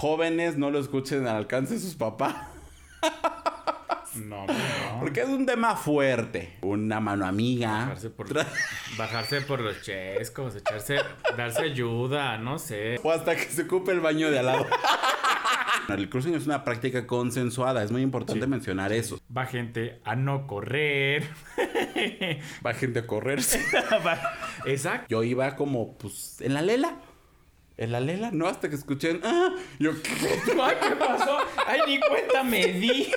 jóvenes 0.00 0.56
no 0.56 0.70
lo 0.70 0.78
escuchen 0.78 1.26
al 1.26 1.36
alcance 1.36 1.74
de 1.74 1.80
sus 1.80 1.94
papás. 1.94 2.34
No, 4.16 4.46
no. 4.46 5.00
Porque 5.00 5.20
es 5.20 5.28
un 5.28 5.44
tema 5.44 5.76
fuerte. 5.76 6.56
Una 6.62 7.00
mano 7.00 7.26
amiga. 7.26 7.70
Bajarse 7.80 8.08
por, 8.10 8.26
bajarse 8.96 9.40
por 9.42 9.60
los 9.60 9.82
chescos, 9.82 10.56
echarse, 10.56 11.00
darse 11.36 11.62
ayuda, 11.62 12.38
no 12.38 12.58
sé. 12.58 12.98
O 13.02 13.10
hasta 13.12 13.36
que 13.36 13.44
se 13.44 13.62
ocupe 13.62 13.92
el 13.92 14.00
baño 14.00 14.30
de 14.30 14.38
al 14.38 14.46
lado. 14.46 14.66
El 15.88 16.08
cruising 16.08 16.34
es 16.36 16.46
una 16.46 16.62
práctica 16.62 17.04
consensuada, 17.06 17.82
es 17.82 17.90
muy 17.90 18.02
importante 18.02 18.44
Sí. 18.44 18.48
mencionar 18.50 18.92
eso. 18.92 19.18
Va 19.36 19.44
gente 19.46 20.00
a 20.04 20.14
no 20.14 20.46
correr. 20.46 21.24
Va 22.64 22.74
gente 22.74 23.00
a 23.00 23.06
correrse. 23.08 23.60
Va- 24.06 24.20
Exacto. 24.66 25.06
Yo 25.08 25.24
iba 25.24 25.56
como, 25.56 25.98
pues, 25.98 26.40
en 26.42 26.54
la 26.54 26.62
lela. 26.62 26.94
En 27.80 27.92
la 27.92 28.00
lela, 28.00 28.30
¿no? 28.30 28.46
Hasta 28.46 28.68
que 28.68 28.74
escuché, 28.76 29.18
ah, 29.24 29.54
yo, 29.78 29.92
¿qué? 30.02 30.10
Ay, 30.62 30.76
¿qué 30.86 30.96
pasó? 30.96 31.38
Ay, 31.66 31.80
ni 31.86 31.98
cuenta 31.98 32.42
me 32.42 32.66
di. 32.66 33.10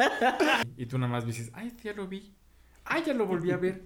Y 0.76 0.86
tú 0.86 0.98
nada 0.98 1.12
más 1.12 1.24
dices, 1.24 1.52
ay, 1.54 1.72
ya 1.84 1.92
lo 1.92 2.08
vi. 2.08 2.34
Ay, 2.84 3.04
ya 3.06 3.14
lo 3.14 3.26
volví 3.26 3.50
a 3.52 3.56
ver. 3.56 3.80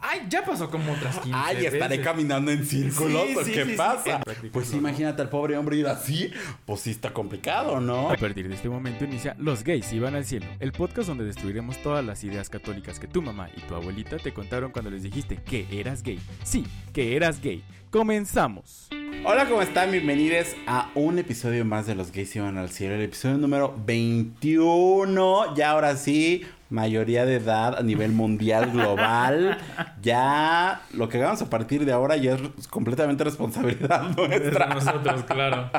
Ay, 0.00 0.26
ya 0.28 0.44
pasó 0.44 0.68
como 0.70 0.92
otras 0.92 1.18
15 1.20 1.38
Ay, 1.40 1.64
estaré 1.66 1.96
veces. 1.96 2.04
caminando 2.04 2.50
en 2.50 2.66
círculos. 2.66 3.28
Sí, 3.28 3.36
¿o 3.36 3.44
sí, 3.44 3.52
¿Qué 3.52 3.64
sí, 3.64 3.70
sí. 3.70 3.76
pasa? 3.76 4.20
Pues 4.52 4.74
imagínate 4.74 5.22
al 5.22 5.28
pobre 5.28 5.56
hombre 5.56 5.76
ir 5.76 5.86
así. 5.86 6.30
Pues 6.66 6.80
sí 6.80 6.90
está 6.90 7.12
complicado, 7.12 7.80
¿no? 7.80 8.10
A 8.10 8.16
partir 8.16 8.48
de 8.48 8.54
este 8.54 8.68
momento 8.68 9.04
inicia 9.04 9.34
Los 9.38 9.62
gays 9.64 9.92
iban 9.92 10.14
al 10.14 10.24
cielo, 10.24 10.46
el 10.58 10.72
podcast 10.72 11.08
donde 11.08 11.24
destruiremos 11.24 11.80
todas 11.82 12.04
las 12.04 12.24
ideas 12.24 12.50
católicas 12.50 12.98
que 12.98 13.06
tu 13.06 13.22
mamá 13.22 13.48
y 13.56 13.60
tu 13.60 13.74
abuelita 13.74 14.16
te 14.18 14.32
contaron 14.34 14.72
cuando 14.72 14.90
les 14.90 15.02
dijiste 15.04 15.36
que 15.36 15.66
eras 15.70 16.02
gay. 16.02 16.18
Sí, 16.42 16.66
que 16.92 17.14
eras 17.16 17.40
gay. 17.40 17.62
Comenzamos. 17.90 18.88
Hola, 19.24 19.46
¿cómo 19.48 19.62
están? 19.62 19.90
Bienvenidos 19.92 20.48
a 20.66 20.90
un 20.94 21.18
episodio 21.18 21.64
más 21.64 21.86
de 21.86 21.94
Los 21.94 22.10
Gays 22.12 22.34
Iban 22.36 22.56
al 22.58 22.70
Cielo, 22.70 22.94
el 22.94 23.02
episodio 23.02 23.36
número 23.38 23.74
21. 23.86 25.54
Ya 25.56 25.70
ahora 25.70 25.96
sí, 25.96 26.44
mayoría 26.70 27.26
de 27.26 27.36
edad 27.36 27.76
a 27.78 27.82
nivel 27.82 28.12
mundial, 28.12 28.70
global. 28.70 29.58
Ya 30.02 30.82
lo 30.94 31.08
que 31.08 31.18
hagamos 31.18 31.42
a 31.42 31.50
partir 31.50 31.84
de 31.84 31.92
ahora 31.92 32.16
ya 32.16 32.34
es 32.58 32.68
completamente 32.68 33.24
responsabilidad 33.24 34.02
De 34.16 34.28
nuestra. 34.28 34.66
nosotros, 34.74 35.24
claro. 35.24 35.70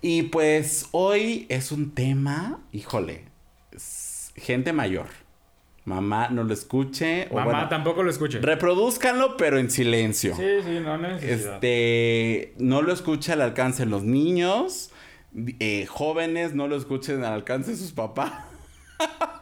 Y 0.00 0.22
pues 0.24 0.88
hoy 0.92 1.46
es 1.48 1.72
un 1.72 1.92
tema, 1.94 2.60
híjole, 2.72 3.24
es 3.72 4.32
gente 4.36 4.72
mayor. 4.72 5.06
Mamá 5.84 6.28
no 6.28 6.44
lo 6.44 6.52
escuche. 6.52 7.26
o 7.30 7.34
Mamá 7.34 7.44
bueno, 7.52 7.68
tampoco 7.68 8.02
lo 8.02 8.10
escuche. 8.10 8.38
reproduzcanlo, 8.40 9.36
pero 9.36 9.58
en 9.58 9.70
silencio. 9.70 10.36
Sí, 10.36 10.42
sí, 10.64 10.78
no 10.80 10.98
necesidad. 10.98 11.54
Este, 11.54 12.54
no 12.58 12.82
lo 12.82 12.92
escucha 12.92 13.32
al 13.32 13.40
alcance 13.42 13.84
de 13.84 13.90
los 13.90 14.02
niños. 14.04 14.90
eh, 15.58 15.86
jóvenes 15.86 16.54
no 16.54 16.68
lo 16.68 16.76
escuchen 16.76 17.24
al 17.24 17.32
alcance 17.32 17.72
de 17.72 17.76
sus 17.76 17.92
papás. 17.92 18.32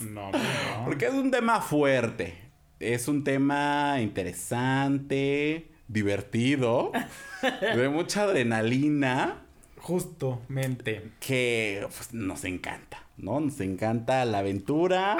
No, 0.00 0.30
no. 0.32 0.38
Porque 0.84 1.06
es 1.06 1.14
un 1.14 1.30
tema 1.30 1.60
fuerte. 1.60 2.36
Es 2.80 3.08
un 3.08 3.24
tema 3.24 3.96
interesante, 4.00 5.70
divertido, 5.88 6.92
de 7.74 7.88
mucha 7.88 8.22
adrenalina 8.22 9.42
Justamente. 9.78 11.10
que 11.20 11.86
pues, 11.96 12.12
nos 12.14 12.44
encanta, 12.44 13.02
¿no? 13.16 13.40
Nos 13.40 13.60
encanta 13.60 14.24
la 14.24 14.38
aventura. 14.38 15.16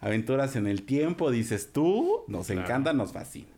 Aventuras 0.00 0.56
en 0.56 0.66
el 0.66 0.82
tiempo, 0.84 1.30
dices 1.30 1.72
tú. 1.72 2.24
Nos 2.28 2.46
Claro. 2.46 2.62
encanta, 2.62 2.92
nos 2.92 3.12
fascina. 3.12 3.48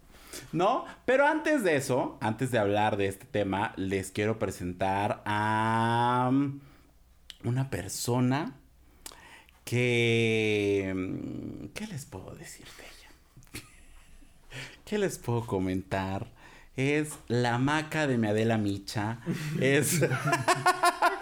¿No? 0.52 0.84
Pero 1.04 1.26
antes 1.26 1.62
de 1.64 1.76
eso, 1.76 2.18
antes 2.20 2.50
de 2.50 2.58
hablar 2.58 2.96
de 2.96 3.06
este 3.06 3.24
tema, 3.24 3.72
les 3.76 4.10
quiero 4.10 4.38
presentar 4.38 5.22
a 5.26 6.30
una 7.44 7.70
persona 7.70 8.54
que... 9.64 10.92
mm, 10.94 11.66
¿Qué 11.74 11.86
les 11.86 12.04
puedo 12.04 12.34
decir 12.34 12.66
de 12.76 12.84
ella? 12.84 13.62
¿Qué 14.84 14.98
les 14.98 15.18
puedo 15.18 15.46
comentar? 15.46 16.32
Es 16.76 17.10
la 17.28 17.58
maca 17.58 18.06
de 18.06 18.18
mi 18.18 18.26
Adela 18.28 18.58
Micha. 18.58 19.20
Es... 19.60 20.00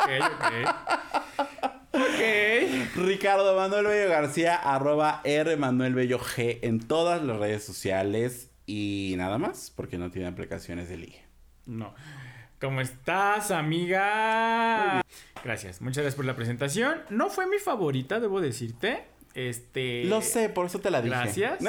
Ok, 0.02 0.10
ok. 0.20 1.44
Ok. 1.92 2.96
Ricardo 2.96 3.54
Manuel 3.54 3.86
Bello 3.86 4.08
García, 4.10 4.56
arroba 4.56 5.20
R 5.22 5.56
Manuel 5.56 5.94
Bello 5.94 6.18
G 6.18 6.58
en 6.62 6.80
todas 6.80 7.22
las 7.22 7.36
redes 7.38 7.62
sociales 7.62 8.50
y 8.66 9.14
nada 9.16 9.38
más, 9.38 9.72
porque 9.74 9.98
no 9.98 10.10
tiene 10.10 10.26
aplicaciones 10.28 10.88
de 10.88 10.96
ligue. 10.96 11.24
No. 11.66 11.94
¿Cómo 12.62 12.80
estás, 12.80 13.50
amiga? 13.50 15.02
Gracias, 15.42 15.80
muchas 15.82 16.04
gracias 16.04 16.14
por 16.14 16.24
la 16.24 16.36
presentación. 16.36 17.02
No 17.10 17.28
fue 17.28 17.48
mi 17.48 17.58
favorita, 17.58 18.20
debo 18.20 18.40
decirte. 18.40 19.02
Este. 19.34 20.04
Lo 20.04 20.22
sé, 20.22 20.48
por 20.48 20.66
eso 20.66 20.78
te 20.78 20.92
la 20.92 21.02
dije. 21.02 21.16
Gracias. 21.16 21.58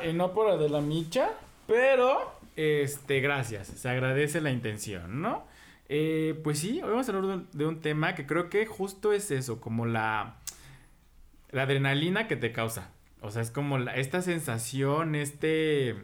Eh, 0.00 0.12
no 0.12 0.32
por 0.32 0.46
la 0.46 0.56
de 0.56 0.68
la 0.68 0.80
micha, 0.80 1.30
pero 1.66 2.32
este, 2.54 3.18
gracias. 3.18 3.66
Se 3.66 3.88
agradece 3.88 4.40
la 4.40 4.52
intención, 4.52 5.20
¿no? 5.20 5.44
Eh, 5.88 6.40
pues 6.44 6.60
sí, 6.60 6.80
hoy 6.80 6.90
vamos 6.90 7.08
a 7.08 7.12
hablar 7.16 7.40
de 7.52 7.66
un, 7.66 7.80
tema 7.80 8.14
que 8.14 8.24
creo 8.24 8.48
que 8.48 8.64
justo 8.64 9.12
es 9.12 9.32
eso, 9.32 9.60
como 9.60 9.86
la, 9.86 10.36
la 11.50 11.62
adrenalina 11.62 12.28
que 12.28 12.36
te 12.36 12.52
causa. 12.52 12.92
O 13.20 13.32
sea, 13.32 13.42
es 13.42 13.50
como 13.50 13.76
la- 13.78 13.96
esta 13.96 14.22
sensación, 14.22 15.16
este... 15.16 15.96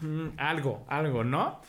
mm, 0.00 0.30
Algo, 0.36 0.84
algo, 0.88 1.22
¿no? 1.22 1.60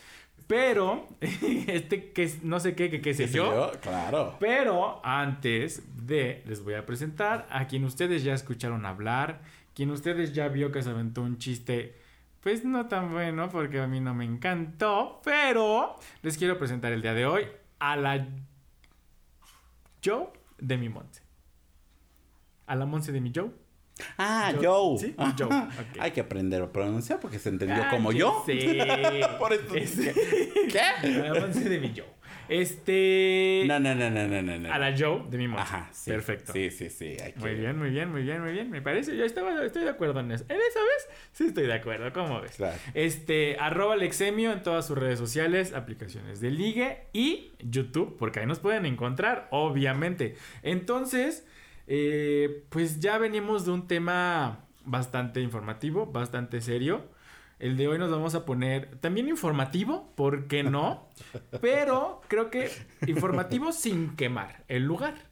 Pero, 0.50 1.08
este 1.22 2.12
que 2.12 2.28
no 2.42 2.60
sé 2.60 2.74
qué, 2.74 2.90
que 2.90 3.02
qué 3.02 3.14
sé 3.14 3.26
¿Qué 3.26 3.30
sé 3.30 3.38
yo. 3.38 3.72
Claro. 3.84 4.36
Pero 4.40 5.00
antes 5.06 5.84
de, 6.08 6.42
les 6.48 6.64
voy 6.64 6.74
a 6.74 6.88
presentar 6.88 7.46
a 7.52 7.68
quien 7.68 7.84
ustedes 7.84 8.24
ya 8.24 8.34
escucharon 8.34 8.84
hablar, 8.88 9.42
quien 9.76 9.92
ustedes 9.92 10.34
ya 10.34 10.48
vio 10.48 10.72
que 10.72 10.82
se 10.82 10.90
aventó 10.90 11.22
un 11.22 11.38
chiste, 11.38 11.96
pues 12.42 12.66
no 12.66 12.88
tan 12.88 13.12
bueno 13.12 13.50
porque 13.50 13.80
a 13.80 13.86
mí 13.86 14.00
no 14.00 14.16
me 14.16 14.26
encantó, 14.26 15.22
pero 15.24 15.96
les 16.24 16.36
quiero 16.36 16.58
presentar 16.58 16.94
el 16.94 17.04
día 17.04 17.14
de 17.14 17.28
hoy 17.28 17.46
a 17.78 17.96
la 17.96 18.28
Joe 20.04 20.30
de 20.58 20.78
mi 20.78 20.90
Monse. 20.90 21.22
A 22.66 22.76
la 22.76 22.88
Monse 22.88 23.12
de 23.12 23.22
mi 23.22 23.32
Joe. 23.36 23.52
Ah, 24.18 24.52
Joe. 24.56 24.66
Joe. 24.66 24.98
Sí. 25.00 25.16
Joe. 25.38 25.50
Hay 26.00 26.12
que 26.12 26.22
aprender 26.22 26.62
a 26.62 26.72
pronunciar 26.72 27.20
porque 27.20 27.40
se 27.40 27.50
entendió 27.50 27.84
Ah, 27.84 27.90
como 27.90 28.12
yo. 28.12 28.44
Sí. 28.46 28.78
Por 29.40 29.54
eso 29.54 29.76
Este- 29.76 30.14
¿Qué? 30.72 30.80
A 30.80 31.34
la 31.34 31.40
Monse 31.42 31.68
de 31.70 31.80
mi 31.80 31.90
Joe. 31.96 32.20
Este. 32.48 33.64
No, 33.68 33.80
no, 33.80 33.94
no, 33.94 34.10
no, 34.10 34.28
no, 34.28 34.42
no. 34.60 34.74
A 34.74 34.80
la 34.80 34.96
Joe 34.98 35.24
de 35.30 35.38
mi 35.38 35.48
Monse. 35.48 35.64
Ajá, 35.64 35.90
sí. 35.92 36.10
Perfecto. 36.12 36.52
Sí, 36.52 36.72
sí, 36.72 36.90
sí. 36.90 37.16
Muy 37.36 37.54
bien, 37.56 37.78
muy 37.78 37.90
bien, 37.92 38.12
muy 38.12 38.24
bien, 38.24 38.42
muy 38.42 38.52
bien. 38.52 38.70
Me 38.72 38.82
parece, 38.82 39.16
yo 39.16 39.24
estaba, 39.24 39.64
estoy 39.64 39.84
de 39.84 39.90
acuerdo 39.92 40.20
en 40.20 40.32
eso. 40.32 40.46
¿En 40.50 40.56
esa 40.58 40.80
vez? 40.80 41.10
Sí 41.32 41.46
estoy 41.46 41.68
de 41.68 41.74
acuerdo, 41.74 42.12
¿cómo 42.12 42.42
ves? 42.42 42.56
Claro. 42.58 42.76
Este, 42.96 43.56
arroba 43.60 43.94
Alexemio 43.94 44.52
en 44.52 44.64
todas 44.64 44.88
sus 44.88 44.98
redes 44.98 45.20
sociales, 45.20 45.74
aplicaciones 45.74 46.40
de 46.42 46.52
ligue 46.52 47.04
y 47.14 47.52
YouTube, 47.60 48.16
porque 48.18 48.40
ahí 48.40 48.46
nos 48.48 48.60
pueden 48.60 48.86
encontrar, 48.88 49.48
obviamente. 49.52 50.36
Entonces, 50.64 51.46
eh, 51.92 52.66
pues 52.70 53.00
ya 53.00 53.18
venimos 53.18 53.66
de 53.66 53.72
un 53.72 53.88
tema 53.88 54.60
bastante 54.86 55.42
informativo, 55.42 56.06
bastante 56.06 56.62
serio. 56.62 57.10
El 57.58 57.78
de 57.78 57.88
hoy 57.88 57.98
nos 57.98 58.12
vamos 58.12 58.36
a 58.36 58.46
poner 58.46 59.00
también 59.00 59.28
informativo, 59.28 60.14
¿por 60.16 60.48
qué 60.48 60.64
no? 60.64 61.10
Pero 61.62 62.22
creo 62.28 62.52
que 62.52 62.70
informativo 63.08 63.72
sin 63.72 64.16
quemar 64.16 64.64
el 64.68 64.84
lugar. 64.84 65.29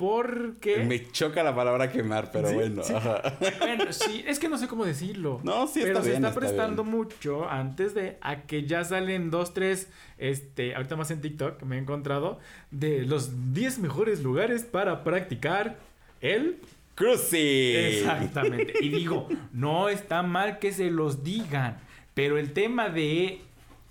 Porque... 0.00 0.78
Me 0.86 1.10
choca 1.12 1.42
la 1.42 1.54
palabra 1.54 1.92
quemar, 1.92 2.30
pero 2.32 2.48
Sí, 2.48 2.54
bueno. 2.54 2.82
sí. 2.82 2.94
ajá. 2.94 3.36
Bueno, 3.58 3.92
sí, 3.92 4.24
es 4.26 4.38
que 4.38 4.48
no 4.48 4.56
sé 4.56 4.66
cómo 4.66 4.86
decirlo. 4.86 5.40
No, 5.44 5.66
sí, 5.66 5.80
Pero 5.82 5.88
está 5.92 6.02
se 6.02 6.08
bien, 6.08 6.24
está 6.24 6.28
está 6.28 6.40
prestando 6.40 6.84
mucho 6.84 7.46
antes 7.50 7.92
de 7.94 8.16
a 8.22 8.40
que 8.44 8.64
ya 8.64 8.82
salen 8.82 9.30
dos, 9.30 9.52
tres, 9.52 9.88
este, 10.16 10.74
ahorita 10.74 10.96
más 10.96 11.10
en 11.10 11.20
TikTok 11.20 11.62
me 11.64 11.76
he 11.76 11.78
encontrado, 11.78 12.38
de 12.70 13.04
los 13.04 13.52
10 13.52 13.78
mejores 13.80 14.22
lugares 14.22 14.64
para 14.64 15.04
practicar 15.04 15.76
el... 16.22 16.56
Cruci. 16.94 17.76
Exactamente. 17.76 18.72
Y 18.80 18.88
digo, 18.88 19.28
no 19.52 19.90
está 19.90 20.22
mal 20.22 20.58
que 20.58 20.72
se 20.72 20.90
los 20.90 21.22
digan, 21.22 21.78
pero 22.14 22.38
el 22.38 22.52
tema 22.54 22.88
de 22.88 23.40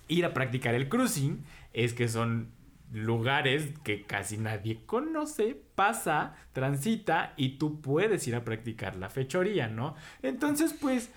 ir 0.07 0.25
a 0.25 0.33
practicar 0.33 0.73
el 0.73 0.89
cruising 0.89 1.43
es 1.73 1.93
que 1.93 2.07
son 2.07 2.47
lugares 2.91 3.73
que 3.83 4.03
casi 4.03 4.37
nadie 4.37 4.85
conoce, 4.85 5.55
pasa, 5.75 6.35
transita 6.53 7.33
y 7.37 7.57
tú 7.57 7.81
puedes 7.81 8.27
ir 8.27 8.35
a 8.35 8.43
practicar 8.43 8.95
la 8.95 9.09
fechoría, 9.09 9.67
¿no? 9.67 9.95
Entonces, 10.21 10.73
pues, 10.79 11.11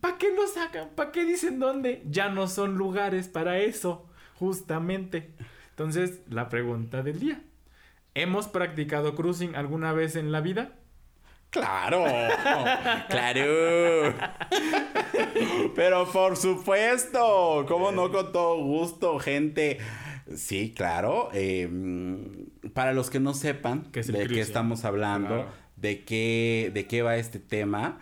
¿para 0.00 0.18
qué 0.18 0.34
lo 0.34 0.46
sacan? 0.46 0.90
¿Para 0.94 1.12
qué 1.12 1.24
dicen 1.24 1.58
dónde? 1.58 2.02
Ya 2.08 2.28
no 2.28 2.46
son 2.46 2.76
lugares 2.76 3.28
para 3.28 3.58
eso, 3.58 4.08
justamente. 4.34 5.32
Entonces, 5.70 6.20
la 6.28 6.48
pregunta 6.48 7.02
del 7.02 7.20
día. 7.20 7.42
¿Hemos 8.14 8.48
practicado 8.48 9.14
cruising 9.14 9.54
alguna 9.54 9.92
vez 9.92 10.16
en 10.16 10.32
la 10.32 10.40
vida? 10.40 10.72
Claro, 11.50 12.04
claro. 13.08 14.14
Pero 15.74 16.06
por 16.10 16.36
supuesto, 16.36 17.64
cómo 17.66 17.90
no 17.92 18.10
con 18.10 18.32
todo 18.32 18.56
gusto, 18.56 19.18
gente. 19.18 19.78
Sí, 20.36 20.72
claro. 20.76 21.30
Eh, 21.32 21.68
para 22.74 22.92
los 22.92 23.10
que 23.10 23.20
no 23.20 23.34
sepan 23.34 23.90
¿Qué 23.92 24.00
es 24.00 24.08
el 24.08 24.14
de 24.16 24.26
qué 24.28 24.40
estamos 24.40 24.84
hablando, 24.84 25.28
Claro. 25.28 25.48
de 25.76 26.04
qué, 26.04 26.70
de 26.74 26.86
qué 26.86 27.02
va 27.02 27.16
este 27.16 27.38
tema, 27.38 27.98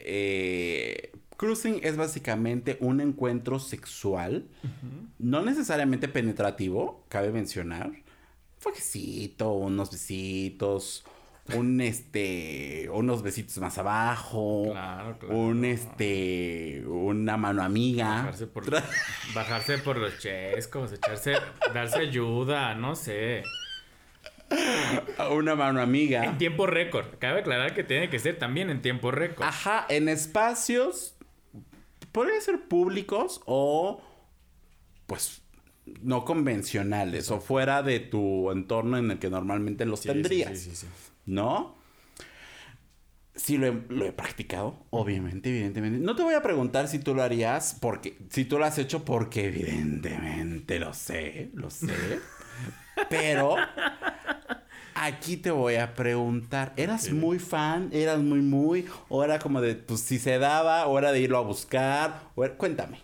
eh, 0.00 1.12
cruising 1.36 1.80
es 1.82 1.96
básicamente 1.96 2.76
un 2.80 3.00
encuentro 3.00 3.58
sexual, 3.60 4.48
no 5.18 5.42
necesariamente 5.42 6.08
penetrativo, 6.08 7.04
cabe 7.08 7.30
mencionar. 7.30 7.88
Un 7.88 8.62
unos 9.54 9.90
besitos, 9.92 11.04
un 11.54 11.80
este, 11.80 12.88
unos 12.92 13.22
besitos 13.22 13.58
más 13.58 13.78
abajo, 13.78 14.68
Claro, 14.70 15.18
claro. 15.18 15.36
un 15.36 15.64
este, 15.64 16.82
una 16.86 17.36
mano 17.36 17.62
amiga. 17.62 18.08
Bajarse 18.16 18.46
por, 18.46 18.70
bajarse 19.34 19.78
por 19.78 19.96
los 19.96 20.18
chescos, 20.18 20.92
echarse, 20.92 21.34
darse 21.72 21.98
ayuda, 22.00 22.74
no 22.74 22.94
sé. 22.96 23.42
Una 25.30 25.54
mano 25.54 25.80
amiga. 25.80 26.24
En 26.24 26.38
tiempo 26.38 26.66
récord. 26.66 27.06
Cabe 27.18 27.40
aclarar 27.40 27.74
que 27.74 27.84
tiene 27.84 28.08
que 28.08 28.18
ser 28.18 28.38
también 28.38 28.70
en 28.70 28.80
tiempo 28.80 29.10
récord. 29.10 29.46
Ajá, 29.46 29.84
en 29.88 30.08
espacios 30.08 31.14
podrían 32.12 32.40
ser 32.40 32.60
públicos 32.68 33.42
o 33.44 34.02
pues 35.06 35.42
no 36.02 36.24
convencionales 36.24 37.30
o 37.30 37.40
fuera 37.40 37.82
de 37.82 38.00
tu 38.00 38.50
entorno 38.50 38.96
en 38.98 39.10
el 39.10 39.18
que 39.18 39.30
normalmente 39.30 39.84
los 39.86 40.00
Sí, 40.00 40.08
tendrías, 40.08 40.58
sí, 40.58 40.70
sí, 40.70 40.76
sí. 40.76 40.86
¿No? 41.28 41.76
Sí 43.34 43.56
lo 43.56 43.68
he, 43.68 43.72
lo 43.88 44.04
he 44.04 44.12
practicado, 44.12 44.84
obviamente, 44.90 45.48
evidentemente. 45.50 46.00
No 46.00 46.16
te 46.16 46.24
voy 46.24 46.34
a 46.34 46.42
preguntar 46.42 46.88
si 46.88 46.98
tú 46.98 47.14
lo 47.14 47.22
harías, 47.22 47.76
porque 47.80 48.18
si 48.30 48.44
tú 48.44 48.58
lo 48.58 48.64
has 48.64 48.78
hecho, 48.78 49.04
porque 49.04 49.46
evidentemente 49.46 50.80
lo 50.80 50.92
sé, 50.92 51.50
lo 51.54 51.70
sé. 51.70 51.94
Pero 53.08 53.54
aquí 54.94 55.36
te 55.36 55.52
voy 55.52 55.76
a 55.76 55.94
preguntar, 55.94 56.72
¿eras 56.76 57.12
muy 57.12 57.38
fan? 57.38 57.90
¿Eras 57.92 58.18
muy 58.18 58.40
muy? 58.40 58.86
¿O 59.08 59.22
era 59.22 59.38
como 59.38 59.60
de, 59.60 59.76
pues 59.76 60.00
si 60.00 60.18
se 60.18 60.38
daba, 60.38 60.86
o 60.88 60.98
era 60.98 61.12
de 61.12 61.20
irlo 61.20 61.38
a 61.38 61.42
buscar? 61.42 62.22
O 62.34 62.44
era- 62.44 62.56
Cuéntame. 62.56 62.98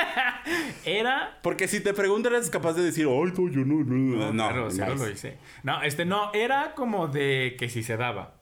Era. 0.84 1.38
Porque 1.42 1.68
si 1.68 1.80
te 1.80 1.94
pregunto, 1.94 2.28
eres 2.28 2.50
capaz 2.50 2.74
de 2.74 2.82
decir, 2.82 3.06
ay, 3.08 3.32
no, 3.36 3.48
yo 3.48 3.64
no, 3.64 3.84
no, 3.84 4.32
no. 4.32 4.32
claro, 4.32 4.70
sí 4.70 4.80
nice. 4.80 4.94
lo 4.96 5.10
hice. 5.10 5.38
No, 5.62 5.82
este 5.82 6.04
no, 6.04 6.32
era 6.32 6.74
como 6.74 7.08
de 7.08 7.56
que 7.58 7.68
si 7.68 7.82
se 7.82 7.96
daba. 7.96 8.34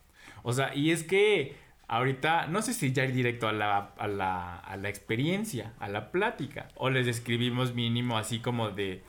O 0.43 0.53
sea, 0.53 0.75
y 0.75 0.91
es 0.91 1.05
que 1.05 1.57
ahorita, 1.89 2.47
no 2.47 2.63
sé 2.63 2.73
si 2.73 2.93
ya 2.93 3.05
ir 3.05 3.13
directo 3.13 3.49
a 3.49 3.53
la, 3.53 3.93
a 3.99 4.09
la, 4.09 4.57
a 4.57 4.77
la 4.77 4.89
experiencia, 4.89 5.75
a 5.81 5.89
la 5.89 6.11
plática, 6.11 6.69
o 6.77 6.89
les 6.89 7.07
describimos 7.07 7.75
mínimo 7.75 8.17
así 8.17 8.41
como 8.41 8.71
de. 8.71 9.03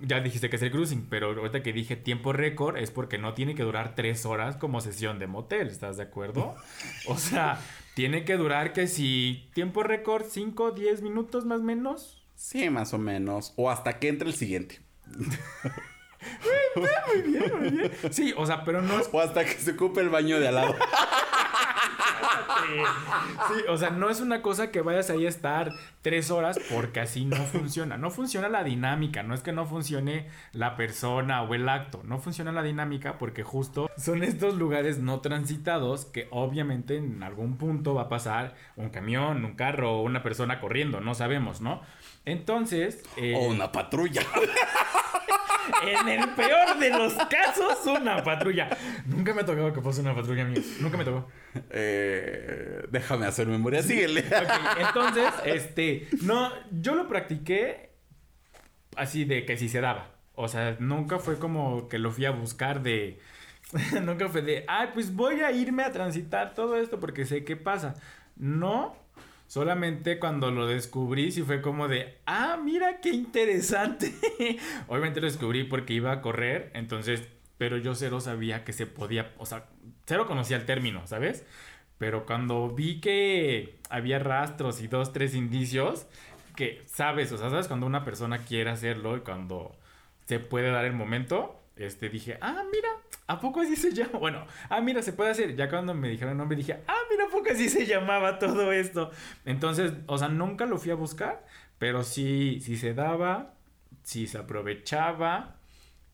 Ya 0.00 0.20
dijiste 0.20 0.50
que 0.50 0.56
es 0.56 0.62
el 0.62 0.72
cruising, 0.72 1.06
pero 1.08 1.28
ahorita 1.28 1.62
que 1.62 1.72
dije 1.72 1.94
tiempo 1.94 2.32
récord 2.32 2.76
es 2.76 2.90
porque 2.90 3.16
no 3.16 3.32
tiene 3.32 3.54
que 3.54 3.62
durar 3.62 3.94
tres 3.94 4.26
horas 4.26 4.56
como 4.56 4.80
sesión 4.80 5.20
de 5.20 5.28
motel, 5.28 5.68
¿estás 5.68 5.96
de 5.96 6.02
acuerdo? 6.02 6.54
O 7.06 7.16
sea, 7.16 7.60
tiene 7.94 8.24
que 8.24 8.36
durar 8.36 8.72
que 8.72 8.86
si 8.86 9.48
tiempo 9.54 9.82
récord, 9.82 10.24
5, 10.28 10.72
10 10.72 11.02
minutos 11.02 11.44
más 11.44 11.60
o 11.60 11.64
menos. 11.64 12.26
Sí, 12.34 12.68
más 12.70 12.92
o 12.92 12.98
menos. 12.98 13.52
O 13.56 13.70
hasta 13.70 13.98
que 13.98 14.08
entre 14.08 14.28
el 14.28 14.34
siguiente. 14.34 14.80
Sí, 18.10 18.34
o 18.36 18.46
sea, 18.46 18.64
pero 18.64 18.80
no 18.82 18.98
es 18.98 19.08
O 19.12 19.20
hasta 19.20 19.44
que 19.44 19.52
se 19.52 19.72
ocupe 19.72 20.00
el 20.00 20.08
baño 20.08 20.40
de 20.40 20.48
al 20.48 20.54
lado. 20.54 20.74
Sí, 23.48 23.64
o 23.68 23.76
sea, 23.76 23.90
no 23.90 24.10
es 24.10 24.20
una 24.20 24.42
cosa 24.42 24.70
que 24.70 24.80
vayas 24.80 25.10
ahí 25.10 25.26
a 25.26 25.28
estar 25.28 25.72
tres 26.02 26.30
horas 26.30 26.58
porque 26.72 27.00
así 27.00 27.24
no 27.24 27.36
funciona. 27.36 27.96
No 27.96 28.10
funciona 28.10 28.48
la 28.48 28.64
dinámica, 28.64 29.22
no 29.22 29.34
es 29.34 29.42
que 29.42 29.52
no 29.52 29.66
funcione 29.66 30.28
la 30.52 30.76
persona 30.76 31.42
o 31.42 31.54
el 31.54 31.68
acto, 31.68 32.02
no 32.04 32.18
funciona 32.18 32.52
la 32.52 32.62
dinámica 32.62 33.18
porque 33.18 33.42
justo 33.42 33.90
son 33.96 34.22
estos 34.22 34.54
lugares 34.54 34.98
no 34.98 35.20
transitados 35.20 36.04
que 36.06 36.28
obviamente 36.30 36.96
en 36.96 37.22
algún 37.22 37.56
punto 37.56 37.94
va 37.94 38.02
a 38.02 38.08
pasar 38.08 38.54
un 38.76 38.90
camión, 38.90 39.44
un 39.44 39.54
carro 39.54 39.98
o 39.98 40.02
una 40.02 40.22
persona 40.22 40.60
corriendo, 40.60 41.00
no 41.00 41.14
sabemos, 41.14 41.60
¿no? 41.60 41.82
Entonces... 42.24 43.02
eh, 43.16 43.34
O 43.36 43.48
una 43.48 43.70
patrulla. 43.70 44.22
en 45.86 46.08
el 46.08 46.28
peor 46.30 46.78
de 46.78 46.90
los 46.90 47.14
casos, 47.14 47.84
una 47.86 48.22
patrulla. 48.22 48.68
Nunca 49.06 49.34
me 49.34 49.42
ha 49.42 49.44
tocado 49.44 49.72
que 49.72 49.80
fuese 49.80 50.00
una 50.00 50.14
patrulla 50.14 50.44
mía. 50.44 50.62
Nunca 50.80 50.96
me 50.96 51.04
tocó. 51.04 51.28
Eh, 51.70 52.86
déjame 52.90 53.26
hacer 53.26 53.46
memoria. 53.46 53.82
Síguele. 53.82 54.20
Ok, 54.20 54.78
entonces, 54.80 55.28
este, 55.44 56.08
no, 56.22 56.50
yo 56.70 56.94
lo 56.94 57.08
practiqué 57.08 57.90
así 58.96 59.24
de 59.24 59.44
que 59.44 59.56
si 59.56 59.68
se 59.68 59.80
daba. 59.80 60.10
O 60.34 60.48
sea, 60.48 60.76
nunca 60.80 61.18
fue 61.18 61.38
como 61.38 61.88
que 61.88 61.98
lo 61.98 62.10
fui 62.10 62.24
a 62.24 62.30
buscar 62.30 62.82
de, 62.82 63.20
nunca 64.02 64.28
fue 64.28 64.42
de, 64.42 64.64
ay, 64.66 64.88
pues 64.94 65.14
voy 65.14 65.40
a 65.40 65.52
irme 65.52 65.84
a 65.84 65.92
transitar 65.92 66.54
todo 66.54 66.76
esto 66.76 66.98
porque 67.00 67.24
sé 67.24 67.44
qué 67.44 67.56
pasa. 67.56 67.94
No, 68.36 68.96
solamente 69.46 70.18
cuando 70.18 70.50
lo 70.50 70.66
descubrí 70.66 71.32
sí 71.32 71.42
fue 71.42 71.60
como 71.60 71.88
de, 71.88 72.18
ah, 72.26 72.58
mira 72.62 73.00
qué 73.00 73.10
interesante. 73.10 74.14
Obviamente 74.88 75.20
lo 75.20 75.26
descubrí 75.26 75.64
porque 75.64 75.94
iba 75.94 76.12
a 76.12 76.20
correr, 76.20 76.70
entonces, 76.74 77.22
pero 77.58 77.76
yo 77.78 77.94
cero 77.94 78.20
sabía 78.20 78.64
que 78.64 78.72
se 78.72 78.86
podía, 78.86 79.32
o 79.38 79.46
sea, 79.46 79.66
cero 80.06 80.26
conocía 80.26 80.56
el 80.56 80.66
término, 80.66 81.06
¿sabes? 81.06 81.44
Pero 81.98 82.26
cuando 82.26 82.68
vi 82.68 83.00
que 83.00 83.78
había 83.88 84.18
rastros 84.18 84.82
y 84.82 84.88
dos, 84.88 85.12
tres 85.12 85.34
indicios, 85.34 86.06
que 86.56 86.82
sabes, 86.86 87.32
o 87.32 87.38
sea, 87.38 87.50
sabes 87.50 87.68
cuando 87.68 87.86
una 87.86 88.04
persona 88.04 88.38
quiere 88.38 88.70
hacerlo 88.70 89.16
y 89.16 89.20
cuando 89.20 89.76
se 90.26 90.38
puede 90.38 90.70
dar 90.70 90.84
el 90.84 90.92
momento, 90.92 91.60
este, 91.76 92.08
dije, 92.08 92.38
ah, 92.40 92.64
mira, 92.72 92.88
¿a 93.26 93.40
poco 93.40 93.60
así 93.60 93.76
se 93.76 93.92
llama? 93.92 94.18
Bueno, 94.18 94.46
ah, 94.68 94.80
mira, 94.80 95.02
se 95.02 95.12
puede 95.12 95.30
hacer. 95.30 95.54
Ya 95.56 95.68
cuando 95.68 95.94
me 95.94 96.08
dijeron 96.08 96.32
el 96.32 96.38
nombre, 96.38 96.56
dije, 96.56 96.82
ah, 96.86 96.98
mira, 97.10 97.24
¿a 97.24 97.28
poco 97.28 97.50
así 97.50 97.68
se 97.68 97.86
llamaba 97.86 98.38
todo 98.38 98.72
esto? 98.72 99.10
Entonces, 99.44 99.92
o 100.06 100.18
sea, 100.18 100.28
nunca 100.28 100.66
lo 100.66 100.78
fui 100.78 100.90
a 100.90 100.94
buscar, 100.94 101.44
pero 101.78 102.02
sí, 102.04 102.60
sí 102.60 102.76
se 102.76 102.94
daba, 102.94 103.54
sí 104.02 104.26
se 104.26 104.38
aprovechaba. 104.38 105.56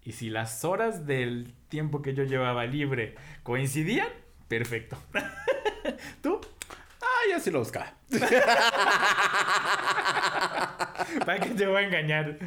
Y 0.03 0.12
si 0.12 0.31
las 0.31 0.65
horas 0.65 1.07
del 1.07 1.53
tiempo 1.69 2.01
que 2.03 2.15
yo 2.15 2.25
llevaba 2.25 2.65
libre 2.65 3.17
coincidían, 3.43 4.09
perfecto. 4.49 4.97
¿Tú? 6.23 6.41
Ah, 7.03 7.23
yo 7.31 7.41
sí 7.41 7.51
lo 7.51 7.59
buscaba. 7.61 7.95
¿Para 11.25 11.41
qué 11.41 11.51
te 11.51 11.67
voy 11.67 11.83
a 11.83 11.87
engañar? 11.87 12.39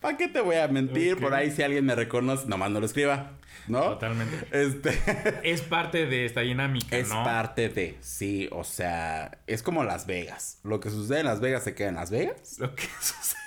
¿Para 0.00 0.16
qué 0.16 0.28
te 0.28 0.40
voy 0.40 0.56
a 0.56 0.66
mentir? 0.68 1.18
Por 1.18 1.34
ahí 1.34 1.50
si 1.50 1.62
alguien 1.62 1.84
me 1.84 1.94
reconoce, 1.94 2.46
nomás 2.46 2.70
no 2.70 2.80
lo 2.80 2.86
escriba. 2.86 3.32
¿No? 3.68 3.82
Totalmente. 3.82 4.46
Este. 4.50 4.98
Es 5.44 5.60
parte 5.60 6.06
de 6.06 6.24
esta 6.24 6.40
dinámica, 6.40 6.96
Es 6.96 7.10
¿no? 7.10 7.22
parte 7.22 7.68
de, 7.68 7.96
sí, 8.00 8.48
o 8.50 8.64
sea, 8.64 9.38
es 9.46 9.62
como 9.62 9.84
Las 9.84 10.06
Vegas. 10.06 10.58
Lo 10.64 10.80
que 10.80 10.90
sucede 10.90 11.20
en 11.20 11.26
Las 11.26 11.40
Vegas 11.40 11.64
se 11.64 11.74
queda 11.74 11.90
en 11.90 11.94
Las 11.96 12.10
Vegas. 12.10 12.56
Lo 12.58 12.74
que 12.74 12.84
sucede. 13.00 13.40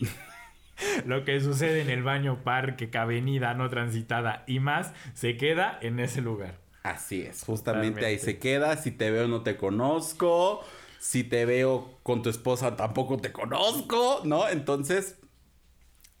Lo 1.06 1.24
que 1.24 1.40
sucede 1.40 1.82
en 1.82 1.90
el 1.90 2.02
baño, 2.02 2.42
parque, 2.44 2.88
avenida 2.96 3.52
no 3.54 3.68
transitada 3.68 4.44
y 4.46 4.60
más, 4.60 4.92
se 5.14 5.36
queda 5.36 5.78
en 5.82 5.98
ese 6.00 6.22
lugar. 6.22 6.54
Así 6.84 7.22
es, 7.22 7.42
justamente 7.44 8.06
ahí 8.06 8.18
se 8.18 8.38
queda. 8.38 8.76
Si 8.76 8.92
te 8.92 9.10
veo 9.10 9.28
no 9.28 9.42
te 9.42 9.56
conozco. 9.56 10.64
Si 11.00 11.22
te 11.22 11.44
veo 11.44 11.98
con 12.02 12.22
tu 12.22 12.30
esposa 12.30 12.74
tampoco 12.76 13.18
te 13.18 13.30
conozco, 13.30 14.22
¿no? 14.24 14.48
Entonces, 14.48 15.16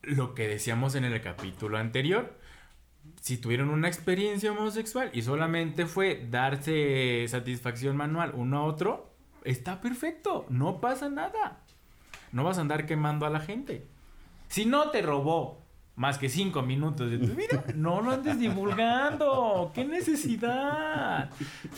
Lo 0.02 0.34
que 0.34 0.48
decíamos 0.48 0.94
en 0.94 1.04
el 1.04 1.20
capítulo 1.20 1.78
anterior. 1.78 2.36
Si 3.20 3.38
tuvieron 3.38 3.70
una 3.70 3.88
experiencia 3.88 4.52
homosexual 4.52 5.10
y 5.12 5.22
solamente 5.22 5.86
fue 5.86 6.26
darse 6.30 7.26
satisfacción 7.28 7.96
manual 7.96 8.32
uno 8.34 8.58
a 8.58 8.64
otro, 8.64 9.12
está 9.44 9.80
perfecto, 9.80 10.46
no 10.48 10.80
pasa 10.80 11.08
nada. 11.08 11.64
No 12.32 12.44
vas 12.44 12.58
a 12.58 12.60
andar 12.60 12.86
quemando 12.86 13.26
a 13.26 13.30
la 13.30 13.40
gente. 13.40 13.86
Si 14.48 14.66
no 14.66 14.90
te 14.90 15.02
robó 15.02 15.62
más 15.96 16.16
que 16.18 16.28
cinco 16.28 16.62
minutos 16.62 17.10
de 17.10 17.18
tu 17.18 17.34
vida, 17.34 17.64
no 17.74 18.00
lo 18.00 18.12
andes 18.12 18.38
divulgando. 18.38 19.72
¿Qué 19.74 19.84
necesidad? 19.84 21.30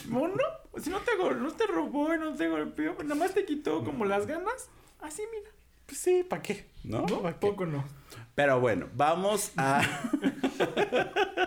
No, 0.09 0.29
no, 0.29 0.81
si 0.81 0.91
no 0.91 0.99
te, 0.99 1.13
no 1.17 1.51
te 1.53 1.67
robó 1.67 2.15
y 2.15 2.19
no 2.19 2.35
te 2.35 2.49
golpeó, 2.49 2.97
nada 3.03 3.15
más 3.15 3.33
te 3.33 3.45
quitó 3.45 3.83
como 3.83 4.05
las 4.05 4.27
ganas. 4.27 4.69
Así, 5.01 5.23
mira. 5.33 5.51
Pues 5.91 6.01
sí, 6.01 6.25
¿para 6.29 6.43
qué? 6.43 6.67
¿No? 6.85 7.01
No, 7.07 7.23
¿Pa' 7.23 7.33
qué? 7.33 7.39
poco 7.41 7.67
no. 7.67 7.85
Pero 8.37 8.61
bueno, 8.61 8.87
vamos 8.95 9.51
a. 9.57 9.83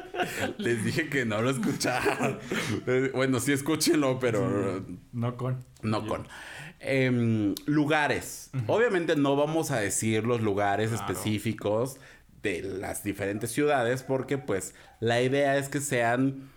Les 0.57 0.83
dije 0.83 1.09
que 1.09 1.25
no 1.25 1.41
lo 1.41 1.49
escucharan. 1.49 2.39
Eh, 2.87 3.11
Bueno, 3.13 3.39
sí, 3.39 3.51
escúchenlo, 3.53 4.19
pero 4.19 4.83
No 5.11 5.37
con. 5.37 5.63
no 5.81 6.05
con. 6.05 6.27
Em, 6.79 7.55
lugares. 7.65 8.49
Obviamente 8.67 9.15
no 9.15 9.35
vamos 9.35 9.71
a 9.71 9.79
decir 9.79 10.25
los 10.25 10.41
lugares 10.41 10.89
Claro. 10.89 11.03
específicos 11.05 11.97
de 12.41 12.61
las 12.61 13.03
diferentes 13.03 13.51
ciudades 13.51 14.03
porque 14.03 14.37
pues 14.37 14.75
la 14.99 15.21
idea 15.21 15.57
es 15.57 15.69
que 15.69 15.79
sean 15.79 16.49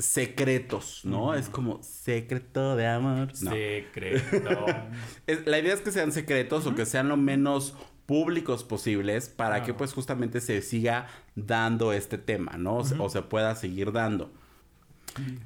secretos, 0.00 1.02
¿no? 1.04 1.34
Es 1.34 1.48
como 1.48 1.82
secreto 1.82 2.74
de 2.76 2.86
amor. 2.86 3.28
No. 3.42 3.50
Secreto. 3.52 4.66
La 5.46 5.58
idea 5.58 5.74
es 5.74 5.80
que 5.80 5.92
sean 5.92 6.12
secretos 6.12 6.66
o 6.66 6.74
que 6.74 6.86
sean 6.86 7.08
lo 7.08 7.16
menos 7.16 7.74
públicos 8.06 8.64
posibles 8.64 9.28
para 9.28 9.62
que 9.62 9.72
pues 9.74 9.92
justamente 9.92 10.40
se 10.40 10.62
siga 10.62 11.06
dando 11.36 11.92
este 11.92 12.18
tema, 12.18 12.52
¿no? 12.58 12.78
O 12.78 12.84
se- 12.84 12.96
O 12.98 13.08
se 13.08 13.22
pueda 13.22 13.54
seguir 13.54 13.92
dando. 13.92 14.32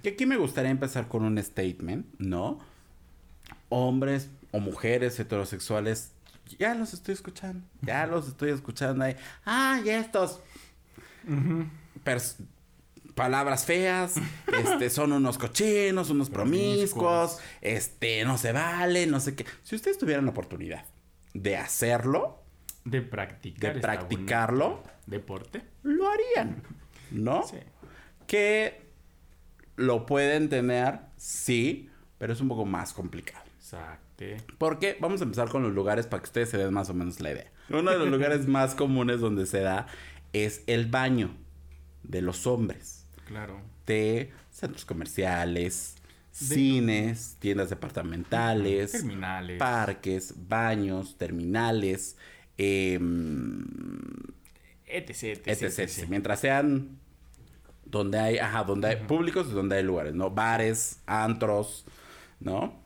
Y 0.02 0.08
aquí 0.08 0.26
me 0.26 0.36
gustaría 0.36 0.70
empezar 0.70 1.08
con 1.08 1.24
un 1.24 1.42
statement, 1.42 2.06
¿no? 2.18 2.60
Hombres 3.68 4.30
o 4.50 4.60
mujeres 4.60 5.18
heterosexuales, 5.18 6.12
ya 6.58 6.74
los 6.74 6.94
estoy 6.94 7.14
escuchando, 7.14 7.66
ya 7.82 8.06
los 8.06 8.28
estoy 8.28 8.50
escuchando 8.50 9.04
ahí. 9.04 9.16
Ah, 9.44 9.80
y 9.84 9.88
estos 9.88 10.40
pers- 12.04 12.36
palabras 13.14 13.64
feas, 13.64 14.14
este, 14.64 14.90
son 14.90 15.12
unos 15.12 15.38
cochinos, 15.38 16.10
unos 16.10 16.30
promiscuos, 16.30 17.38
este, 17.60 18.24
no 18.24 18.38
se 18.38 18.52
vale, 18.52 19.06
no 19.06 19.20
sé 19.20 19.34
qué. 19.34 19.46
Si 19.62 19.76
ustedes 19.76 19.98
tuvieran 19.98 20.24
la 20.24 20.32
oportunidad 20.32 20.84
de 21.32 21.56
hacerlo, 21.56 22.42
De 22.84 23.02
practicar. 23.02 23.74
de 23.74 23.80
practicarlo. 23.80 24.82
Deporte. 25.06 25.62
lo 25.82 26.08
harían, 26.10 26.62
¿no? 27.10 27.42
Sí. 27.46 27.58
Que 28.26 28.82
lo 29.76 30.06
pueden 30.06 30.48
tener, 30.48 31.00
sí, 31.16 31.90
pero 32.18 32.32
es 32.32 32.40
un 32.40 32.48
poco 32.48 32.64
más 32.64 32.92
complicado. 32.92 33.44
Exacto. 33.58 34.24
Porque 34.58 34.96
vamos 35.00 35.20
a 35.20 35.24
empezar 35.24 35.48
con 35.48 35.62
los 35.62 35.72
lugares 35.72 36.06
para 36.06 36.22
que 36.22 36.26
ustedes 36.28 36.48
se 36.50 36.58
den 36.58 36.72
más 36.72 36.88
o 36.88 36.94
menos 36.94 37.20
la 37.20 37.32
idea. 37.32 37.50
Uno 37.68 37.90
de 37.90 37.98
los 37.98 38.08
lugares 38.10 38.46
más 38.46 38.74
comunes 38.74 39.20
donde 39.20 39.44
se 39.46 39.60
da 39.60 39.86
es 40.32 40.62
el 40.66 40.86
baño 40.86 41.34
de 42.02 42.22
los 42.22 42.46
hombres. 42.46 43.03
Claro. 43.26 43.60
De 43.86 44.32
centros 44.50 44.84
comerciales, 44.84 45.96
De- 46.38 46.46
cines, 46.54 47.36
tiendas 47.38 47.70
departamentales, 47.70 48.92
Terminales. 48.92 49.58
parques, 49.58 50.34
baños, 50.48 51.16
terminales, 51.18 52.16
em, 52.58 53.64
etc, 54.86 55.22
etc, 55.46 55.62
etc, 55.62 55.78
etc. 55.80 56.06
Mientras 56.08 56.40
sean 56.40 56.98
donde 57.84 58.18
hay, 58.18 58.38
ajá, 58.38 58.64
donde 58.64 58.88
hay 58.88 58.96
públicos 59.04 59.46
y 59.50 59.52
donde 59.52 59.76
hay 59.76 59.82
lugares, 59.82 60.14
¿no? 60.14 60.30
Bares, 60.30 61.00
antros, 61.06 61.84
¿no? 62.40 62.82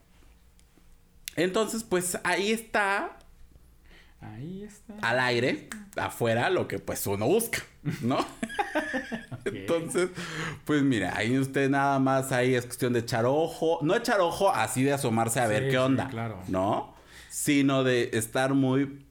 Entonces, 1.35 1.83
pues 1.83 2.17
ahí 2.23 2.51
está 2.51 3.18
Ahí 4.21 4.63
está. 4.63 4.95
al 5.01 5.19
aire, 5.19 5.69
afuera, 5.95 6.49
lo 6.49 6.67
que 6.67 6.79
pues 6.79 7.05
uno 7.07 7.25
busca, 7.25 7.59
¿no? 8.01 8.17
Entonces, 9.45 10.09
pues 10.65 10.83
mira, 10.83 11.15
ahí 11.15 11.37
usted 11.37 11.69
nada 11.69 11.99
más 11.99 12.31
ahí 12.31 12.53
es 12.53 12.65
cuestión 12.65 12.93
de 12.93 12.99
echar 12.99 13.25
ojo, 13.25 13.79
no 13.81 13.95
echar 13.95 14.19
ojo 14.19 14.49
así 14.49 14.83
de 14.83 14.93
asomarse 14.93 15.39
a 15.39 15.47
ver 15.47 15.65
qué 15.65 15.71
sí, 15.71 15.77
onda, 15.77 16.09
claro. 16.09 16.41
¿no? 16.49 16.95
Sino 17.29 17.83
de 17.83 18.09
estar 18.13 18.53
muy, 18.53 19.05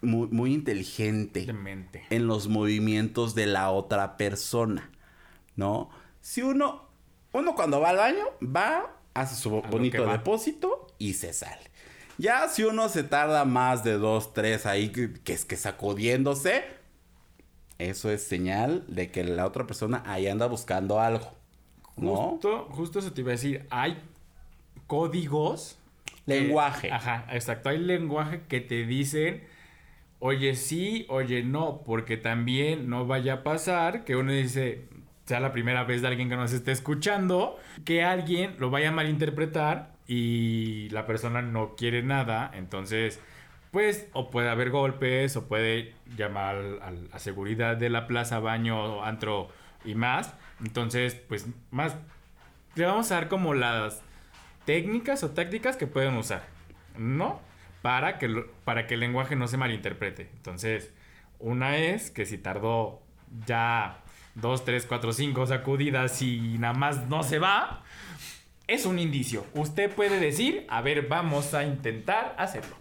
muy, 0.00 0.28
muy 0.28 0.52
inteligente 0.52 1.46
Demente. 1.46 2.04
en 2.10 2.26
los 2.26 2.48
movimientos 2.48 3.34
de 3.34 3.46
la 3.46 3.70
otra 3.70 4.16
persona, 4.16 4.90
¿no? 5.54 5.90
Si 6.20 6.42
uno, 6.42 6.88
uno 7.32 7.54
cuando 7.54 7.80
va 7.80 7.90
al 7.90 7.96
baño, 7.96 8.24
va, 8.42 8.96
hace 9.14 9.36
su 9.36 9.50
bonito 9.50 10.04
depósito 10.06 10.88
y 10.98 11.14
se 11.14 11.32
sale. 11.32 11.67
Ya 12.18 12.48
si 12.48 12.64
uno 12.64 12.88
se 12.88 13.04
tarda 13.04 13.44
más 13.44 13.84
de 13.84 13.92
dos, 13.92 14.34
tres 14.34 14.66
ahí, 14.66 14.90
que, 14.90 15.12
que 15.12 15.32
es 15.32 15.44
que 15.44 15.56
sacudiéndose, 15.56 16.64
eso 17.78 18.10
es 18.10 18.24
señal 18.24 18.84
de 18.88 19.10
que 19.10 19.22
la 19.24 19.46
otra 19.46 19.66
persona 19.66 20.02
ahí 20.06 20.26
anda 20.26 20.46
buscando 20.46 21.00
algo, 21.00 21.32
¿no? 21.96 22.14
Justo, 22.16 22.66
justo 22.70 22.98
eso 22.98 23.12
te 23.12 23.20
iba 23.20 23.30
a 23.30 23.32
decir. 23.32 23.66
Hay 23.70 23.98
códigos. 24.86 25.78
que- 26.26 26.40
Lenguaje. 26.40 26.90
ajá, 26.92 27.26
exacto. 27.32 27.68
Hay 27.68 27.78
lenguaje 27.78 28.42
que 28.48 28.60
te 28.60 28.84
dicen, 28.84 29.44
oye 30.18 30.56
sí, 30.56 31.06
oye 31.08 31.42
no, 31.44 31.82
porque 31.86 32.16
también 32.16 32.90
no 32.90 33.06
vaya 33.06 33.34
a 33.34 33.42
pasar 33.44 34.04
que 34.04 34.16
uno 34.16 34.32
dice, 34.32 34.88
sea 35.24 35.40
la 35.40 35.52
primera 35.52 35.84
vez 35.84 36.02
de 36.02 36.08
alguien 36.08 36.28
que 36.28 36.36
nos 36.36 36.52
esté 36.52 36.72
escuchando, 36.72 37.56
que 37.84 38.02
alguien 38.02 38.56
lo 38.58 38.70
vaya 38.70 38.88
a 38.88 38.92
malinterpretar 38.92 39.96
y 40.08 40.88
la 40.88 41.06
persona 41.06 41.42
no 41.42 41.76
quiere 41.76 42.02
nada, 42.02 42.50
entonces, 42.54 43.20
pues, 43.70 44.08
o 44.14 44.30
puede 44.30 44.48
haber 44.48 44.70
golpes, 44.70 45.36
o 45.36 45.46
puede 45.46 45.94
llamar 46.16 46.56
a 47.12 47.18
seguridad 47.18 47.76
de 47.76 47.90
la 47.90 48.06
plaza, 48.06 48.40
baño, 48.40 49.04
antro 49.04 49.50
y 49.84 49.94
más. 49.94 50.34
Entonces, 50.64 51.14
pues, 51.14 51.46
más, 51.70 51.94
le 52.74 52.86
vamos 52.86 53.12
a 53.12 53.16
dar 53.16 53.28
como 53.28 53.52
las 53.52 54.02
técnicas 54.64 55.22
o 55.22 55.30
tácticas 55.30 55.76
que 55.76 55.86
pueden 55.86 56.16
usar, 56.16 56.42
¿no? 56.96 57.40
Para 57.82 58.18
que, 58.18 58.46
para 58.64 58.86
que 58.86 58.94
el 58.94 59.00
lenguaje 59.00 59.36
no 59.36 59.46
se 59.46 59.58
malinterprete. 59.58 60.30
Entonces, 60.36 60.92
una 61.38 61.76
es 61.76 62.10
que 62.10 62.24
si 62.24 62.38
tardó 62.38 63.02
ya 63.46 64.00
dos, 64.34 64.64
tres, 64.64 64.86
cuatro, 64.86 65.12
cinco 65.12 65.46
sacudidas 65.46 66.22
y 66.22 66.56
nada 66.58 66.74
más 66.74 67.06
no 67.08 67.22
se 67.22 67.38
va, 67.38 67.82
es 68.68 68.86
un 68.86 68.98
indicio. 69.00 69.44
Usted 69.54 69.90
puede 69.90 70.20
decir, 70.20 70.64
a 70.68 70.80
ver, 70.82 71.08
vamos 71.08 71.52
a 71.54 71.64
intentar 71.64 72.36
hacerlo. 72.38 72.76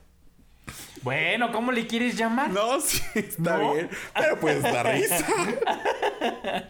Bueno, 1.02 1.52
¿cómo 1.52 1.72
le 1.72 1.88
quieres 1.88 2.16
llamar? 2.18 2.50
No, 2.52 2.80
sí, 2.82 3.02
está 3.16 3.58
¿No? 3.58 3.74
bien. 3.74 3.90
Pero 4.14 4.40
pues 4.40 4.62
da 4.62 4.84
risa. 4.84 5.26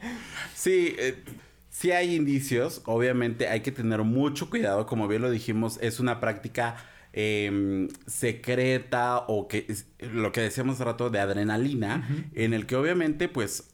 sí, 0.53 0.95
eh, 0.97 1.23
sí 1.69 1.91
hay 1.91 2.15
indicios. 2.15 2.81
Obviamente 2.85 3.47
hay 3.47 3.61
que 3.61 3.71
tener 3.71 4.03
mucho 4.03 4.49
cuidado. 4.49 4.85
Como 4.85 5.07
bien 5.07 5.21
lo 5.21 5.31
dijimos, 5.31 5.79
es 5.81 5.99
una 5.99 6.19
práctica 6.19 6.75
em, 7.13 7.87
secreta 8.05 9.19
o 9.27 9.47
que 9.47 9.65
es- 9.67 9.87
lo 9.99 10.31
que 10.31 10.41
decíamos 10.41 10.75
hace 10.75 10.83
rato 10.83 11.09
de 11.09 11.19
adrenalina, 11.19 12.07
en 12.35 12.53
el 12.53 12.65
que 12.67 12.75
obviamente 12.75 13.27
pues 13.27 13.69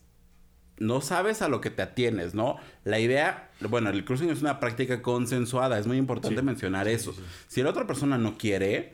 no 0.78 1.00
sabes 1.00 1.40
a 1.42 1.48
lo 1.48 1.60
que 1.60 1.70
te 1.70 1.82
atienes, 1.82 2.34
¿no? 2.34 2.56
La 2.84 2.98
idea, 2.98 3.50
bueno, 3.68 3.90
el 3.90 4.04
cruising 4.04 4.30
es 4.30 4.42
una 4.42 4.58
práctica 4.60 5.02
consensuada, 5.02 5.78
es 5.78 5.86
muy 5.86 5.96
importante 5.98 6.40
Sí. 6.40 6.44
mencionar 6.44 6.86
Sí, 6.86 6.92
eso. 6.92 7.12
sí. 7.12 7.22
Si 7.48 7.62
la 7.62 7.70
otra 7.70 7.86
persona 7.86 8.18
no 8.18 8.36
quiere, 8.36 8.92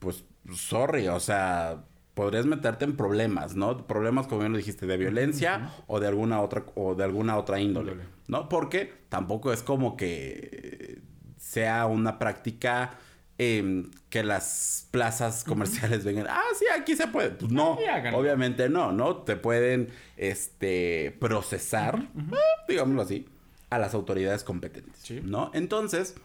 pues 0.00 0.24
sorry, 0.54 1.08
o 1.08 1.20
sea, 1.20 1.84
podrías 2.14 2.46
meterte 2.46 2.84
en 2.84 2.96
problemas, 2.96 3.54
¿no? 3.54 3.86
Problemas 3.86 4.26
como 4.26 4.40
bien 4.40 4.52
lo 4.52 4.58
dijiste 4.58 4.86
de 4.86 4.96
violencia 4.96 5.70
o 5.86 6.00
de 6.00 6.08
alguna 6.08 6.40
otra 6.40 6.64
o 6.74 6.94
de 6.94 7.04
alguna 7.04 7.36
otra 7.38 7.60
Índole. 7.60 7.94
¿no? 8.26 8.48
Porque 8.48 8.92
tampoco 9.08 9.52
es 9.52 9.62
como 9.62 9.96
que 9.96 11.00
sea 11.38 11.86
una 11.86 12.18
práctica 12.18 12.98
em, 13.42 13.90
que 14.10 14.22
las 14.22 14.86
plazas 14.90 15.44
comerciales 15.44 16.04
vengan, 16.04 16.26
ah, 16.28 16.42
sí, 16.58 16.66
aquí 16.78 16.94
se 16.94 17.06
puede. 17.06 17.30
Pues 17.30 17.50
no, 17.50 17.78
obviamente 18.12 18.68
no, 18.68 18.92
¿no? 18.92 19.16
Te 19.16 19.36
pueden, 19.36 19.88
este, 20.18 21.16
procesar, 21.18 22.08
eh, 22.16 22.36
digámoslo 22.68 23.00
así, 23.00 23.26
a 23.70 23.78
las 23.78 23.94
autoridades 23.94 24.44
competentes, 24.44 25.00
Sí. 25.02 25.20
¿no? 25.24 25.50
Entonces, 25.54 26.16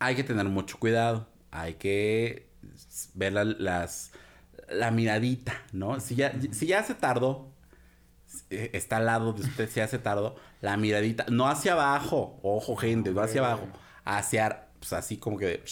hay 0.00 0.16
que 0.16 0.24
tener 0.24 0.46
mucho 0.46 0.78
cuidado, 0.80 1.28
hay 1.52 1.74
que 1.74 2.48
ver 3.14 3.34
la, 3.34 3.44
las, 3.44 4.10
la 4.68 4.90
miradita, 4.90 5.62
¿no? 5.72 6.00
Si 6.00 6.16
ya, 6.16 6.32
si 6.50 6.66
ya 6.66 6.82
se 6.82 6.94
tardó, 6.94 7.52
eh, 8.50 8.70
está 8.72 8.96
al 8.96 9.06
lado 9.06 9.32
de 9.32 9.42
usted, 9.42 9.68
si 9.68 9.76
ya 9.76 9.86
se 9.86 9.98
tardó, 10.00 10.34
la 10.60 10.76
miradita, 10.76 11.26
no 11.30 11.46
hacia 11.46 11.74
abajo, 11.74 12.40
ojo 12.42 12.74
gente, 12.74 13.12
no 13.12 13.20
hacia 13.20 13.42
abajo, 13.42 13.68
hacia, 14.04 14.70
pues 14.80 14.92
así 14.92 15.18
como 15.18 15.38
que... 15.38 15.62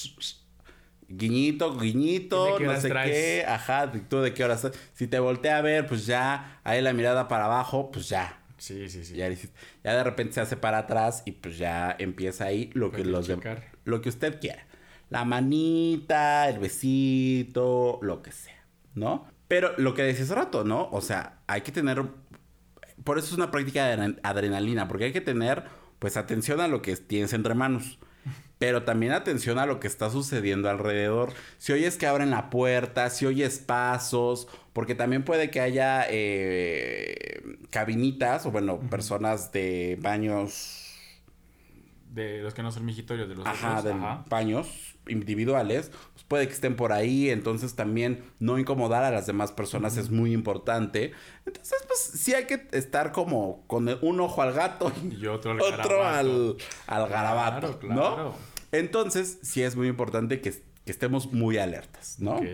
Guiñito, 1.09 1.76
guiñito, 1.78 2.44
¿De 2.47 2.59
qué 2.59 2.64
no 2.64 2.80
sé 2.80 2.88
traes? 2.88 3.11
qué, 3.11 3.44
ajá, 3.47 3.87
¿de- 3.87 4.00
tú 4.00 4.21
de 4.21 4.32
qué 4.32 4.44
horas 4.44 4.64
estás? 4.64 4.80
Si 4.94 5.06
te 5.06 5.18
voltea 5.18 5.59
a 5.59 5.61
ver, 5.61 5.87
pues 5.87 6.06
ya, 6.06 6.61
ahí 6.64 6.80
la 6.80 6.92
mirada 6.92 7.28
para 7.28 7.44
abajo, 7.47 7.90
pues 7.90 8.09
ya, 8.09 8.40
Sí, 8.56 8.88
sí, 8.88 9.04
sí. 9.04 9.14
ya, 9.16 9.28
ya 9.28 9.94
de 9.97 10.04
repente 10.04 10.35
se 10.35 10.40
hace 10.40 10.56
para 10.56 10.78
atrás 10.78 11.23
y 11.26 11.32
pues 11.32 11.59
ya 11.59 11.94
empieza 11.99 12.44
ahí 12.47 12.71
lo 12.75 12.90
que 12.92 13.04
los 13.04 13.26
de- 13.26 13.38
lo 13.85 14.00
que 14.00 14.09
usted 14.09 14.40
quiera. 14.40 14.66
La 15.11 15.25
manita, 15.26 16.49
el 16.49 16.59
besito, 16.61 17.99
lo 18.02 18.23
que 18.23 18.32
sea, 18.32 18.64
¿no? 18.94 19.26
Pero 19.49 19.73
lo 19.76 19.92
que 19.94 20.02
decía 20.02 20.25
hace 20.25 20.35
rato, 20.35 20.64
¿no? 20.64 20.88
O 20.92 21.02
sea, 21.02 21.40
hay 21.47 21.61
que 21.61 21.73
tener 21.73 22.04
por 23.04 23.18
eso 23.18 23.26
es 23.28 23.32
una 23.35 23.50
práctica 23.50 23.87
de 23.87 23.97
adren- 23.97 24.21
adrenalina, 24.23 24.88
porque 24.88 25.04
hay 25.06 25.12
que 25.12 25.21
tener 25.21 25.64
pues 25.99 26.16
atención 26.16 26.61
a 26.61 26.68
lo 26.68 26.82
que 26.82 26.97
tienes 26.97 27.32
entre 27.32 27.54
manos. 27.54 27.99
Pero 28.62 28.85
también 28.85 29.11
atención 29.12 29.59
a 29.59 29.66
lo 29.66 29.81
que 29.81 29.88
está 29.88 30.09
sucediendo 30.09 30.71
alrededor. 30.71 31.33
Si 31.59 31.73
oyes 31.73 31.97
que 31.97 32.07
abren 32.07 32.31
la 32.31 32.49
puerta, 32.49 33.11
si 33.11 33.26
oyes 33.26 33.59
pasos, 33.59 34.47
porque 34.73 34.95
también 34.95 35.25
puede 35.25 35.50
que 35.50 35.61
haya 35.61 36.07
eh, 36.09 37.42
cabinitas 37.71 38.47
o 38.47 38.52
bueno, 38.52 38.78
personas 38.88 39.50
de 39.50 39.99
baños 40.00 40.78
De 42.07 42.40
los 42.42 42.54
que 42.54 42.62
no 42.62 42.71
son 42.71 42.85
mijitorios, 42.85 43.28
de 43.28 43.35
los 43.35 43.45
Ajá, 43.47 43.78
otros. 43.81 43.85
de 43.85 43.92
Ajá. 43.95 44.25
baños 44.28 44.69
individuales, 45.09 45.90
pues 46.12 46.25
puede 46.28 46.47
que 46.47 46.52
estén 46.54 46.76
por 46.76 46.92
ahí, 46.92 47.31
entonces 47.31 47.75
también 47.75 48.23
no 48.38 48.59
incomodar 48.61 49.02
a 49.02 49.11
las 49.11 49.26
demás 49.26 49.50
personas 49.50 49.97
es 49.97 50.11
muy 50.11 50.33
importante. 50.33 51.12
Entonces, 51.47 51.78
pues 51.88 51.99
sí 51.99 52.33
hay 52.35 52.45
que 52.47 52.69
estar 52.71 53.11
como 53.11 53.66
con 53.66 53.88
un 54.02 54.21
ojo 54.21 54.40
al 54.42 54.52
gato 54.52 54.92
y 55.11 55.26
otro 55.26 55.50
al 55.52 55.61
otro 55.62 55.99
garabato. 55.99 56.57
al, 56.87 57.02
al 57.02 57.09
garabato, 57.09 57.78
Claro, 57.81 57.95
¿no? 57.95 58.51
Entonces, 58.73 59.38
sí 59.43 59.62
es 59.62 59.76
muy 59.76 59.88
importante 59.88 60.41
que, 60.41 60.50
que 60.50 60.91
estemos 60.91 61.33
muy 61.33 61.59
alertas, 61.59 62.17
¿no? 62.19 62.37
Ok. 62.37 62.47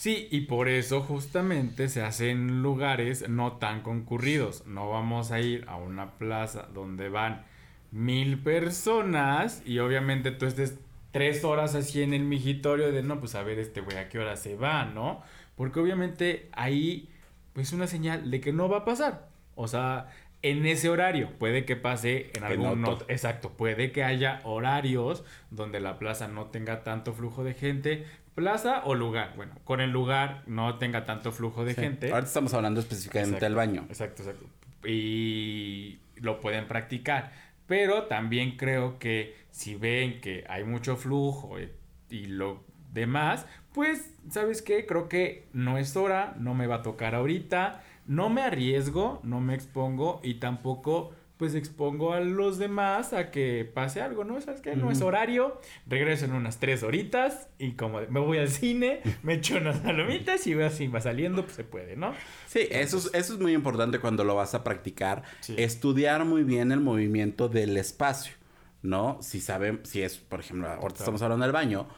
Sí, 0.00 0.28
y 0.30 0.42
por 0.42 0.68
eso 0.68 1.02
justamente 1.02 1.90
se 1.90 2.00
hacen 2.00 2.62
lugares 2.62 3.28
no 3.28 3.58
tan 3.58 3.82
concurridos. 3.82 4.66
No 4.66 4.88
vamos 4.88 5.30
a 5.30 5.40
ir 5.40 5.66
a 5.68 5.76
una 5.76 6.12
plaza 6.12 6.68
donde 6.72 7.10
van 7.10 7.44
mil 7.90 8.38
personas 8.38 9.62
y 9.66 9.78
obviamente 9.78 10.30
tú 10.30 10.46
estés 10.46 10.78
tres 11.10 11.44
horas 11.44 11.74
así 11.74 12.00
en 12.02 12.14
el 12.14 12.24
migitorio 12.24 12.92
de 12.92 13.02
no, 13.02 13.20
pues 13.20 13.34
a 13.34 13.42
ver 13.42 13.58
este 13.58 13.82
güey 13.82 13.98
a 13.98 14.08
qué 14.08 14.18
hora 14.18 14.36
se 14.36 14.56
va, 14.56 14.86
¿no? 14.86 15.22
Porque 15.54 15.80
obviamente 15.80 16.48
ahí 16.52 17.10
pues 17.52 17.74
una 17.74 17.86
señal 17.86 18.30
de 18.30 18.40
que 18.40 18.54
no 18.54 18.70
va 18.70 18.78
a 18.78 18.84
pasar. 18.86 19.28
O 19.54 19.68
sea, 19.68 20.08
en 20.42 20.64
ese 20.66 20.88
horario. 20.88 21.30
Puede 21.38 21.64
que 21.64 21.76
pase 21.76 22.30
en 22.34 22.84
otro. 22.86 23.06
Exacto, 23.08 23.50
puede 23.50 23.92
que 23.92 24.04
haya 24.04 24.40
horarios 24.44 25.24
donde 25.50 25.80
la 25.80 25.98
plaza 25.98 26.28
no 26.28 26.46
tenga 26.46 26.82
tanto 26.82 27.12
flujo 27.12 27.44
de 27.44 27.54
gente. 27.54 28.06
Plaza 28.34 28.82
o 28.84 28.94
lugar. 28.94 29.34
Bueno, 29.36 29.54
con 29.64 29.80
el 29.80 29.90
lugar 29.90 30.42
no 30.46 30.78
tenga 30.78 31.04
tanto 31.04 31.32
flujo 31.32 31.64
de 31.64 31.74
Sí. 31.74 31.80
gente. 31.82 32.10
Ahorita 32.10 32.28
estamos 32.28 32.54
hablando 32.54 32.80
específicamente 32.80 33.36
Exacto, 33.36 33.44
del 33.46 33.54
baño. 33.54 33.84
Exacto, 33.88 34.22
exacto. 34.22 34.46
Y 34.88 35.98
lo 36.16 36.40
pueden 36.40 36.66
practicar. 36.66 37.32
Pero 37.66 38.04
también 38.04 38.56
creo 38.56 38.98
que 38.98 39.36
si 39.50 39.74
ven 39.74 40.20
que 40.20 40.44
hay 40.48 40.64
mucho 40.64 40.96
flujo 40.96 41.58
y, 41.60 41.70
y 42.08 42.26
lo 42.26 42.64
demás, 42.92 43.46
pues, 43.72 44.14
¿sabes 44.30 44.62
qué? 44.62 44.86
Creo 44.86 45.08
que 45.08 45.46
no 45.52 45.78
es 45.78 45.96
hora, 45.96 46.34
no 46.38 46.54
me 46.54 46.66
va 46.66 46.76
a 46.76 46.82
tocar 46.82 47.14
ahorita, 47.14 47.82
no 48.06 48.28
me 48.30 48.42
arriesgo, 48.42 49.20
no 49.22 49.40
me 49.40 49.54
expongo 49.54 50.20
y 50.22 50.34
tampoco 50.34 51.12
pues 51.40 51.54
expongo 51.54 52.12
a 52.12 52.20
los 52.20 52.58
demás 52.58 53.14
a 53.14 53.30
que 53.30 53.64
pase 53.64 54.02
algo, 54.02 54.24
¿no? 54.24 54.38
¿Sabes 54.42 54.60
qué? 54.60 54.76
No 54.76 54.90
es 54.90 55.00
horario, 55.00 55.58
regreso 55.86 56.26
en 56.26 56.34
unas 56.34 56.60
tres 56.60 56.82
horitas 56.82 57.48
y 57.58 57.72
como 57.72 57.98
me 58.10 58.20
voy 58.20 58.36
al 58.36 58.50
cine, 58.50 59.00
me 59.22 59.34
echo 59.34 59.56
unas 59.56 59.78
palomitas 59.78 60.46
y 60.46 60.52
veo 60.52 60.68
si 60.68 60.88
va 60.88 61.00
saliendo, 61.00 61.44
pues 61.44 61.56
se 61.56 61.64
puede, 61.64 61.96
¿no? 61.96 62.12
Sí, 62.46 62.68
eso 62.70 62.98
es, 62.98 63.06
eso 63.14 63.32
es 63.32 63.40
muy 63.40 63.54
importante 63.54 64.00
cuando 64.00 64.22
lo 64.22 64.34
vas 64.34 64.54
a 64.54 64.62
practicar. 64.62 65.22
Sí. 65.40 65.54
Estudiar 65.56 66.26
muy 66.26 66.42
bien 66.42 66.72
el 66.72 66.80
movimiento 66.80 67.48
del 67.48 67.74
espacio, 67.78 68.34
¿no? 68.82 69.16
Si 69.22 69.40
saben, 69.40 69.80
si 69.84 70.02
es, 70.02 70.18
por 70.18 70.40
ejemplo, 70.40 70.68
ahorita 70.68 70.88
Total. 70.88 70.98
estamos 70.98 71.22
hablando 71.22 71.46
del 71.46 71.52
baño, 71.52 71.88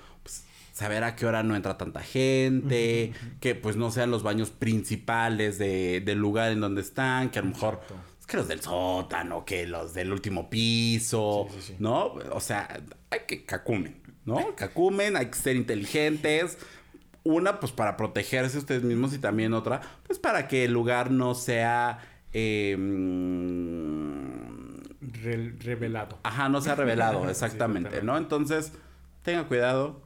saber 0.73 1.05
a 1.05 1.15
qué 1.17 1.27
hora 1.27 1.43
no 1.43 1.55
entra 1.55 1.77
tanta 1.79 2.01
gente, 2.01 3.13
que 3.41 3.55
pues 3.55 3.77
no 3.77 3.91
sean 3.91 4.11
los 4.11 4.23
baños 4.23 4.51
principales 4.51 5.59
de, 5.59 6.01
del 6.05 6.19
lugar 6.19 6.51
en 6.53 6.61
donde 6.61 6.81
están, 6.81 7.31
que 7.31 7.39
a 7.39 7.43
lo 7.43 7.49
mejor... 7.49 7.75
Exacto. 7.83 7.97
Es 8.21 8.27
que 8.27 8.37
los 8.37 8.47
del 8.49 8.61
sótano, 8.61 9.45
que 9.45 9.67
los 9.67 9.95
del 9.95 10.13
último 10.13 10.49
piso, 10.49 11.49
Sí, 11.51 11.57
sí, 11.61 11.67
sí. 11.73 11.77
¿no? 11.81 12.07
O 12.31 12.41
sea, 12.41 12.81
hay 13.11 13.21
que 13.27 13.45
cacumen, 13.45 14.01
¿no? 14.25 14.55
Cacumen, 14.57 15.17
hay 15.17 15.27
que 15.27 15.35
ser 15.39 15.57
inteligentes. 15.57 16.57
Una, 17.25 17.59
pues 17.61 17.73
para 17.73 17.97
protegerse 17.97 18.59
ustedes 18.59 18.85
mismos 18.85 19.13
y 19.13 19.19
también 19.19 19.53
otra, 19.55 19.81
pues 20.07 20.19
para 20.21 20.47
que 20.49 20.65
el 20.65 20.73
lugar 20.73 21.11
no 21.11 21.35
sea... 21.35 21.99
eh, 22.33 22.77
Re- 25.01 25.55
revelado. 25.61 26.19
ajá, 26.23 26.49
no 26.49 26.61
sea 26.61 26.75
revelado, 26.77 27.29
exactamente. 27.31 28.03
¿no? 28.03 28.17
Entonces, 28.17 28.73
tenga 29.23 29.45
cuidado 29.49 30.01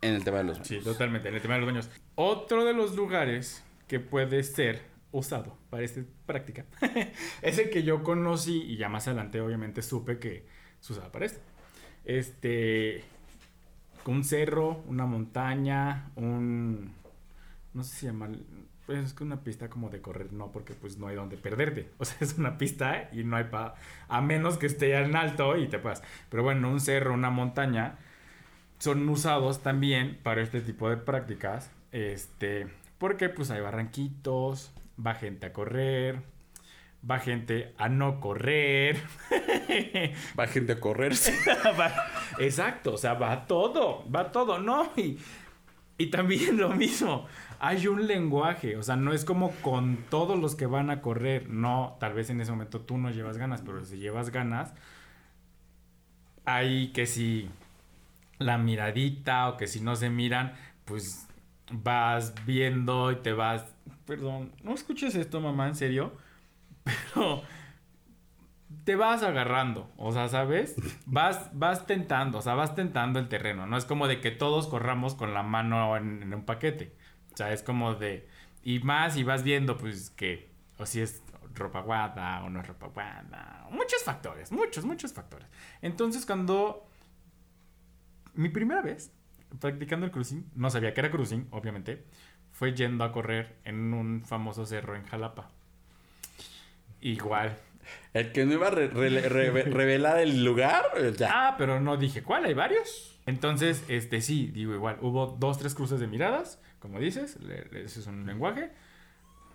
en 0.00 0.14
el 0.14 0.24
tema 0.24 0.38
de 0.38 0.44
los 0.44 0.58
Sí, 0.62 0.80
baños. 0.80 0.84
totalmente, 0.84 1.28
en 1.28 1.34
el 1.34 1.42
tema 1.42 1.54
de 1.54 1.60
los 1.60 1.68
baños. 1.68 1.90
Otro 2.14 2.64
de 2.64 2.72
los 2.74 2.94
lugares 2.96 3.64
que 3.86 4.00
puede 4.00 4.42
ser 4.42 4.82
usado 5.10 5.56
para 5.70 5.82
esta 5.84 6.02
práctica 6.26 6.66
es 7.42 7.58
el 7.58 7.70
que 7.70 7.82
yo 7.82 8.02
conocí 8.02 8.62
y 8.62 8.76
ya 8.76 8.88
más 8.90 9.08
adelante 9.08 9.40
obviamente 9.40 9.82
supe 9.82 10.18
que 10.18 10.46
se 10.80 10.92
usaba 10.92 11.10
para 11.10 11.26
esto. 11.26 11.40
Este, 12.04 13.04
un 14.06 14.24
cerro, 14.24 14.82
una 14.86 15.06
montaña, 15.06 16.10
un... 16.16 16.92
no 17.74 17.84
sé 17.84 17.96
si 17.96 18.06
llama... 18.06 18.28
Pues 18.86 19.00
es 19.04 19.12
que 19.12 19.22
una 19.22 19.44
pista 19.44 19.68
como 19.68 19.90
de 19.90 20.00
correr, 20.00 20.32
no, 20.32 20.50
porque 20.50 20.72
pues 20.72 20.96
no 20.96 21.08
hay 21.08 21.16
donde 21.16 21.36
perderte. 21.36 21.90
O 21.98 22.04
sea, 22.06 22.16
es 22.20 22.38
una 22.38 22.56
pista 22.56 23.10
y 23.12 23.22
no 23.24 23.36
hay 23.36 23.44
pa... 23.44 23.74
A 24.08 24.22
menos 24.22 24.56
que 24.56 24.66
esté 24.66 24.94
en 24.98 25.14
alto 25.14 25.56
y 25.58 25.68
te 25.68 25.78
puedas. 25.78 26.02
Pero 26.30 26.42
bueno, 26.42 26.70
un 26.70 26.80
cerro, 26.80 27.12
una 27.12 27.28
montaña, 27.30 27.98
son 28.78 29.08
usados 29.08 29.62
también 29.62 30.18
para 30.22 30.42
este 30.42 30.60
tipo 30.60 30.88
de 30.90 30.96
prácticas. 30.96 31.70
Este, 31.92 32.68
porque 32.98 33.28
pues 33.28 33.50
hay 33.50 33.60
barranquitos, 33.60 34.72
va 35.04 35.14
gente 35.14 35.46
a 35.46 35.52
correr, 35.52 36.22
va 37.08 37.18
gente 37.18 37.74
a 37.78 37.88
no 37.88 38.20
correr. 38.20 39.00
Va 40.38 40.46
gente 40.46 40.72
a 40.72 40.80
correrse. 40.80 41.34
Va- 41.80 41.94
Exacto, 42.38 42.94
o 42.94 42.98
sea, 42.98 43.14
va 43.14 43.46
todo, 43.46 44.04
va 44.10 44.30
todo, 44.32 44.58
¿no? 44.58 44.90
Y, 44.96 45.18
y 45.98 46.06
también 46.10 46.56
lo 46.58 46.70
mismo, 46.70 47.26
hay 47.60 47.86
un 47.88 48.06
lenguaje, 48.06 48.76
o 48.76 48.82
sea, 48.82 48.96
no 48.96 49.12
es 49.12 49.24
como 49.24 49.50
con 49.62 49.98
todos 50.10 50.38
los 50.38 50.54
que 50.54 50.66
van 50.66 50.90
a 50.90 51.00
correr, 51.02 51.48
no, 51.48 51.96
tal 52.00 52.14
vez 52.14 52.30
en 52.30 52.40
ese 52.40 52.52
momento 52.52 52.80
tú 52.80 52.98
no 52.98 53.10
llevas 53.10 53.36
ganas, 53.38 53.62
pero 53.62 53.84
si 53.84 53.98
llevas 53.98 54.30
ganas, 54.30 54.72
hay 56.44 56.88
que 56.92 57.06
si 57.06 57.50
la 58.38 58.58
miradita 58.58 59.48
o 59.48 59.56
que 59.56 59.66
si 59.66 59.80
no 59.80 59.96
se 59.96 60.10
miran, 60.10 60.54
pues 60.84 61.28
vas 61.70 62.34
viendo 62.46 63.12
y 63.12 63.16
te 63.16 63.32
vas, 63.32 63.64
perdón, 64.06 64.52
no 64.62 64.74
escuches 64.74 65.14
esto, 65.14 65.40
mamá, 65.40 65.68
en 65.68 65.74
serio, 65.74 66.12
pero 66.84 67.42
te 68.84 68.96
vas 68.96 69.22
agarrando, 69.22 69.90
o 69.96 70.12
sea, 70.12 70.28
¿sabes? 70.28 70.76
Vas, 71.06 71.50
vas 71.52 71.86
tentando, 71.86 72.38
o 72.38 72.42
sea, 72.42 72.54
vas 72.54 72.74
tentando 72.74 73.18
el 73.18 73.28
terreno. 73.28 73.66
No 73.66 73.76
es 73.76 73.84
como 73.84 74.08
de 74.08 74.20
que 74.20 74.30
todos 74.30 74.66
corramos 74.66 75.14
con 75.14 75.34
la 75.34 75.42
mano 75.42 75.96
en, 75.96 76.22
en 76.22 76.34
un 76.34 76.44
paquete. 76.44 76.94
O 77.32 77.36
sea, 77.36 77.52
es 77.52 77.62
como 77.62 77.94
de... 77.94 78.28
Y 78.62 78.80
más, 78.80 79.16
y 79.16 79.24
vas 79.24 79.42
viendo, 79.42 79.76
pues, 79.76 80.10
que... 80.10 80.50
O 80.78 80.86
si 80.86 81.00
es 81.00 81.22
ropa 81.54 81.80
guada 81.80 82.42
o 82.44 82.50
no 82.50 82.60
es 82.60 82.66
ropa 82.66 82.88
guada. 82.88 83.66
Muchos 83.70 84.02
factores, 84.04 84.52
muchos, 84.52 84.84
muchos 84.84 85.12
factores. 85.12 85.48
Entonces, 85.82 86.26
cuando... 86.26 86.88
Mi 88.34 88.48
primera 88.48 88.82
vez 88.82 89.12
practicando 89.60 90.06
el 90.06 90.12
cruising, 90.12 90.44
no 90.54 90.70
sabía 90.70 90.92
que 90.94 91.00
era 91.00 91.10
cruising, 91.10 91.48
obviamente, 91.50 92.04
fue 92.52 92.74
yendo 92.74 93.04
a 93.04 93.12
correr 93.12 93.56
en 93.64 93.94
un 93.94 94.22
famoso 94.24 94.66
cerro 94.66 94.94
en 94.96 95.04
Jalapa. 95.04 95.50
Igual, 97.00 97.56
El 98.12 98.32
que 98.32 98.44
no 98.44 98.52
iba 98.54 98.66
a 98.66 98.70
re- 98.70 98.88
re- 98.88 99.28
re- 99.28 99.62
revelar 99.62 100.18
el 100.18 100.44
lugar, 100.44 100.84
eh, 100.96 101.12
ya. 101.16 101.28
Ah, 101.48 101.54
pero 101.56 101.80
no 101.80 101.96
dije 101.96 102.22
cuál, 102.22 102.44
hay 102.44 102.54
varios. 102.54 103.18
Entonces, 103.26 103.84
este 103.88 104.20
sí, 104.20 104.48
digo 104.48 104.74
igual, 104.74 104.98
hubo 105.00 105.26
dos, 105.38 105.58
tres 105.58 105.74
cruces 105.74 106.00
de 106.00 106.06
miradas, 106.06 106.60
como 106.80 106.98
dices, 106.98 107.38
ese 107.72 108.00
es 108.00 108.06
un 108.06 108.26
lenguaje. 108.26 108.70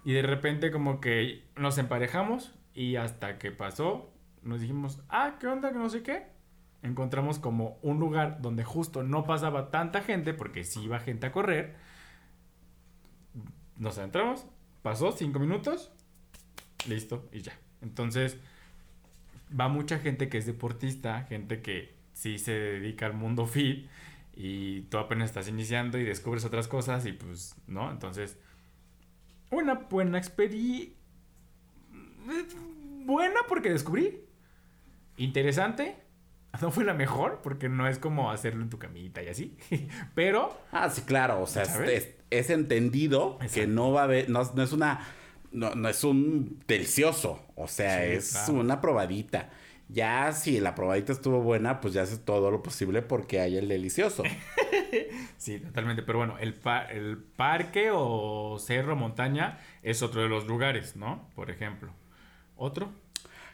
Y 0.05 0.13
de 0.13 0.21
repente 0.21 0.71
como 0.71 0.99
que 0.99 1.43
nos 1.55 1.77
emparejamos 1.77 2.53
y 2.73 2.95
hasta 2.95 3.37
que 3.37 3.51
pasó, 3.51 4.11
nos 4.41 4.61
dijimos, 4.61 4.99
ah, 5.09 5.37
¿qué 5.39 5.47
onda? 5.47 5.71
Que 5.71 5.77
no 5.77 5.89
sé 5.89 6.01
qué. 6.03 6.25
Encontramos 6.83 7.39
como 7.39 7.79
un 7.81 7.99
lugar 7.99 8.41
donde 8.41 8.63
justo 8.63 9.03
no 9.03 9.23
pasaba 9.23 9.71
tanta 9.71 10.01
gente, 10.01 10.33
porque 10.33 10.63
sí 10.63 10.83
iba 10.83 10.99
gente 10.99 11.27
a 11.27 11.31
correr. 11.31 11.75
Nos 13.77 13.97
entramos, 13.97 14.45
pasó 14.81 15.11
cinco 15.13 15.39
minutos, 15.39 15.91
listo, 16.87 17.27
y 17.31 17.41
ya. 17.41 17.53
Entonces, 17.81 18.37
va 19.59 19.69
mucha 19.69 19.97
gente 19.99 20.29
que 20.29 20.37
es 20.37 20.45
deportista, 20.45 21.23
gente 21.23 21.61
que 21.61 21.95
sí 22.13 22.37
se 22.37 22.51
dedica 22.51 23.05
al 23.05 23.13
mundo 23.13 23.45
fit 23.47 23.87
y 24.35 24.81
tú 24.83 24.97
apenas 24.97 25.29
estás 25.29 25.47
iniciando 25.47 25.97
y 25.97 26.03
descubres 26.03 26.43
otras 26.45 26.67
cosas 26.67 27.05
y 27.05 27.13
pues, 27.13 27.55
¿no? 27.67 27.91
Entonces, 27.91 28.37
una 29.51 29.75
buena 29.75 30.17
experiencia. 30.17 30.93
Buena 33.05 33.41
porque 33.47 33.69
descubrí. 33.69 34.21
Interesante. 35.17 36.02
No 36.61 36.71
fue 36.71 36.83
la 36.83 36.93
mejor 36.93 37.41
porque 37.43 37.67
no 37.67 37.87
es 37.87 37.97
como 37.99 38.31
hacerlo 38.31 38.61
en 38.61 38.69
tu 38.69 38.77
camita 38.79 39.21
y 39.23 39.27
así. 39.27 39.57
Pero 40.15 40.55
Ah, 40.71 40.89
sí, 40.89 41.01
claro. 41.01 41.41
O 41.41 41.47
sea, 41.47 41.63
es, 41.63 42.49
entendido 42.49 43.39
que 43.53 43.67
no 43.67 43.91
va 43.91 44.01
a 44.01 44.03
haber. 44.05 44.29
No, 44.29 44.43
no 44.55 44.63
es 44.63 44.71
una. 44.71 45.05
No, 45.51 45.75
no 45.75 45.89
es 45.89 46.03
un 46.03 46.59
delicioso. 46.67 47.43
O 47.55 47.67
sea, 47.67 48.03
Sí, 48.05 48.11
es 48.13 48.31
claro. 48.31 48.53
una 48.53 48.81
probadita. 48.81 49.49
Ya 49.89 50.31
si 50.31 50.59
la 50.59 50.73
probadita 50.73 51.11
estuvo 51.11 51.41
buena, 51.41 51.81
pues 51.81 51.93
ya 51.93 52.03
haces 52.03 52.23
todo 52.23 52.49
lo 52.49 52.63
posible 52.63 53.01
porque 53.01 53.39
hay 53.41 53.57
el 53.57 53.67
delicioso. 53.67 54.23
Sí, 55.37 55.59
totalmente. 55.59 56.03
Pero 56.03 56.19
bueno, 56.19 56.37
el, 56.39 56.55
el 56.91 57.17
parque 57.17 57.89
o 57.91 58.57
cerro, 58.59 58.95
montaña 58.95 59.59
es 59.81 60.01
otro 60.01 60.21
de 60.21 60.29
los 60.29 60.45
lugares, 60.47 60.95
¿no? 60.95 61.27
Por 61.35 61.49
ejemplo. 61.49 61.91
¿Otro? 62.55 62.91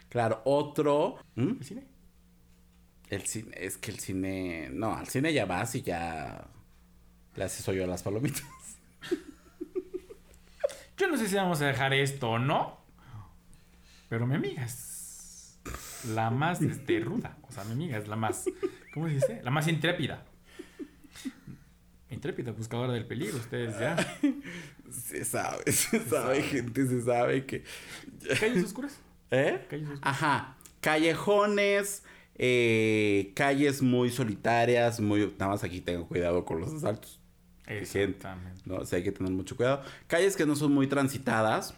Claro, 0.10 0.42
otro. 0.46 1.16
¿Mm? 1.36 1.50
¿El 1.60 1.64
cine? 1.64 1.84
El 3.10 3.26
cine. 3.26 3.56
Es 3.56 3.78
que 3.78 3.92
el 3.92 4.00
cine. 4.00 4.70
No, 4.72 4.96
al 4.96 5.08
cine 5.08 5.34
ya 5.34 5.46
vas 5.46 5.76
y 5.76 5.82
ya. 5.82 6.48
Le 7.36 7.44
haces 7.44 7.68
hoyo 7.68 7.84
a 7.84 7.88
las 7.88 8.04
palomitas. 8.04 8.44
Yo 10.98 11.08
no 11.08 11.18
sé 11.18 11.28
si 11.28 11.36
vamos 11.36 11.62
a 11.62 11.68
dejar 11.68 11.94
esto 11.94 12.32
o 12.32 12.40
no. 12.40 12.78
Pero 14.10 14.28
mi 14.28 14.36
amiga 14.36 14.66
es 14.66 15.58
la 16.14 16.30
más 16.30 16.62
este, 16.62 17.00
ruda. 17.00 17.38
O 17.48 17.52
sea, 17.52 17.64
mi 17.64 17.72
amiga 17.74 17.98
es 17.98 18.08
la 18.08 18.16
más. 18.16 18.46
¿Cómo 18.94 19.08
se 19.08 19.16
dice? 19.16 19.42
La 19.44 19.52
más 19.52 19.68
intrépida. 19.68 20.26
Intrépida, 22.10 22.52
buscadora 22.52 22.94
del 22.94 23.06
peligro, 23.06 23.38
ustedes 23.38 23.80
ya. 23.80 23.96
Se 24.92 25.24
sabe, 25.24 25.72
se 25.72 26.04
sabe, 26.04 26.42
gente, 26.42 26.88
se 26.88 27.04
sabe 27.04 27.46
que... 27.46 27.64
¿Calles 28.40 28.66
oscuras? 28.66 29.00
¿Eh? 29.30 29.64
Calles 29.70 29.88
oscuras. 29.88 30.00
Ajá. 30.02 30.58
Callejones, 30.82 32.04
eh, 32.42 33.34
calles 33.36 33.82
muy 33.82 34.10
solitarias, 34.10 35.00
muy... 35.02 35.34
Nada 35.38 35.52
más 35.52 35.64
aquí 35.64 35.82
tengo 35.82 36.08
cuidado 36.08 36.46
con 36.46 36.62
los 36.62 36.74
asaltos. 36.74 37.20
Exactamente. 37.68 38.62
¿no? 38.66 38.78
O 38.78 38.86
sea, 38.86 38.98
hay 38.98 39.04
que 39.04 39.12
tener 39.12 39.32
mucho 39.32 39.56
cuidado. 39.56 39.84
Calles 40.08 40.36
que 40.38 40.46
no 40.46 40.56
son 40.56 40.72
muy 40.74 40.88
transitadas. 40.88 41.76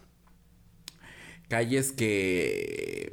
Calles 1.49 1.91
que, 1.91 3.11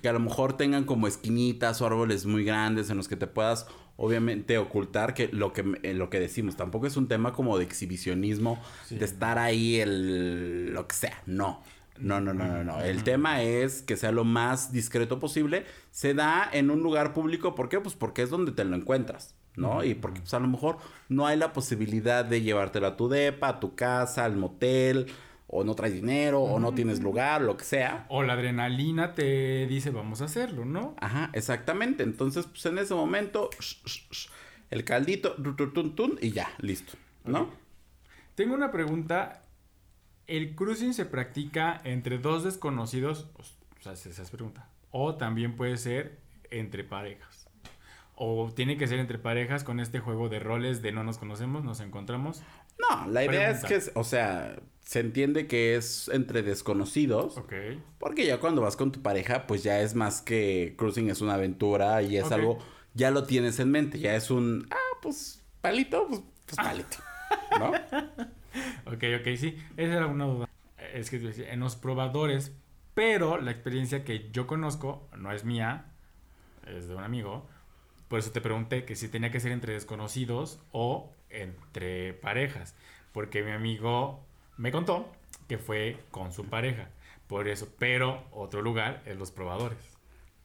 que 0.00 0.08
a 0.08 0.12
lo 0.12 0.18
mejor 0.20 0.56
tengan 0.56 0.84
como 0.84 1.06
esquinitas 1.06 1.80
o 1.80 1.86
árboles 1.86 2.26
muy 2.26 2.42
grandes 2.44 2.90
en 2.90 2.96
los 2.96 3.06
que 3.06 3.16
te 3.16 3.26
puedas 3.26 3.66
obviamente 3.96 4.56
ocultar 4.56 5.12
que 5.14 5.28
lo 5.28 5.52
que 5.52 5.64
eh, 5.82 5.92
lo 5.92 6.08
que 6.08 6.18
decimos 6.18 6.56
tampoco 6.56 6.86
es 6.86 6.96
un 6.96 7.06
tema 7.08 7.34
como 7.34 7.58
de 7.58 7.64
exhibicionismo 7.64 8.60
Sí. 8.86 8.96
de 8.96 9.04
estar 9.04 9.38
ahí 9.38 9.76
el 9.80 10.72
lo 10.72 10.88
que 10.88 10.96
sea 10.96 11.22
no 11.26 11.62
no 11.98 12.20
no 12.20 12.32
no 12.32 12.46
no 12.46 12.64
no 12.64 12.80
el 12.80 13.04
tema 13.04 13.42
es 13.42 13.82
que 13.82 13.96
sea 13.96 14.12
lo 14.12 14.24
más 14.24 14.72
discreto 14.72 15.18
posible 15.20 15.66
se 15.90 16.14
da 16.14 16.48
en 16.52 16.70
un 16.70 16.82
lugar 16.82 17.12
público 17.12 17.54
¿por 17.54 17.68
qué? 17.68 17.80
pues 17.80 17.94
porque 17.94 18.22
es 18.22 18.30
donde 18.30 18.52
te 18.52 18.64
lo 18.64 18.74
encuentras 18.76 19.34
¿no? 19.54 19.84
Y 19.84 19.94
porque 19.94 20.20
pues 20.20 20.32
a 20.32 20.40
lo 20.40 20.48
mejor 20.48 20.78
no 21.10 21.26
hay 21.26 21.36
la 21.36 21.52
posibilidad 21.52 22.24
de 22.24 22.40
llevártelo 22.40 22.86
a 22.86 22.96
tu 22.96 23.08
depa, 23.10 23.48
a 23.48 23.60
tu 23.60 23.74
casa, 23.74 24.24
al 24.24 24.36
motel, 24.36 25.12
o 25.46 25.62
no 25.62 25.74
traes 25.74 25.92
dinero, 25.92 26.40
o 26.40 26.58
no 26.58 26.72
tienes 26.72 27.02
lugar, 27.02 27.42
lo 27.42 27.58
que 27.58 27.64
sea. 27.64 28.06
O 28.08 28.22
la 28.22 28.32
adrenalina 28.32 29.12
te 29.12 29.66
dice 29.66 29.90
vamos 29.90 30.22
a 30.22 30.24
hacerlo, 30.24 30.64
¿no? 30.64 30.96
Ajá, 30.98 31.28
exactamente. 31.34 32.02
Entonces, 32.02 32.46
pues 32.46 32.64
en 32.64 32.78
ese 32.78 32.94
momento, 32.94 33.50
sh- 33.58 33.82
sh- 33.84 34.08
sh, 34.10 34.28
el 34.70 34.84
caldito, 34.84 35.34
tun, 35.94 36.18
y 36.22 36.30
ya, 36.30 36.48
listo, 36.58 36.94
¿no? 37.26 37.50
Tengo 38.34 38.54
una 38.54 38.72
pregunta. 38.72 39.42
¿El 40.26 40.54
cruising 40.54 40.94
se 40.94 41.04
practica 41.04 41.80
entre 41.84 42.18
dos 42.18 42.44
desconocidos? 42.44 43.26
O 43.36 43.82
sea, 43.82 43.92
esa 43.92 44.22
es 44.22 44.30
pregunta. 44.30 44.68
O 44.90 45.16
también 45.16 45.56
puede 45.56 45.76
ser 45.76 46.18
entre 46.50 46.84
parejas. 46.84 47.48
O 48.14 48.52
tiene 48.54 48.76
que 48.76 48.86
ser 48.86 48.98
entre 48.98 49.18
parejas 49.18 49.64
con 49.64 49.80
este 49.80 49.98
juego 49.98 50.28
de 50.28 50.38
roles 50.38 50.82
de 50.82 50.92
no 50.92 51.02
nos 51.02 51.18
conocemos, 51.18 51.64
nos 51.64 51.80
encontramos. 51.80 52.42
No, 52.78 53.06
la 53.08 53.24
idea 53.24 53.48
Pregunta. 53.48 53.58
es 53.58 53.64
que, 53.64 53.74
es- 53.76 53.90
o 53.94 54.04
sea, 54.04 54.56
se 54.84 55.00
entiende 55.00 55.46
que 55.46 55.76
es 55.76 56.08
entre 56.12 56.42
desconocidos. 56.42 57.36
Ok. 57.38 57.52
Porque 57.98 58.26
ya 58.26 58.38
cuando 58.38 58.62
vas 58.62 58.76
con 58.76 58.92
tu 58.92 59.02
pareja, 59.02 59.46
pues 59.46 59.62
ya 59.62 59.80
es 59.80 59.94
más 59.94 60.20
que 60.22 60.74
cruising, 60.76 61.10
es 61.10 61.20
una 61.20 61.34
aventura 61.34 62.02
y 62.02 62.16
es 62.16 62.30
algo, 62.30 62.58
ya 62.94 63.10
lo 63.10 63.24
tienes 63.24 63.58
en 63.60 63.70
mente, 63.70 63.98
ya 63.98 64.14
es 64.14 64.30
un, 64.30 64.68
ah, 64.70 64.76
pues 65.00 65.42
palito, 65.60 66.06
pues, 66.08 66.20
pues 66.46 66.56
palito, 66.56 66.96
¿no? 67.58 67.72
Ok, 68.86 69.04
ok, 69.20 69.36
sí. 69.36 69.58
Esa 69.76 69.96
era 69.96 70.06
una 70.06 70.24
duda. 70.26 70.48
Es 70.92 71.10
que 71.10 71.16
en 71.50 71.60
los 71.60 71.76
probadores, 71.76 72.52
pero 72.94 73.40
la 73.40 73.50
experiencia 73.50 74.04
que 74.04 74.30
yo 74.32 74.46
conozco 74.46 75.08
no 75.16 75.32
es 75.32 75.44
mía, 75.44 75.86
es 76.66 76.88
de 76.88 76.94
un 76.94 77.02
amigo. 77.02 77.46
Por 78.08 78.18
eso 78.18 78.30
te 78.30 78.40
pregunté 78.40 78.84
que 78.84 78.96
si 78.96 79.08
tenía 79.08 79.30
que 79.30 79.40
ser 79.40 79.52
entre 79.52 79.72
desconocidos 79.72 80.60
o 80.72 81.10
entre 81.30 82.12
parejas. 82.12 82.74
Porque 83.12 83.42
mi 83.42 83.52
amigo 83.52 84.24
me 84.56 84.70
contó 84.72 85.10
que 85.48 85.58
fue 85.58 85.98
con 86.10 86.32
su 86.32 86.44
pareja. 86.46 86.88
Por 87.26 87.48
eso, 87.48 87.68
pero 87.78 88.24
otro 88.32 88.60
lugar 88.62 89.02
es 89.06 89.16
los 89.16 89.30
probadores. 89.30 89.78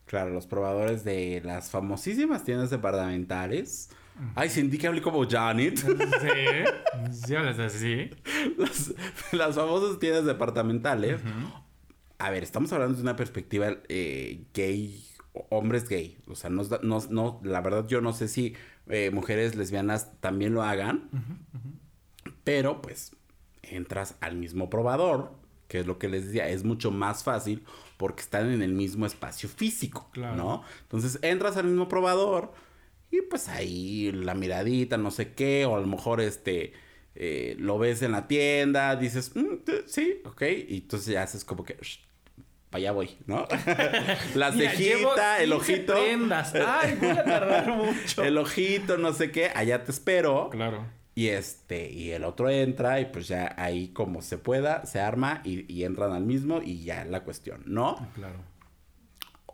Claro, 0.06 0.30
los 0.30 0.48
probadores 0.48 1.04
de 1.04 1.42
las 1.44 1.70
famosísimas 1.70 2.46
tiendas 2.46 2.70
departamentales. 2.70 3.90
Ay, 4.36 4.50
sentí 4.50 4.78
que 4.78 4.88
hablé 4.88 5.02
como 5.02 5.28
Janet. 5.30 5.78
Sí, 5.78 7.26
sí 7.26 7.36
hablas 7.36 7.60
así. 7.60 8.10
las, 8.58 8.94
las 9.32 9.56
famosas 9.56 10.00
tiendas 10.00 10.26
departamentales. 10.26 11.22
A 12.20 12.30
ver, 12.32 12.44
estamos 12.44 12.72
hablando 12.74 12.96
de 12.96 13.02
una 13.04 13.16
perspectiva 13.16 13.78
eh, 13.90 14.46
gay, 14.54 15.06
hombres 15.50 15.88
gay. 15.88 16.18
O 16.28 16.36
sea, 16.36 16.50
no, 16.50 16.64
no, 16.82 17.00
no, 17.10 17.40
la 17.44 17.62
verdad 17.62 17.88
yo 17.88 18.02
no 18.02 18.12
sé 18.14 18.28
si 18.28 18.56
eh, 18.88 19.12
mujeres 19.12 19.56
lesbianas 19.56 20.20
también 20.20 20.54
lo 20.54 20.64
hagan. 20.64 21.10
Pero 22.44 22.82
pues 22.82 23.16
entras 23.62 24.16
al 24.22 24.36
mismo 24.38 24.70
probador, 24.70 25.34
que 25.68 25.80
es 25.80 25.86
lo 25.88 26.00
que 26.00 26.08
les 26.08 26.26
decía, 26.28 26.48
es 26.50 26.64
mucho 26.64 26.92
más 26.92 27.24
fácil 27.24 27.64
porque 27.98 28.22
están 28.22 28.52
en 28.52 28.62
el 28.62 28.74
mismo 28.74 29.06
espacio 29.06 29.50
físico, 29.50 30.10
Claro. 30.14 30.36
¿no? 30.38 30.64
Entonces 30.84 31.20
entras 31.22 31.58
al 31.58 31.66
mismo 31.66 31.88
probador 31.90 32.54
y 33.12 33.22
pues 33.22 33.48
ahí 33.50 34.12
la 34.12 34.34
miradita, 34.36 34.98
no 34.98 35.12
sé 35.12 35.34
qué, 35.34 35.66
o 35.66 35.76
a 35.76 35.80
lo 35.80 35.88
mejor 35.88 36.22
este 36.22 36.74
eh, 37.16 37.56
lo 37.58 37.80
ves 37.80 38.02
en 38.04 38.12
la 38.12 38.28
tienda, 38.28 38.96
dices, 38.96 39.36
"Mm, 39.36 39.56
sí, 39.88 40.22
ok, 40.26 40.42
y 40.68 40.78
entonces 40.78 41.14
ya 41.14 41.24
haces 41.24 41.44
como 41.44 41.64
que, 41.64 41.74
para 42.70 42.78
allá 42.80 42.92
voy, 42.92 43.18
¿no? 43.26 43.48
la 44.36 44.52
cejita, 44.52 45.42
el 45.42 45.52
15 45.52 45.56
ojito, 45.74 45.94
prendas. 45.94 46.54
Ay, 46.54 46.96
voy 47.00 47.10
a 47.10 47.24
tardar 47.24 47.68
mucho. 47.76 48.24
el 48.24 48.38
ojito, 48.38 48.98
no 48.98 49.14
sé 49.14 49.32
qué, 49.32 49.52
allá 49.56 49.84
te 49.84 49.92
espero. 49.92 50.50
Claro. 50.52 50.86
Y 51.16 51.30
este, 51.30 51.90
y 51.92 52.12
el 52.12 52.24
otro 52.24 52.48
entra 52.50 53.00
y 53.00 53.06
pues 53.06 53.28
ya 53.28 53.56
ahí 53.58 53.88
como 53.88 54.22
se 54.22 54.38
pueda, 54.38 54.86
se 54.86 55.00
arma 55.00 55.42
y, 55.44 55.66
y 55.74 55.86
entran 55.86 56.12
al 56.12 56.24
mismo 56.24 56.62
y 56.64 56.84
ya 56.84 57.04
la 57.06 57.24
cuestión, 57.24 57.64
¿no? 57.66 57.96
Claro. 58.14 58.38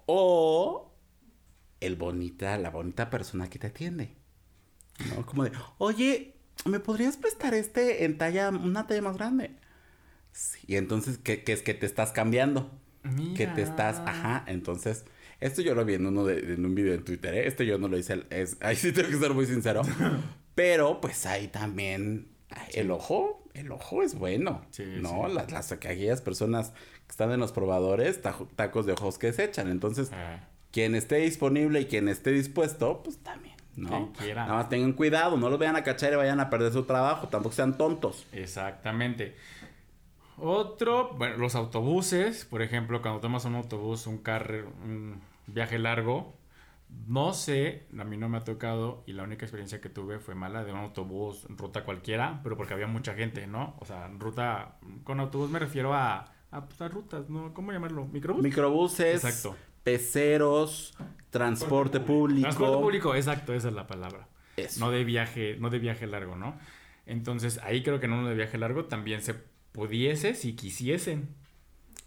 O 0.05 0.91
el 1.85 1.95
bonita, 1.95 2.57
la 2.57 2.69
bonita 2.69 3.09
persona 3.09 3.49
que 3.49 3.59
te 3.59 3.67
atiende. 3.67 4.15
¿No? 5.09 5.25
Como 5.25 5.43
de, 5.43 5.51
oye, 5.79 6.35
¿me 6.65 6.79
podrías 6.79 7.17
prestar 7.17 7.53
este 7.53 8.05
en 8.05 8.17
talla, 8.17 8.49
una 8.49 8.85
talla 8.87 9.01
más 9.01 9.17
grande? 9.17 9.51
Sí, 10.31 10.59
y 10.67 10.75
entonces, 10.77 11.17
¿qué, 11.17 11.43
qué 11.43 11.53
es 11.53 11.61
que 11.61 11.73
te 11.73 11.85
estás 11.85 12.11
cambiando? 12.11 12.71
Que 13.35 13.47
te 13.47 13.61
estás, 13.61 13.99
Mira. 13.99 14.11
ajá, 14.11 14.43
entonces, 14.47 15.03
esto 15.41 15.61
yo 15.61 15.75
lo 15.75 15.83
vi 15.83 15.95
en 15.95 16.05
uno 16.05 16.23
de, 16.23 16.53
en 16.53 16.65
un 16.65 16.73
video 16.73 16.93
en 16.93 17.03
Twitter, 17.03 17.33
¿eh? 17.35 17.47
Esto 17.47 17.63
yo 17.63 17.77
no 17.77 17.89
lo 17.89 17.97
hice, 17.97 18.23
es, 18.29 18.55
ahí 18.61 18.75
sí 18.77 18.93
tengo 18.93 19.09
que 19.09 19.17
ser 19.17 19.33
muy 19.33 19.45
sincero. 19.45 19.81
Pero, 20.55 21.01
pues 21.01 21.25
ahí 21.25 21.47
también, 21.49 22.29
el 22.73 22.91
ojo, 22.91 23.43
el 23.53 23.71
ojo 23.71 24.03
es 24.03 24.15
bueno, 24.15 24.65
Sí, 24.71 24.83
¿no? 25.01 25.27
Las, 25.27 25.51
las, 25.51 25.71
aquellas 25.73 26.21
personas 26.21 26.69
que 26.69 27.09
están 27.11 27.31
en 27.31 27.39
los 27.41 27.51
probadores, 27.51 28.21
tacos 28.55 28.85
de 28.85 28.93
ojos 28.93 29.17
que 29.17 29.33
se 29.33 29.43
echan, 29.43 29.69
entonces, 29.69 30.09
Ah, 30.13 30.47
quien 30.73 30.95
esté 30.95 31.17
disponible 31.17 31.81
y 31.81 31.85
quien 31.85 32.09
esté 32.09 32.31
dispuesto, 32.31 33.03
pues 33.03 33.19
también, 33.19 33.55
¿no? 33.75 34.11
Quiera. 34.13 34.45
Nada 34.45 34.57
más 34.57 34.69
tengan 34.69 34.93
cuidado, 34.93 35.37
no 35.37 35.49
los 35.49 35.59
vayan 35.59 35.75
a 35.75 35.83
cachar 35.83 36.11
y 36.11 36.15
vayan 36.15 36.39
a 36.39 36.49
perder 36.49 36.73
su 36.73 36.83
trabajo, 36.83 37.29
tampoco 37.29 37.53
sean 37.53 37.77
tontos. 37.77 38.25
Exactamente. 38.33 39.35
Otro, 40.35 41.13
bueno, 41.13 41.37
los 41.37 41.53
autobuses, 41.53 42.43
por 42.45 42.63
ejemplo, 42.63 43.03
cuando 43.03 43.21
tomas 43.21 43.45
un 43.45 43.53
autobús, 43.53 44.07
un 44.07 44.17
carro, 44.17 44.73
un 44.83 45.21
viaje 45.45 45.77
largo, 45.77 46.33
no 47.07 47.33
sé, 47.33 47.85
a 47.95 48.03
mí 48.03 48.17
no 48.17 48.27
me 48.27 48.39
ha 48.39 48.43
tocado 48.43 49.03
y 49.05 49.13
la 49.13 49.23
única 49.23 49.45
experiencia 49.45 49.79
que 49.79 49.89
tuve 49.89 50.17
fue 50.17 50.33
mala 50.33 50.63
de 50.63 50.71
un 50.71 50.79
autobús, 50.79 51.45
ruta 51.49 51.85
cualquiera, 51.85 52.39
pero 52.41 52.57
porque 52.57 52.73
había 52.73 52.87
mucha 52.87 53.13
gente, 53.13 53.45
¿no? 53.45 53.75
O 53.79 53.85
sea, 53.85 54.07
ruta, 54.17 54.79
con 55.03 55.19
autobús 55.19 55.51
me 55.51 55.59
refiero 55.59 55.93
a, 55.93 56.33
a, 56.49 56.65
pues, 56.65 56.81
a 56.81 56.87
rutas, 56.87 57.29
¿no? 57.29 57.53
¿Cómo 57.53 57.71
llamarlo? 57.71 58.05
¿Microbús? 58.05 58.41
Microbuses, 58.41 59.23
Exacto. 59.23 59.55
Peceros, 59.83 60.93
transporte 61.29 61.99
público. 61.99 62.41
Transporte 62.41 62.77
público, 62.77 63.15
exacto, 63.15 63.53
esa 63.53 63.69
es 63.69 63.73
la 63.73 63.87
palabra. 63.87 64.27
Eso. 64.57 64.79
No 64.79 64.91
de 64.91 65.03
viaje, 65.03 65.57
no 65.59 65.69
de 65.69 65.79
viaje 65.79 66.07
largo, 66.07 66.35
¿no? 66.35 66.57
Entonces, 67.05 67.59
ahí 67.63 67.83
creo 67.83 67.99
que 67.99 68.05
en 68.05 68.13
uno 68.13 68.29
de 68.29 68.35
viaje 68.35 68.57
largo 68.57 68.85
también 68.85 69.21
se 69.21 69.35
pudiese 69.71 70.35
si 70.35 70.55
quisiesen. 70.55 71.29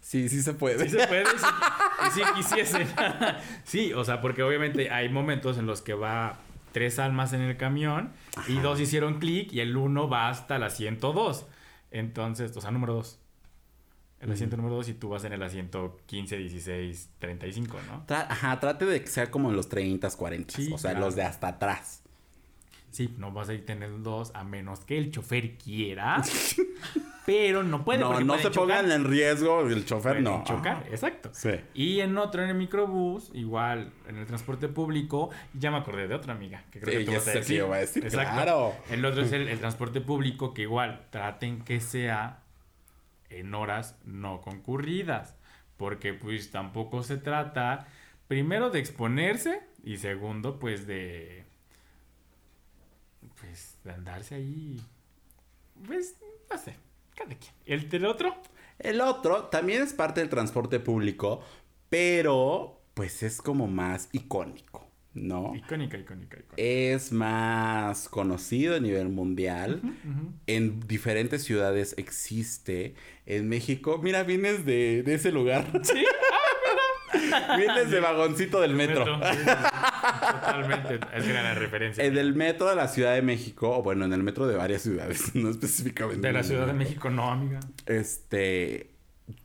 Sí, 0.01 0.29
sí 0.29 0.41
se 0.41 0.53
puede. 0.53 0.89
Sí 0.89 0.97
se 0.97 1.05
puede, 1.05 1.25
si, 2.13 2.21
si 2.21 2.33
quisiesen. 2.33 2.87
sí, 3.63 3.93
o 3.93 4.03
sea, 4.05 4.21
porque 4.21 4.43
obviamente 4.43 4.89
hay 4.89 5.09
momentos 5.09 5.57
en 5.57 5.65
los 5.65 5.81
que 5.81 5.93
va 5.93 6.39
tres 6.71 6.99
almas 6.99 7.33
en 7.33 7.41
el 7.41 7.57
camión 7.57 8.13
y 8.47 8.59
dos 8.59 8.79
hicieron 8.79 9.19
clic 9.19 9.51
y 9.51 9.59
el 9.59 9.75
uno 9.75 10.07
va 10.09 10.29
hasta 10.29 10.57
la 10.59 10.69
102. 10.69 11.45
Entonces, 11.91 12.55
o 12.55 12.61
sea, 12.61 12.71
número 12.71 12.93
dos. 12.93 13.19
El 14.19 14.31
asiento 14.31 14.57
número 14.57 14.75
dos 14.75 14.89
y 14.89 14.93
tú 14.95 15.09
vas 15.09 15.23
en 15.25 15.33
el 15.33 15.43
asiento 15.43 15.99
15, 16.07 16.37
16, 16.37 17.09
35, 17.19 17.77
¿no? 17.87 18.05
Tra- 18.07 18.25
Ajá, 18.29 18.59
trate 18.59 18.85
de 18.85 19.01
que 19.01 19.07
sea 19.07 19.29
como 19.29 19.49
en 19.51 19.55
los 19.55 19.69
30, 19.69 20.09
40. 20.09 20.53
Sí, 20.55 20.71
o 20.73 20.77
sea, 20.77 20.91
claro. 20.91 21.05
los 21.05 21.15
de 21.15 21.21
hasta 21.23 21.47
atrás. 21.49 22.01
Sí, 22.89 23.13
no 23.19 23.31
vas 23.31 23.49
a 23.49 23.53
ir 23.53 23.63
tener 23.65 24.01
dos 24.01 24.31
a 24.33 24.43
menos 24.43 24.79
que 24.79 24.97
el 24.97 25.11
chofer 25.11 25.55
quiera. 25.57 26.23
pero 27.25 27.61
no 27.63 27.83
puede. 27.83 27.99
no, 27.99 28.19
no 28.21 28.37
se 28.39 28.49
pongan 28.49 28.89
en 28.91 29.03
riesgo 29.03 29.61
el 29.67 29.85
chofer, 29.85 30.13
Pueden 30.13 30.23
no. 30.23 30.43
chocar, 30.45 30.77
Ajá. 30.77 30.85
exacto. 30.89 31.29
Sí. 31.33 31.49
Y 31.73 31.99
en 31.99 32.17
otro, 32.17 32.41
en 32.43 32.49
el 32.49 32.55
microbús, 32.55 33.29
igual, 33.33 33.91
en 34.07 34.17
el 34.17 34.25
transporte 34.25 34.67
público, 34.69 35.29
ya 35.53 35.69
me 35.69 35.77
acordé 35.77 36.07
de 36.07 36.15
otra 36.15 36.33
amiga 36.33 36.63
que 36.71 36.79
creo 36.79 36.93
Sí, 36.93 36.99
que 36.99 37.05
tú 37.05 37.11
ya 37.11 37.17
vas 37.19 37.27
a 37.27 37.31
sé 37.33 37.37
decir. 37.39 37.57
que 37.59 37.65
iba 37.67 37.75
a 37.75 37.79
decir, 37.79 38.03
Exacto. 38.05 38.33
claro. 38.33 38.73
El 38.89 39.05
otro 39.05 39.21
es 39.21 39.31
el, 39.33 39.47
el 39.49 39.59
transporte 39.59 40.01
público, 40.01 40.53
que 40.53 40.63
igual 40.63 41.05
traten 41.11 41.61
que 41.63 41.79
sea 41.81 42.39
en 43.29 43.53
horas 43.53 43.97
no 44.05 44.41
concurridas. 44.41 45.35
Porque 45.77 46.13
pues 46.13 46.51
tampoco 46.51 47.03
se 47.03 47.17
trata, 47.17 47.87
primero, 48.27 48.69
de 48.69 48.79
exponerse 48.79 49.61
y 49.83 49.97
segundo, 49.97 50.59
pues 50.59 50.87
de... 50.87 51.45
pues, 53.39 53.77
de 53.83 53.91
andarse 53.91 54.35
ahí. 54.35 54.81
Pues, 55.85 56.15
no 56.49 56.57
sé, 56.57 56.75
cada 57.15 57.35
quien. 57.35 57.53
¿El 57.65 57.89
del 57.89 58.05
otro? 58.05 58.35
El 58.79 59.01
otro 59.01 59.45
también 59.45 59.81
es 59.81 59.93
parte 59.93 60.21
del 60.21 60.29
transporte 60.29 60.79
público, 60.79 61.43
pero 61.89 62.81
pues 62.93 63.23
es 63.23 63.41
como 63.41 63.67
más 63.67 64.09
icónico, 64.11 64.86
¿no? 65.17 65.53
Icónica, 65.55 65.97
icónica, 65.97 66.37
icónica. 66.37 66.53
Es 66.57 67.11
más 67.11 68.09
conocido 68.09 68.75
a 68.75 68.79
nivel 68.79 69.09
mundial. 69.09 69.81
En 70.45 70.79
diferentes 70.87 71.43
ciudades 71.43 71.95
existe. 71.97 72.95
En 73.25 73.49
México, 73.49 73.99
mira, 74.01 74.23
vienes 74.23 74.65
de, 74.65 75.03
de 75.03 75.13
ese 75.13 75.31
lugar. 75.31 75.65
Sí, 75.83 76.03
vienes 77.55 77.89
de 77.89 77.99
vagoncito 77.99 78.59
del 78.59 78.73
metro. 78.73 79.05
Totalmente. 79.05 80.99
Es 81.13 81.27
gran 81.27 81.43
la 81.43 81.53
referencia. 81.53 82.03
En 82.03 82.17
el 82.17 82.35
metro 82.35 82.69
de 82.69 82.75
la 82.75 82.87
Ciudad 82.87 83.13
de 83.13 83.21
México, 83.21 83.77
o 83.77 83.83
bueno, 83.83 84.05
en 84.05 84.13
el 84.13 84.23
metro 84.23 84.47
de 84.47 84.55
varias 84.55 84.81
ciudades, 84.81 85.33
no 85.35 85.49
específicamente. 85.49 86.27
De 86.27 86.33
la 86.33 86.43
Ciudad 86.43 86.67
de. 86.67 86.73
México, 86.73 87.09
no, 87.09 87.31
amiga. 87.31 87.59
Este. 87.85 88.91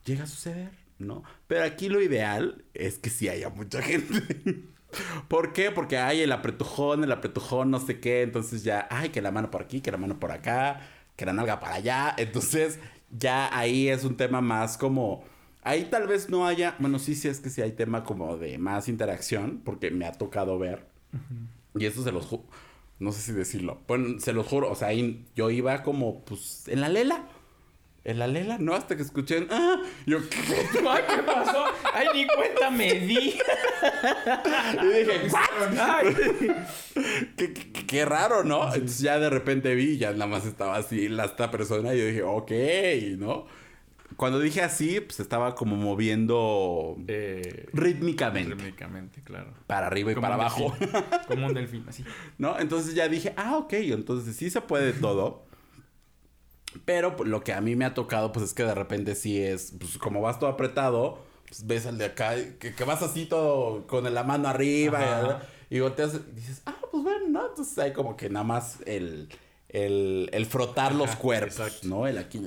Llega 0.04 0.24
a 0.24 0.26
suceder, 0.26 0.70
¿no? 0.98 1.22
Pero 1.46 1.64
aquí 1.64 1.88
lo 1.88 2.00
ideal 2.00 2.64
es 2.74 2.98
que 2.98 3.10
sí 3.10 3.28
haya 3.28 3.48
mucha 3.48 3.82
gente. 3.82 4.64
¿Por 5.28 5.52
qué? 5.52 5.70
Porque 5.70 5.98
hay 5.98 6.20
el 6.20 6.32
apretujón, 6.32 7.04
el 7.04 7.12
apretujón, 7.12 7.70
no 7.70 7.80
sé 7.80 8.00
qué. 8.00 8.22
Entonces 8.22 8.64
ya, 8.64 8.86
ay, 8.90 9.10
que 9.10 9.22
la 9.22 9.30
mano 9.30 9.50
por 9.50 9.62
aquí, 9.62 9.80
que 9.80 9.90
la 9.90 9.98
mano 9.98 10.18
por 10.18 10.32
acá, 10.32 10.80
que 11.16 11.26
la 11.26 11.32
nalga 11.32 11.60
para 11.60 11.76
allá. 11.76 12.14
Entonces 12.18 12.78
ya 13.10 13.56
ahí 13.56 13.88
es 13.88 14.04
un 14.04 14.16
tema 14.16 14.40
más 14.40 14.76
como. 14.76 15.24
Ahí 15.64 15.84
tal 15.84 16.06
vez 16.08 16.28
no 16.28 16.46
haya. 16.46 16.74
Bueno, 16.78 16.98
sí, 16.98 17.14
sí 17.14 17.28
es 17.28 17.40
que 17.40 17.50
sí 17.50 17.62
hay 17.62 17.72
tema 17.72 18.04
como 18.04 18.36
de 18.36 18.58
más 18.58 18.88
interacción, 18.88 19.60
porque 19.64 19.90
me 19.90 20.06
ha 20.06 20.12
tocado 20.12 20.58
ver. 20.58 20.86
Y 21.74 21.86
eso 21.86 22.02
se 22.02 22.12
los 22.12 22.26
juro. 22.26 22.44
No 22.98 23.12
sé 23.12 23.20
si 23.20 23.32
decirlo. 23.32 23.80
Bueno, 23.86 24.18
se 24.20 24.32
los 24.32 24.46
juro. 24.46 24.70
O 24.70 24.74
sea, 24.74 24.88
ahí 24.88 25.24
yo 25.34 25.50
iba 25.50 25.82
como, 25.82 26.24
pues, 26.24 26.66
en 26.68 26.80
la 26.80 26.88
lela. 26.88 27.26
En 28.04 28.18
la 28.18 28.26
lela, 28.26 28.58
¿no? 28.58 28.74
Hasta 28.74 28.96
que 28.96 29.02
escuché. 29.02 29.46
¡Ah! 29.50 29.76
Yo, 30.06 30.18
¿qué? 30.28 30.38
Ay, 30.88 31.02
¿qué 31.08 31.22
pasó? 31.22 31.64
Ay, 31.94 32.06
ni 32.14 32.26
cuenta 32.26 32.70
me 32.70 32.92
di. 32.94 33.34
Y 34.82 34.86
dije. 34.86 35.20
¿Qué, 37.36 37.52
qué- 37.52 37.72
qué- 37.72 37.86
qué 37.86 38.04
raro, 38.04 38.44
¿no? 38.44 38.64
Entonces 38.74 39.00
ya 39.00 39.18
de 39.18 39.30
repente 39.30 39.74
vi, 39.74 39.98
ya 39.98 40.12
nada 40.12 40.26
más 40.26 40.46
estaba 40.46 40.76
así 40.76 41.08
la, 41.08 41.24
esta 41.26 41.50
persona 41.50 41.94
y 41.94 41.98
yo 41.98 42.06
dije, 42.06 42.22
ok, 42.22 42.50
¿no? 43.18 43.46
Cuando 44.16 44.40
dije 44.40 44.60
así, 44.62 45.00
pues 45.00 45.20
estaba 45.20 45.54
como 45.54 45.74
moviendo 45.76 46.96
Eh, 47.08 47.66
rítmicamente. 47.72 48.54
rítmicamente, 48.54 49.22
claro. 49.22 49.52
Para 49.66 49.86
arriba 49.86 50.12
y 50.12 50.14
Como 50.14 50.22
para 50.26 50.34
abajo. 50.34 50.74
delfín. 50.78 51.00
Como 51.28 51.46
un 51.46 51.54
delfín, 51.54 51.84
así. 51.88 52.04
¿No? 52.38 52.58
Entonces 52.58 52.94
ya 52.94 53.08
dije, 53.08 53.32
ah, 53.36 53.56
ok, 53.56 53.72
entonces 53.74 54.36
sí 54.36 54.50
se 54.50 54.60
puede 54.60 54.92
todo. 54.92 55.44
Pero 56.84 57.16
pues, 57.16 57.28
lo 57.28 57.42
que 57.44 57.52
a 57.52 57.60
mí 57.60 57.76
me 57.76 57.84
ha 57.84 57.94
tocado, 57.94 58.32
pues 58.32 58.46
es 58.46 58.54
que 58.54 58.64
de 58.64 58.74
repente 58.74 59.14
sí 59.14 59.42
es, 59.42 59.74
pues 59.78 59.98
como 59.98 60.20
vas 60.20 60.38
todo 60.38 60.50
apretado, 60.50 61.18
pues 61.48 61.66
ves 61.66 61.86
al 61.86 61.98
de 61.98 62.06
acá, 62.06 62.34
que, 62.58 62.74
que 62.74 62.84
vas 62.84 63.02
así 63.02 63.26
todo 63.26 63.86
con 63.86 64.12
la 64.12 64.24
mano 64.24 64.48
arriba 64.48 65.40
y, 65.70 65.76
y 65.76 65.80
volteas 65.80 66.14
y 66.14 66.34
dices, 66.34 66.62
ah, 66.66 66.74
pues 66.90 67.02
bueno, 67.02 67.28
¿no? 67.28 67.46
Entonces 67.48 67.78
hay 67.78 67.92
como 67.92 68.16
que 68.16 68.30
nada 68.30 68.44
más 68.44 68.78
el, 68.86 69.28
el, 69.68 70.28
el 70.32 70.46
frotar 70.46 70.94
los 70.94 71.14
cuerpos, 71.16 71.58
exacto. 71.60 71.86
¿no? 71.88 72.06
El 72.06 72.18
aquí. 72.18 72.40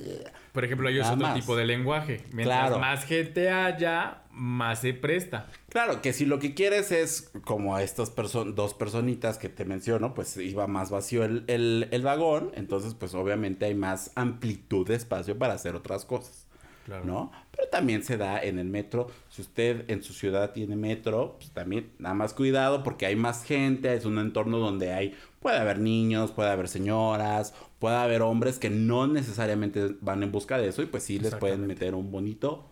Por 0.52 0.64
ejemplo, 0.64 0.90
Nada 0.90 1.12
otro 1.12 1.26
más. 1.26 1.34
tipo 1.34 1.54
de 1.56 1.64
lenguaje. 1.66 2.24
Mientras 2.32 2.58
Claro. 2.60 2.78
más 2.78 3.04
gente 3.04 3.50
haya, 3.50 4.22
más 4.36 4.82
se 4.82 4.92
presta. 4.94 5.48
Claro, 5.70 6.02
que 6.02 6.12
si 6.12 6.26
lo 6.26 6.38
que 6.38 6.54
quieres 6.54 6.92
es 6.92 7.30
como 7.44 7.74
a 7.74 7.82
estas 7.82 8.14
perso- 8.14 8.52
dos 8.54 8.74
personitas 8.74 9.38
que 9.38 9.48
te 9.48 9.64
menciono, 9.64 10.14
pues 10.14 10.36
iba 10.36 10.66
más 10.66 10.90
vacío 10.90 11.24
el, 11.24 11.44
el, 11.46 11.88
el 11.90 12.02
vagón, 12.02 12.52
entonces 12.54 12.94
pues 12.94 13.14
obviamente 13.14 13.64
hay 13.64 13.74
más 13.74 14.12
amplitud 14.14 14.86
de 14.86 14.94
espacio 14.94 15.38
para 15.38 15.54
hacer 15.54 15.74
otras 15.74 16.04
cosas, 16.04 16.46
Claro. 16.84 17.04
¿no? 17.04 17.32
Pero 17.50 17.68
también 17.68 18.04
se 18.04 18.16
da 18.16 18.38
en 18.40 18.58
el 18.58 18.68
metro, 18.68 19.08
si 19.30 19.42
usted 19.42 19.84
en 19.90 20.02
su 20.02 20.12
ciudad 20.12 20.52
tiene 20.52 20.76
metro, 20.76 21.36
pues 21.38 21.50
también 21.50 21.90
nada 21.98 22.14
más 22.14 22.32
cuidado 22.34 22.82
porque 22.82 23.06
hay 23.06 23.16
más 23.16 23.42
gente, 23.42 23.92
es 23.94 24.04
un 24.04 24.18
entorno 24.18 24.58
donde 24.58 24.92
hay, 24.92 25.14
puede 25.40 25.58
haber 25.58 25.78
niños, 25.80 26.30
puede 26.30 26.50
haber 26.50 26.68
señoras, 26.68 27.54
puede 27.78 27.96
haber 27.96 28.22
hombres 28.22 28.58
que 28.58 28.70
no 28.70 29.06
necesariamente 29.06 29.96
van 30.00 30.22
en 30.22 30.30
busca 30.30 30.58
de 30.58 30.68
eso 30.68 30.82
y 30.82 30.86
pues 30.86 31.02
sí 31.02 31.18
les 31.18 31.34
pueden 31.34 31.66
meter 31.66 31.94
un 31.94 32.10
bonito 32.12 32.66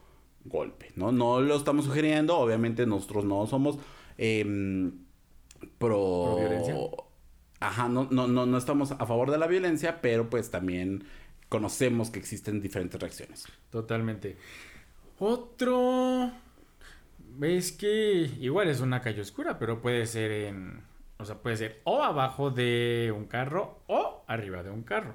golpe, 0.44 0.92
¿no? 0.96 1.12
No 1.12 1.40
lo 1.40 1.56
estamos 1.56 1.84
sugiriendo, 1.84 2.36
obviamente 2.38 2.86
nosotros 2.86 3.24
no 3.24 3.46
somos 3.46 3.78
em, 4.18 4.92
pro... 5.78 6.24
¿Pro 6.26 6.36
violencia? 6.38 6.76
Ajá, 7.60 7.88
no, 7.88 8.08
no, 8.10 8.26
no, 8.28 8.46
no 8.46 8.58
estamos 8.58 8.92
a 8.92 9.06
favor 9.06 9.30
de 9.30 9.38
la 9.38 9.46
violencia, 9.46 10.00
pero 10.02 10.28
pues 10.28 10.50
también 10.50 11.04
conocemos 11.48 12.10
que 12.10 12.18
existen 12.18 12.60
diferentes 12.60 13.00
reacciones. 13.00 13.46
Totalmente. 13.70 14.36
Otro. 15.18 16.32
Es 17.40 17.72
que 17.72 18.30
igual 18.40 18.68
es 18.68 18.80
una 18.80 19.00
calle 19.00 19.20
oscura, 19.20 19.58
pero 19.58 19.80
puede 19.80 20.06
ser 20.06 20.30
en. 20.30 20.82
O 21.18 21.24
sea, 21.24 21.36
puede 21.36 21.56
ser 21.56 21.80
o 21.84 22.02
abajo 22.02 22.50
de 22.50 23.12
un 23.16 23.26
carro 23.26 23.78
o 23.86 24.24
arriba 24.26 24.62
de 24.62 24.70
un 24.70 24.82
carro. 24.82 25.14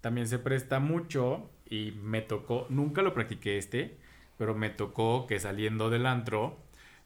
También 0.00 0.28
se 0.28 0.38
presta 0.38 0.80
mucho 0.80 1.50
y 1.68 1.92
me 2.02 2.20
tocó. 2.20 2.66
Nunca 2.68 3.02
lo 3.02 3.14
practiqué 3.14 3.58
este, 3.58 3.98
pero 4.40 4.54
me 4.54 4.70
tocó 4.70 5.26
que 5.26 5.38
saliendo 5.38 5.90
del 5.90 6.06
antro. 6.06 6.58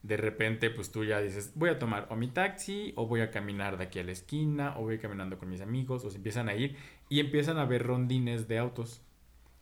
De 0.04 0.16
repente, 0.16 0.70
pues 0.70 0.92
tú 0.92 1.02
ya 1.04 1.20
dices, 1.20 1.50
voy 1.56 1.68
a 1.70 1.80
tomar 1.80 2.06
o 2.10 2.14
mi 2.14 2.28
taxi, 2.28 2.92
o 2.94 3.08
voy 3.08 3.22
a 3.22 3.32
caminar 3.32 3.76
de 3.76 3.84
aquí 3.84 3.98
a 3.98 4.04
la 4.04 4.12
esquina, 4.12 4.74
o 4.78 4.82
voy 4.82 4.98
caminando 4.98 5.36
con 5.36 5.48
mis 5.50 5.60
amigos, 5.60 6.04
o 6.04 6.10
se 6.10 6.18
empiezan 6.18 6.48
a 6.48 6.54
ir 6.54 6.76
y 7.08 7.18
empiezan 7.18 7.58
a 7.58 7.64
ver 7.64 7.82
rondines 7.84 8.46
de 8.46 8.58
autos. 8.58 9.02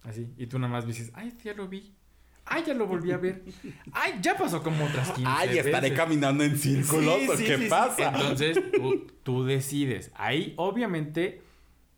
Así. 0.02 0.28
Y 0.36 0.48
tú 0.48 0.58
nada 0.58 0.70
más 0.70 0.86
dices, 0.86 1.12
ay, 1.14 1.32
ya 1.42 1.54
lo 1.54 1.66
vi. 1.66 1.94
Ay, 2.44 2.62
ya 2.66 2.74
lo 2.74 2.86
volví 2.86 3.10
a 3.10 3.16
ver. 3.16 3.42
Ay, 3.92 4.18
ya 4.20 4.36
pasó 4.36 4.62
como 4.62 4.84
otras 4.84 5.12
15 5.12 5.30
Ay, 5.34 5.56
estaré 5.58 5.80
veces". 5.88 5.96
caminando 5.96 6.44
en 6.44 6.58
círculos, 6.58 7.20
Sí, 7.20 7.28
¿o 7.30 7.36
sí, 7.38 7.44
¿qué 7.46 7.56
sí. 7.56 7.66
pasa? 7.70 8.08
Entonces, 8.12 8.58
tú, 8.72 9.06
tú 9.22 9.44
decides. 9.44 10.10
Ahí, 10.14 10.52
obviamente, 10.58 11.40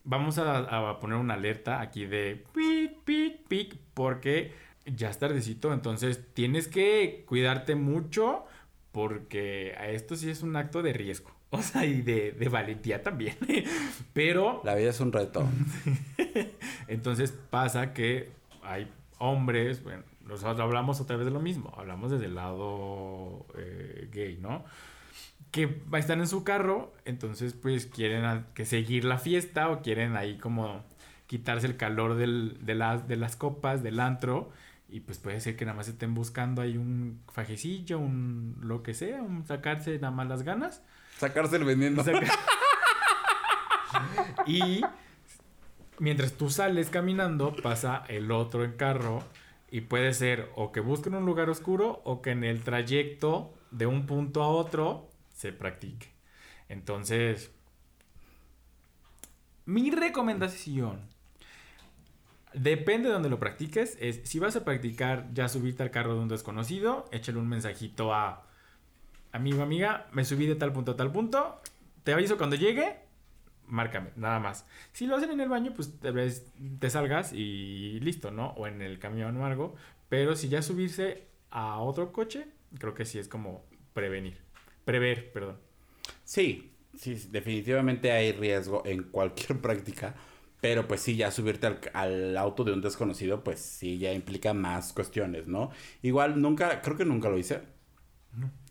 vamos 0.04 0.38
a, 0.38 0.90
a 0.90 1.00
poner 1.00 1.16
una 1.16 1.34
alerta 1.34 1.80
aquí 1.80 2.04
de 2.06 2.44
pic, 2.54 2.92
pic, 3.04 3.48
pic, 3.48 3.76
porque 3.94 4.52
ya 4.86 5.10
es 5.10 5.18
tardecito. 5.18 5.72
Entonces, 5.72 6.20
tienes 6.34 6.68
que 6.68 7.24
cuidarte 7.26 7.74
mucho 7.74 8.44
porque 8.92 9.74
a 9.78 9.88
esto 9.88 10.14
sí 10.16 10.30
es 10.30 10.42
un 10.42 10.56
acto 10.56 10.82
de 10.82 10.92
riesgo. 10.92 11.30
O 11.54 11.62
sea, 11.62 11.84
y 11.84 12.02
de, 12.02 12.32
de 12.32 12.48
valentía 12.48 13.04
también. 13.04 13.36
Pero 14.12 14.60
La 14.64 14.74
vida 14.74 14.90
es 14.90 14.98
un 14.98 15.12
reto. 15.12 15.46
entonces 16.88 17.32
pasa 17.50 17.92
que 17.92 18.30
hay 18.62 18.90
hombres, 19.18 19.82
bueno, 19.84 20.02
nosotros 20.26 20.58
hablamos 20.60 21.00
otra 21.00 21.16
vez 21.16 21.26
de 21.26 21.30
lo 21.32 21.40
mismo, 21.40 21.72
hablamos 21.76 22.10
desde 22.10 22.26
el 22.26 22.34
lado 22.34 23.46
eh, 23.56 24.08
gay, 24.12 24.38
¿no? 24.40 24.64
Que 25.50 25.80
están 25.96 26.18
en 26.20 26.26
su 26.26 26.42
carro, 26.42 26.92
entonces 27.04 27.52
pues 27.52 27.86
quieren 27.86 28.44
que 28.54 28.64
seguir 28.64 29.04
la 29.04 29.18
fiesta 29.18 29.70
o 29.70 29.80
quieren 29.82 30.16
ahí 30.16 30.38
como 30.38 30.82
quitarse 31.28 31.66
el 31.68 31.76
calor 31.76 32.16
del- 32.16 32.58
de, 32.66 32.74
las, 32.74 33.06
de 33.06 33.16
las 33.16 33.36
copas, 33.36 33.82
del 33.82 34.00
antro. 34.00 34.50
Y 34.94 35.00
pues 35.00 35.18
puede 35.18 35.40
ser 35.40 35.56
que 35.56 35.64
nada 35.64 35.76
más 35.76 35.88
estén 35.88 36.14
buscando 36.14 36.62
ahí 36.62 36.76
un 36.76 37.20
fajecillo, 37.32 37.98
un 37.98 38.56
lo 38.60 38.84
que 38.84 38.94
sea, 38.94 39.20
un 39.22 39.44
sacarse 39.44 39.98
nada 39.98 40.12
más 40.12 40.28
las 40.28 40.44
ganas. 40.44 40.82
Sacarse 41.18 41.56
el 41.56 41.64
veneno. 41.64 42.04
Saca- 42.04 42.20
y 44.46 44.82
mientras 45.98 46.34
tú 46.34 46.48
sales 46.48 46.90
caminando, 46.90 47.56
pasa 47.60 48.04
el 48.06 48.30
otro 48.30 48.62
en 48.62 48.76
carro. 48.76 49.24
Y 49.68 49.80
puede 49.80 50.14
ser 50.14 50.52
o 50.54 50.70
que 50.70 50.78
busquen 50.78 51.16
un 51.16 51.26
lugar 51.26 51.50
oscuro 51.50 52.00
o 52.04 52.22
que 52.22 52.30
en 52.30 52.44
el 52.44 52.62
trayecto 52.62 53.52
de 53.72 53.86
un 53.86 54.06
punto 54.06 54.44
a 54.44 54.48
otro 54.48 55.10
se 55.34 55.52
practique. 55.52 56.12
Entonces, 56.68 57.50
mi 59.64 59.90
recomendación, 59.90 61.00
depende 62.54 63.08
de 63.08 63.14
donde 63.14 63.28
lo 63.28 63.38
practiques, 63.38 63.96
es 64.00 64.20
si 64.24 64.38
vas 64.38 64.56
a 64.56 64.64
practicar 64.64 65.28
ya 65.32 65.48
subirte 65.48 65.82
al 65.82 65.90
carro 65.90 66.14
de 66.14 66.20
un 66.20 66.28
desconocido, 66.28 67.06
échale 67.12 67.38
un 67.38 67.48
mensajito 67.48 68.14
a 68.14 68.46
amigo, 69.32 69.62
amiga, 69.62 70.08
me 70.12 70.24
subí 70.24 70.46
de 70.46 70.54
tal 70.54 70.72
punto 70.72 70.92
a 70.92 70.96
tal 70.96 71.12
punto, 71.12 71.60
te 72.04 72.12
aviso 72.12 72.38
cuando 72.38 72.56
llegue, 72.56 72.96
márcame, 73.66 74.10
nada 74.16 74.38
más. 74.38 74.66
Si 74.92 75.06
lo 75.06 75.16
hacen 75.16 75.30
en 75.30 75.40
el 75.40 75.48
baño, 75.48 75.72
pues 75.74 75.98
te, 75.98 76.12
te 76.12 76.90
salgas 76.90 77.32
y 77.32 77.98
listo, 78.00 78.30
¿no? 78.30 78.48
O 78.50 78.66
en 78.66 78.82
el 78.82 78.98
camión 78.98 79.36
o 79.36 79.46
algo. 79.46 79.74
Pero 80.08 80.36
si 80.36 80.48
ya 80.48 80.62
subirse 80.62 81.26
a 81.50 81.78
otro 81.80 82.12
coche, 82.12 82.46
creo 82.78 82.94
que 82.94 83.04
sí 83.04 83.18
es 83.18 83.28
como 83.28 83.64
prevenir. 83.92 84.38
Prever, 84.84 85.32
perdón. 85.32 85.58
Sí, 86.24 86.72
sí, 86.94 87.14
definitivamente 87.30 88.12
hay 88.12 88.32
riesgo 88.32 88.82
en 88.84 89.04
cualquier 89.04 89.58
práctica, 89.62 90.14
pero 90.64 90.88
pues 90.88 91.02
sí, 91.02 91.14
ya 91.14 91.30
subirte 91.30 91.66
al, 91.66 91.78
al 91.92 92.38
auto 92.38 92.64
de 92.64 92.72
un 92.72 92.80
desconocido, 92.80 93.44
pues 93.44 93.60
sí, 93.60 93.98
ya 93.98 94.14
implica 94.14 94.54
más 94.54 94.94
cuestiones, 94.94 95.46
¿no? 95.46 95.70
Igual 96.00 96.40
nunca, 96.40 96.80
creo 96.80 96.96
que 96.96 97.04
nunca 97.04 97.28
lo 97.28 97.36
hice. 97.36 97.60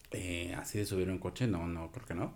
Eh, 0.10 0.56
así 0.58 0.80
de 0.80 0.88
subir 0.88 1.08
un 1.12 1.20
coche, 1.20 1.46
no, 1.46 1.68
no, 1.68 1.92
creo 1.92 2.08
que 2.08 2.16
no. 2.16 2.34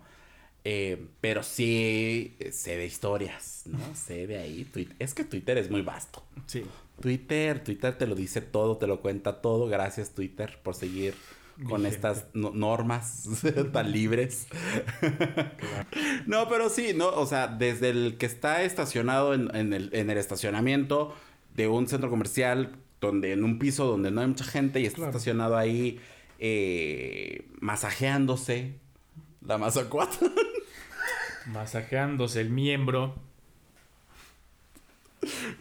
Eh, 0.62 1.08
pero 1.20 1.42
sí 1.42 2.36
eh, 2.38 2.52
sé 2.52 2.76
de 2.76 2.86
historias, 2.86 3.64
¿no? 3.66 3.80
sé 3.96 4.28
de 4.28 4.38
ahí. 4.38 4.70
Es 5.00 5.12
que 5.12 5.24
Twitter 5.24 5.58
es 5.58 5.72
muy 5.72 5.82
vasto. 5.82 6.22
Sí. 6.46 6.62
Twitter, 7.00 7.64
Twitter 7.64 7.98
te 7.98 8.06
lo 8.06 8.14
dice 8.14 8.40
todo, 8.40 8.76
te 8.76 8.86
lo 8.86 9.00
cuenta 9.00 9.40
todo. 9.40 9.66
Gracias 9.66 10.14
Twitter 10.14 10.60
por 10.62 10.76
seguir 10.76 11.16
con 11.64 11.82
Vigente. 11.82 11.88
estas 11.88 12.26
no- 12.34 12.50
normas 12.52 13.28
tan 13.72 13.90
libres. 13.92 14.46
no, 16.26 16.48
pero 16.48 16.68
sí, 16.70 16.92
¿no? 16.94 17.08
O 17.08 17.26
sea, 17.26 17.46
desde 17.48 17.90
el 17.90 18.16
que 18.18 18.26
está 18.26 18.62
estacionado 18.62 19.34
en, 19.34 19.54
en 19.54 19.72
el, 19.72 19.90
en 19.92 20.10
el 20.10 20.18
estacionamiento 20.18 21.14
de 21.54 21.66
un 21.68 21.88
centro 21.88 22.10
comercial, 22.10 22.76
donde 23.00 23.32
en 23.32 23.44
un 23.44 23.58
piso 23.58 23.86
donde 23.86 24.10
no 24.10 24.20
hay 24.20 24.26
mucha 24.28 24.44
gente 24.44 24.80
y 24.80 24.86
está 24.86 24.96
Claro. 24.96 25.10
estacionado 25.10 25.56
ahí 25.56 26.00
eh, 26.38 27.48
masajeándose 27.60 28.74
la 29.44 29.58
masa 29.58 29.88
4. 29.88 30.30
Masajeándose 31.46 32.40
el 32.40 32.50
miembro. 32.50 33.14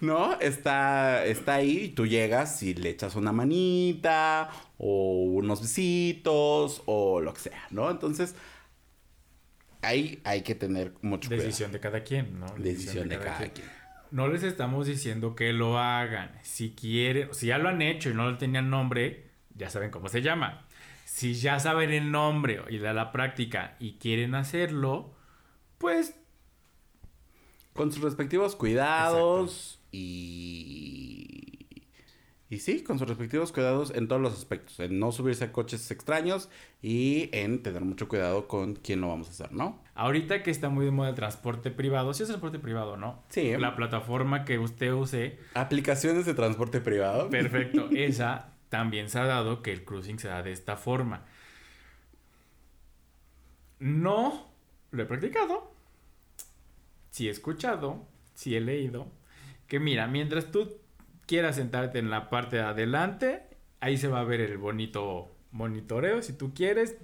¿No? 0.01 0.39
Está, 0.39 1.25
está 1.25 1.55
ahí 1.55 1.85
y 1.85 1.89
tú 1.89 2.05
llegas 2.05 2.61
y 2.63 2.73
le 2.73 2.89
echas 2.89 3.15
una 3.15 3.31
manita 3.31 4.49
o 4.77 5.23
unos 5.23 5.61
besitos 5.61 6.83
o 6.85 7.21
lo 7.21 7.33
que 7.33 7.41
sea, 7.41 7.67
¿no? 7.71 7.89
Entonces, 7.89 8.35
ahí 9.81 10.19
hay 10.23 10.41
que 10.41 10.55
tener 10.55 10.93
mucho 11.01 11.29
cuidado. 11.29 11.45
Decisión 11.47 11.71
de 11.71 11.79
cada 11.79 12.03
quien, 12.03 12.39
¿no? 12.39 12.47
Decisión 12.57 13.09
de 13.09 13.19
cada 13.19 13.49
quien. 13.49 13.67
No 14.11 14.27
les 14.27 14.43
estamos 14.43 14.87
diciendo 14.87 15.35
que 15.35 15.51
lo 15.51 15.77
hagan. 15.79 16.31
Si 16.41 16.71
quieren, 16.71 17.33
si 17.33 17.47
ya 17.47 17.57
lo 17.57 17.69
han 17.69 17.81
hecho 17.81 18.09
y 18.09 18.13
no 18.13 18.31
le 18.31 18.37
tenían 18.37 18.69
nombre, 18.69 19.25
ya 19.55 19.69
saben 19.69 19.91
cómo 19.91 20.07
se 20.07 20.21
llama. 20.21 20.65
Si 21.03 21.33
ya 21.33 21.59
saben 21.59 21.91
el 21.91 22.11
nombre 22.11 22.61
y 22.69 22.77
la, 22.77 22.93
la 22.93 23.11
práctica 23.11 23.75
y 23.79 23.93
quieren 23.93 24.35
hacerlo, 24.35 25.13
pues 25.77 26.15
Con 27.77 27.91
sus 27.91 28.03
respectivos 28.03 28.55
cuidados 28.55 29.79
y... 29.91 31.67
Y 32.49 32.59
sí, 32.59 32.81
con 32.81 32.97
sus 32.97 33.09
respectivos 33.09 33.51
cuidados 33.51 33.91
en 33.93 34.07
todos 34.07 34.21
los 34.21 34.33
aspectos. 34.33 34.79
En 34.79 34.99
no 34.99 35.11
subirse 35.11 35.43
a 35.43 35.51
coches 35.51 35.91
extraños 35.91 36.49
y 36.81 37.29
en 37.33 37.61
tener 37.61 37.81
mucho 37.81 38.07
cuidado 38.07 38.47
con 38.47 38.75
quién 38.75 39.01
lo 39.01 39.09
vamos 39.09 39.27
a 39.27 39.31
hacer, 39.31 39.51
¿no? 39.51 39.81
ahorita 39.95 40.43
que 40.43 40.51
está 40.51 40.69
muy 40.69 40.85
de 40.85 40.91
moda 40.91 41.09
el 41.09 41.15
transporte 41.15 41.71
privado, 41.71 42.13
sí 42.13 42.23
es 42.23 42.29
transporte 42.29 42.59
privado, 42.59 42.97
¿no? 42.97 43.23
Sí. 43.29 43.51
La 43.57 43.75
plataforma 43.75 44.45
que 44.45 44.59
usted 44.59 44.93
use, 44.93 45.39
Aplicaciones 45.55 46.25
de 46.25 46.33
transporte 46.35 46.79
privado. 46.79 47.29
perfecto, 47.29 47.89
esa 47.95 48.53
también 48.69 49.09
se 49.09 49.19
ha 49.19 49.25
dado 49.25 49.61
que 49.61 49.73
el 49.73 49.83
cruising 49.83 50.19
se 50.19 50.27
da 50.27 50.43
de 50.43 50.51
esta 50.51 50.77
forma. 50.77 51.25
No 53.79 54.47
lo 54.91 55.03
he 55.03 55.05
practicado, 55.05 55.71
sí 57.17 57.27
he 57.27 57.31
escuchado, 57.31 58.05
sí 58.35 58.55
he 58.55 58.61
leído, 58.61 59.11
que 59.65 59.79
mira, 59.79 60.05
mientras 60.05 60.51
tú 60.51 60.77
quieras 61.25 61.55
sentarte 61.55 61.97
en 61.97 62.11
la 62.11 62.29
parte 62.29 62.57
de 62.57 62.61
adelante, 62.61 63.41
ahí 63.79 63.97
se 63.97 64.07
va 64.07 64.19
a 64.19 64.23
ver 64.23 64.39
el 64.39 64.59
bonito 64.59 65.27
monitoreo, 65.51 66.21
si 66.21 66.33
tú 66.33 66.53
quieres, 66.53 66.95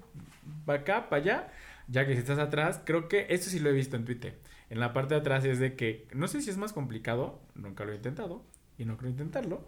para 0.66 0.82
acá, 0.82 1.08
para 1.08 1.20
allá, 1.20 1.52
ya 1.88 2.06
que 2.06 2.12
si 2.12 2.20
estás 2.20 2.38
atrás, 2.38 2.80
creo 2.84 3.08
que 3.08 3.26
esto 3.28 3.50
sí 3.50 3.58
lo 3.58 3.70
he 3.70 3.72
visto 3.72 3.96
en 3.96 4.04
Twitter. 4.04 4.38
En 4.70 4.78
la 4.78 4.92
parte 4.92 5.14
de 5.14 5.20
atrás 5.20 5.44
es 5.44 5.58
de 5.58 5.74
que, 5.74 6.06
no 6.14 6.28
sé 6.28 6.42
si 6.42 6.48
es 6.48 6.58
más 6.58 6.72
complicado, 6.72 7.40
nunca 7.56 7.84
lo 7.84 7.90
he 7.90 7.96
intentado, 7.96 8.44
y 8.78 8.84
no 8.84 8.96
creo 8.96 9.10
intentarlo, 9.10 9.66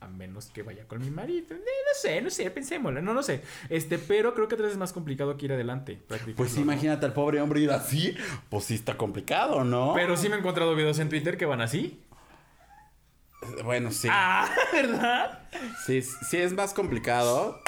a 0.00 0.08
menos 0.08 0.46
que 0.46 0.62
vaya 0.62 0.86
con 0.86 1.00
mi 1.00 1.10
marido. 1.10 1.54
Eh, 1.54 1.58
no 1.58 2.00
sé, 2.00 2.20
no 2.20 2.30
sé, 2.30 2.50
pensémoslo, 2.50 3.00
no 3.02 3.14
lo 3.14 3.22
sé. 3.22 3.42
Este, 3.68 3.98
pero 3.98 4.34
creo 4.34 4.48
que 4.48 4.54
atrás 4.54 4.72
es 4.72 4.78
más 4.78 4.92
complicado 4.92 5.36
que 5.36 5.46
ir 5.46 5.52
adelante. 5.52 5.98
Pues 6.36 6.54
¿no? 6.56 6.62
imagínate 6.62 7.06
al 7.06 7.12
pobre 7.12 7.40
hombre 7.40 7.60
ir 7.60 7.70
así, 7.70 8.16
pues 8.48 8.64
sí 8.64 8.74
está 8.74 8.96
complicado, 8.96 9.64
¿no? 9.64 9.92
Pero 9.94 10.16
sí 10.16 10.28
me 10.28 10.36
he 10.36 10.38
encontrado 10.38 10.74
videos 10.74 10.98
en 10.98 11.08
Twitter 11.08 11.36
que 11.36 11.46
van 11.46 11.60
así. 11.60 12.00
Bueno, 13.64 13.92
sí. 13.92 14.08
Ah, 14.10 14.48
¿verdad? 14.72 15.48
Sí, 15.84 16.02
sí 16.02 16.36
es 16.36 16.52
más 16.52 16.74
complicado. 16.74 17.60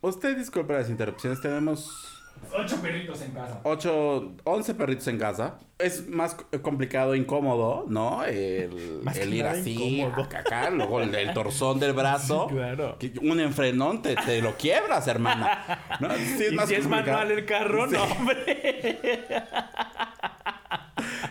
Usted 0.00 0.36
disculpe 0.36 0.72
las 0.72 0.90
interrupciones, 0.90 1.40
tenemos 1.40 2.21
Ocho 2.54 2.82
perritos 2.82 3.22
en 3.22 3.30
casa. 3.32 3.60
8, 3.62 4.32
11 4.44 4.74
perritos 4.74 5.08
en 5.08 5.18
casa. 5.18 5.58
Es 5.78 6.06
más 6.08 6.36
complicado, 6.60 7.14
incómodo, 7.14 7.86
¿no? 7.88 8.24
El, 8.24 9.00
Más 9.02 9.16
el 9.16 9.30
que 9.30 9.36
ir 9.36 9.44
nada 9.44 9.58
así, 9.58 10.02
acá, 10.02 10.68
luego 10.70 11.00
el, 11.00 11.14
el 11.14 11.32
torzón 11.32 11.80
del 11.80 11.94
brazo. 11.94 12.46
Sí, 12.50 12.54
claro. 12.56 12.98
Que 12.98 13.12
Un 13.22 13.40
enfrenón 13.40 14.02
te, 14.02 14.14
te 14.16 14.42
lo 14.42 14.54
quiebras, 14.56 15.06
hermana. 15.08 15.78
¿No? 16.00 16.10
Sí 16.14 16.22
y 16.24 16.26
si 16.26 16.44
es 16.74 16.86
complicado. 16.86 16.88
manual 16.90 17.30
el 17.30 17.44
carro, 17.46 17.86
Sí. 17.88 17.94
no, 17.94 18.02
hombre. 18.04 19.28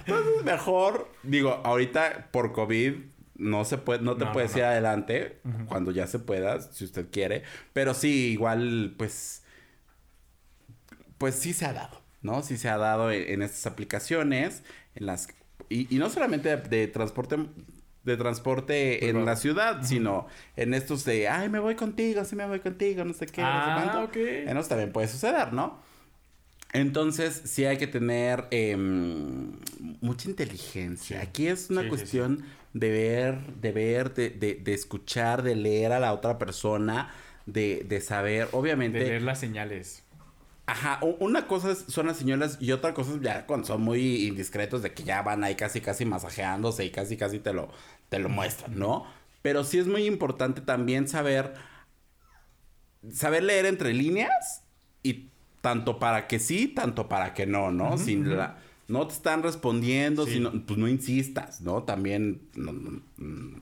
Entonces, 0.05 0.43
mejor, 0.43 1.09
digo, 1.23 1.61
ahorita 1.63 2.29
por 2.31 2.51
COVID 2.53 2.93
no 3.35 3.65
se 3.65 3.77
puede, 3.77 4.01
no 4.01 4.15
te 4.17 4.25
No, 4.25 4.31
puedes 4.33 4.51
no, 4.53 4.57
ir 4.57 4.63
no. 4.63 4.69
adelante 4.69 5.39
cuando 5.67 5.91
ya 5.91 6.07
se 6.07 6.19
pueda, 6.19 6.61
si 6.61 6.85
usted 6.85 7.07
quiere. 7.11 7.43
Pero 7.73 7.93
sí, 7.93 8.31
igual, 8.31 8.95
pues, 8.97 9.43
pues 11.21 11.35
sí 11.35 11.53
se 11.53 11.65
ha 11.65 11.73
dado, 11.73 12.01
¿no? 12.23 12.43
Sí 12.43 12.57
se 12.57 12.69
ha 12.69 12.77
dado 12.77 13.11
en, 13.11 13.23
en 13.35 13.41
estas 13.43 13.67
aplicaciones, 13.67 14.63
en 14.95 15.05
las 15.07 15.29
y, 15.69 15.93
y 15.95 15.99
no 15.99 16.09
solamente 16.09 16.49
de, 16.57 16.57
de 16.69 16.87
transporte 16.87 17.37
de 18.03 18.17
transporte 18.17 19.09
en 19.09 19.25
la 19.25 19.35
ciudad, 19.35 19.83
sino 19.83 20.27
en 20.55 20.73
estos 20.73 21.05
de, 21.05 21.27
ay, 21.29 21.49
me 21.49 21.59
voy 21.59 21.75
contigo, 21.75 22.25
sí 22.25 22.35
me 22.35 22.47
voy 22.47 22.59
contigo, 22.59 23.05
no 23.05 23.13
sé 23.13 23.27
qué, 23.27 23.51
no 23.53 23.61
sé 23.61 23.71
Ah, 23.71 23.73
cuánto. 23.73 24.09
ok. 24.09 24.17
En 24.45 24.57
eso 24.57 24.69
también 24.69 24.91
puede 24.91 25.07
suceder, 25.07 25.53
¿no? 25.53 25.79
Entonces, 26.73 27.41
sí 27.45 27.65
hay 27.65 27.77
que 27.77 27.87
tener 27.87 28.47
em, 28.51 29.51
mucha 30.01 30.29
inteligencia. 30.29 31.19
Sí. 31.19 31.21
Aquí 31.21 31.47
es 31.47 31.69
una 31.69 31.81
Sí, 31.81 31.91
sí, 31.93 32.05
cuestión 32.05 32.45
de 32.73 32.91
ver, 32.91 33.55
de 33.57 33.71
ver, 33.73 34.13
de, 34.13 34.29
de, 34.29 34.55
de 34.55 34.73
escuchar, 34.73 35.43
de 35.43 35.55
leer 35.55 35.91
a 35.91 35.99
la 35.99 36.13
otra 36.13 36.37
persona, 36.39 37.13
de, 37.45 37.85
de 37.87 38.01
saber, 38.01 38.49
De 38.93 39.03
obviamente. 39.03 39.03
leer 39.05 39.23
las 39.23 39.39
señales. 39.39 40.03
Ajá, 40.71 40.99
una 41.19 41.47
cosa 41.47 41.71
es- 41.71 41.83
son 41.89 42.07
las 42.07 42.15
señoras 42.17 42.57
y 42.61 42.71
otra 42.71 42.93
cosa 42.93 43.11
es 43.15 43.21
ya 43.21 43.45
cuando 43.45 43.67
son 43.67 43.81
muy 43.81 44.25
indiscretos 44.27 44.81
de 44.81 44.93
que 44.93 45.03
ya 45.03 45.21
van 45.21 45.43
ahí 45.43 45.55
casi 45.55 45.81
casi 45.81 46.05
masajeándose 46.05 46.85
y 46.85 46.91
casi 46.91 47.17
casi 47.17 47.39
te 47.39 47.51
lo, 47.51 47.69
te 48.07 48.19
lo 48.19 48.29
muestran, 48.29 48.79
¿no? 48.79 49.05
Pero 49.41 49.65
sí 49.65 49.79
es 49.79 49.87
muy 49.87 50.05
importante 50.05 50.61
también 50.61 51.09
saber, 51.09 51.53
saber 53.11 53.43
leer 53.43 53.65
entre 53.65 53.93
líneas 53.93 54.63
y 55.03 55.27
tanto 55.61 55.99
para 55.99 56.27
que 56.27 56.39
sí, 56.39 56.67
tanto 56.67 57.09
para 57.09 57.33
que 57.33 57.45
no, 57.45 57.71
¿no? 57.71 57.97
Sin 57.97 58.37
la, 58.37 58.57
no 58.87 59.05
te 59.07 59.13
están 59.13 59.43
respondiendo, 59.43 60.25
Sí. 60.25 60.33
sino, 60.33 60.51
pues 60.65 60.79
no 60.79 60.87
insistas, 60.87 61.61
¿no? 61.61 61.83
También 61.83 62.41
no, 62.55 62.71
no, 62.71 63.01
mm, 63.17 63.55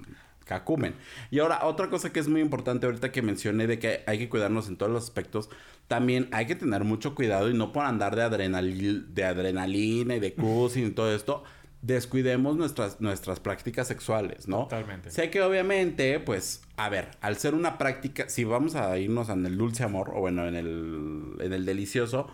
cacumen. 0.45 0.95
Y 1.31 1.39
ahora, 1.39 1.65
otra 1.65 1.89
cosa 1.89 2.11
que 2.11 2.19
es 2.19 2.27
muy 2.27 2.41
importante 2.41 2.85
ahorita 2.85 3.11
que 3.11 3.21
mencioné 3.21 3.67
de 3.67 3.79
que 3.79 4.03
hay 4.07 4.17
que 4.17 4.29
cuidarnos 4.29 4.67
en 4.67 4.77
todos 4.77 4.91
los 4.91 5.03
aspectos, 5.03 5.49
también 5.89 6.29
hay 6.31 6.45
que 6.45 6.55
tener 6.55 6.83
mucho 6.83 7.15
cuidado 7.15 7.49
y 7.49 7.55
no 7.55 7.73
por 7.73 7.83
andar 7.83 8.15
de, 8.15 8.21
adrenalina, 8.21 9.03
de 9.09 9.25
adrenalina 9.25 10.15
y 10.15 10.19
de 10.19 10.35
cruising 10.35 10.85
y 10.85 10.91
todo 10.91 11.13
esto, 11.13 11.43
descuidemos 11.81 12.55
nuestras, 12.55 13.01
nuestras 13.01 13.39
prácticas 13.39 13.87
sexuales, 13.87 14.47
¿no? 14.47 14.67
Totalmente. 14.67 15.09
Sé 15.09 15.31
que 15.31 15.41
obviamente, 15.41 16.19
pues, 16.19 16.61
a 16.77 16.89
ver, 16.89 17.09
al 17.21 17.37
ser 17.37 17.55
una 17.55 17.79
práctica, 17.79 18.29
si 18.29 18.43
vamos 18.43 18.75
a 18.75 18.99
irnos 18.99 19.29
en 19.29 19.43
el 19.47 19.57
dulce 19.57 19.83
amor, 19.83 20.11
o 20.13 20.19
bueno, 20.19 20.47
en 20.47 20.55
el, 20.55 21.33
en 21.39 21.53
el 21.53 21.65
delicioso, 21.65 22.27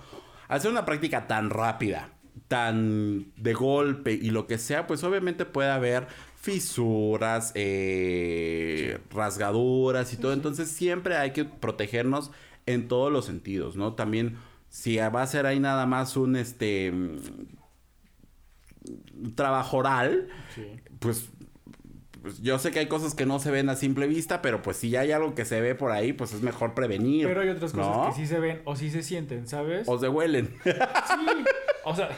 al 0.50 0.60
ser 0.60 0.70
una 0.70 0.84
práctica 0.84 1.26
tan 1.26 1.50
rápida, 1.50 2.10
tan 2.50 3.32
de 3.38 3.54
golpe 3.54 4.12
y 4.12 4.32
lo 4.32 4.48
que 4.48 4.58
sea, 4.58 4.86
pues 4.86 5.02
obviamente 5.06 5.46
puede 5.46 5.70
haber 5.72 6.08
fisuras, 6.36 7.54
eh, 7.56 9.00
rasgaduras 9.12 10.12
y 10.12 10.18
todo. 10.18 10.34
Entonces 10.34 10.70
siempre 10.70 11.16
hay 11.16 11.32
que 11.32 11.46
protegernos 11.46 12.32
en 12.66 12.88
todos 12.88 13.12
los 13.12 13.26
sentidos, 13.26 13.76
¿no? 13.76 13.94
También, 13.94 14.38
si 14.70 14.98
va 14.98 15.22
a 15.22 15.28
ser 15.28 15.46
ahí 15.46 15.60
nada 15.60 15.86
más 15.86 16.18
un, 16.18 16.36
este, 16.36 16.92
mm, 16.92 17.18
trabajo 19.36 19.78
oral, 19.78 20.28
Sí. 20.54 20.64
pues, 21.00 21.30
pues, 22.22 22.42
yo 22.42 22.58
sé 22.58 22.72
que 22.72 22.80
hay 22.80 22.88
cosas 22.88 23.14
que 23.14 23.26
no 23.26 23.38
se 23.40 23.52
ven 23.52 23.70
a 23.70 23.76
simple 23.76 24.08
vista, 24.08 24.42
pero 24.42 24.62
pues 24.64 24.78
si 24.78 24.90
ya 24.90 25.02
hay 25.02 25.12
algo 25.12 25.36
que 25.36 25.46
se 25.46 25.62
ve 25.62 25.76
por 25.76 25.92
ahí, 25.92 26.12
pues 26.14 26.34
es 26.34 26.42
mejor 26.42 26.74
prevenir. 26.74 27.28
Pero 27.28 27.42
hay 27.42 27.50
otras 27.50 27.72
cosas 27.72 28.08
que 28.16 28.22
sí 28.22 28.28
se 28.28 28.40
ven 28.40 28.62
o 28.66 28.76
sí 28.76 28.90
se 28.90 29.04
sienten, 29.04 29.48
¿sabes? 29.48 29.88
O 29.88 30.00
se 30.00 30.10
huelen. 30.10 30.56
Sí. 30.64 30.72
O 31.84 31.96
sea, 31.96 32.10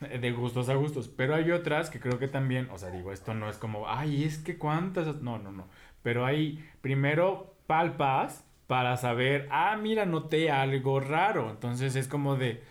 de 0.00 0.30
gustos 0.30 0.68
a 0.68 0.74
gustos. 0.74 1.08
Pero 1.08 1.34
hay 1.34 1.50
otras 1.50 1.90
que 1.90 1.98
creo 1.98 2.20
que 2.20 2.28
también, 2.28 2.68
o 2.70 2.78
sea, 2.78 2.90
digo, 2.90 3.12
esto 3.12 3.34
no 3.34 3.50
es 3.50 3.56
como, 3.56 3.88
ay, 3.88 4.22
es 4.22 4.38
que 4.38 4.56
cuántas. 4.56 5.20
No, 5.20 5.38
no, 5.40 5.50
no. 5.50 5.66
Pero 6.04 6.24
hay, 6.24 6.64
primero, 6.80 7.56
palpas 7.66 8.44
para 8.68 8.96
saber, 8.98 9.48
ah, 9.50 9.76
mira, 9.76 10.06
noté 10.06 10.52
algo 10.52 11.00
raro. 11.00 11.50
Entonces 11.50 11.96
es 11.96 12.06
como 12.06 12.36
de, 12.36 12.62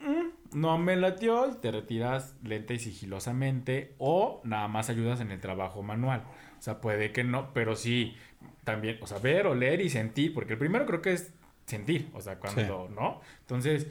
"Mm, 0.00 0.58
no 0.58 0.78
me 0.78 0.96
latió 0.96 1.48
y 1.50 1.56
te 1.56 1.70
retiras 1.72 2.36
lenta 2.42 2.72
y 2.74 2.78
sigilosamente 2.78 3.94
o 3.98 4.40
nada 4.44 4.68
más 4.68 4.88
ayudas 4.88 5.20
en 5.20 5.32
el 5.32 5.40
trabajo 5.40 5.82
manual. 5.82 6.22
O 6.58 6.62
sea, 6.62 6.80
puede 6.80 7.12
que 7.12 7.24
no, 7.24 7.52
pero 7.52 7.74
sí, 7.76 8.16
también, 8.62 8.98
o 9.02 9.06
sea, 9.06 9.18
ver, 9.18 9.46
oler 9.48 9.80
y 9.80 9.90
sentir, 9.90 10.32
porque 10.32 10.52
el 10.54 10.58
primero 10.60 10.86
creo 10.86 11.02
que 11.02 11.12
es 11.12 11.34
sentir, 11.66 12.08
o 12.14 12.20
sea, 12.20 12.38
cuando, 12.38 12.88
¿no? 12.88 13.20
Entonces, 13.40 13.90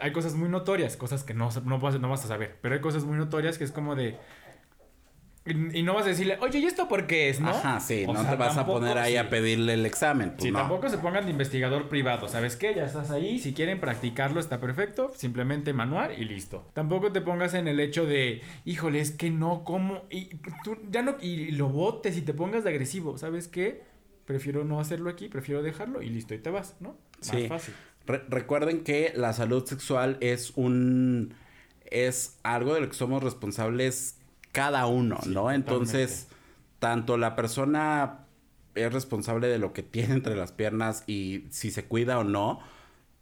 hay 0.00 0.10
cosas 0.12 0.34
muy 0.34 0.48
notorias, 0.48 0.96
cosas 0.96 1.22
que 1.22 1.34
no, 1.34 1.50
no, 1.64 1.78
vas, 1.78 2.00
no 2.00 2.08
vas 2.08 2.24
a 2.24 2.28
saber, 2.28 2.58
pero 2.62 2.74
hay 2.74 2.80
cosas 2.80 3.04
muy 3.04 3.16
notorias 3.18 3.58
que 3.58 3.64
es 3.64 3.72
como 3.72 3.94
de... 3.94 4.16
Y, 5.46 5.80
y 5.80 5.82
no 5.82 5.92
vas 5.92 6.06
a 6.06 6.08
decirle, 6.08 6.38
oye, 6.40 6.58
¿y 6.60 6.64
esto 6.64 6.88
por 6.88 7.06
qué 7.06 7.28
es, 7.28 7.38
no? 7.38 7.50
Ajá, 7.50 7.78
sí, 7.78 8.04
O 8.08 8.14
no 8.14 8.22
sea, 8.22 8.30
te 8.30 8.36
vas 8.36 8.56
a 8.56 8.64
poner 8.64 8.96
ahí 8.96 9.12
sí. 9.12 9.16
a 9.18 9.28
pedirle 9.28 9.74
el 9.74 9.84
examen. 9.84 10.30
pues 10.30 10.44
Sí, 10.44 10.50
no. 10.50 10.60
tampoco 10.60 10.88
se 10.88 10.96
pongan 10.96 11.26
de 11.26 11.32
investigador 11.32 11.88
privado, 11.90 12.28
¿sabes 12.28 12.56
qué? 12.56 12.74
Ya 12.74 12.86
estás 12.86 13.10
ahí, 13.10 13.38
si 13.38 13.52
quieren 13.52 13.78
practicarlo 13.78 14.40
está 14.40 14.58
perfecto, 14.58 15.12
simplemente 15.14 15.74
manual 15.74 16.18
y 16.18 16.24
listo. 16.24 16.66
Tampoco 16.72 17.12
te 17.12 17.20
pongas 17.20 17.52
en 17.52 17.68
el 17.68 17.78
hecho 17.80 18.06
de, 18.06 18.40
híjole, 18.64 19.00
es 19.00 19.10
que 19.10 19.30
no, 19.30 19.64
¿cómo? 19.64 20.04
Y 20.08 20.30
tú 20.64 20.78
ya 20.90 21.02
no, 21.02 21.16
y 21.20 21.50
lo 21.50 21.68
botes 21.68 22.16
y 22.16 22.22
te 22.22 22.32
pongas 22.32 22.64
de 22.64 22.70
agresivo, 22.70 23.18
¿sabes 23.18 23.46
qué? 23.48 23.82
Prefiero 24.24 24.64
no 24.64 24.80
hacerlo 24.80 25.10
aquí, 25.10 25.28
prefiero 25.28 25.62
dejarlo 25.62 26.00
y 26.00 26.08
listo, 26.08 26.32
y 26.32 26.38
te 26.38 26.48
vas, 26.48 26.76
¿no? 26.80 26.96
Más 27.18 27.28
Sí. 27.28 27.48
fácil. 27.48 27.74
Re- 28.06 28.22
recuerden 28.30 28.82
que 28.82 29.12
la 29.14 29.34
salud 29.34 29.66
sexual 29.66 30.16
es 30.20 30.52
un 30.56 31.34
es 31.90 32.38
algo 32.42 32.72
de 32.74 32.80
lo 32.80 32.88
que 32.88 32.94
somos 32.94 33.22
responsables 33.22 34.18
cada 34.54 34.86
uno, 34.86 35.18
¿no? 35.26 35.50
Entonces, 35.50 36.28
tanto 36.78 37.18
la 37.18 37.34
persona 37.34 38.20
es 38.74 38.92
responsable 38.92 39.48
de 39.48 39.58
lo 39.58 39.72
que 39.72 39.82
tiene 39.96 40.14
entre 40.14 40.36
las 40.36 40.52
piernas 40.52 41.04
y 41.06 41.44
si 41.50 41.70
se 41.70 41.84
cuida 41.84 42.18
o 42.18 42.24
no, 42.24 42.60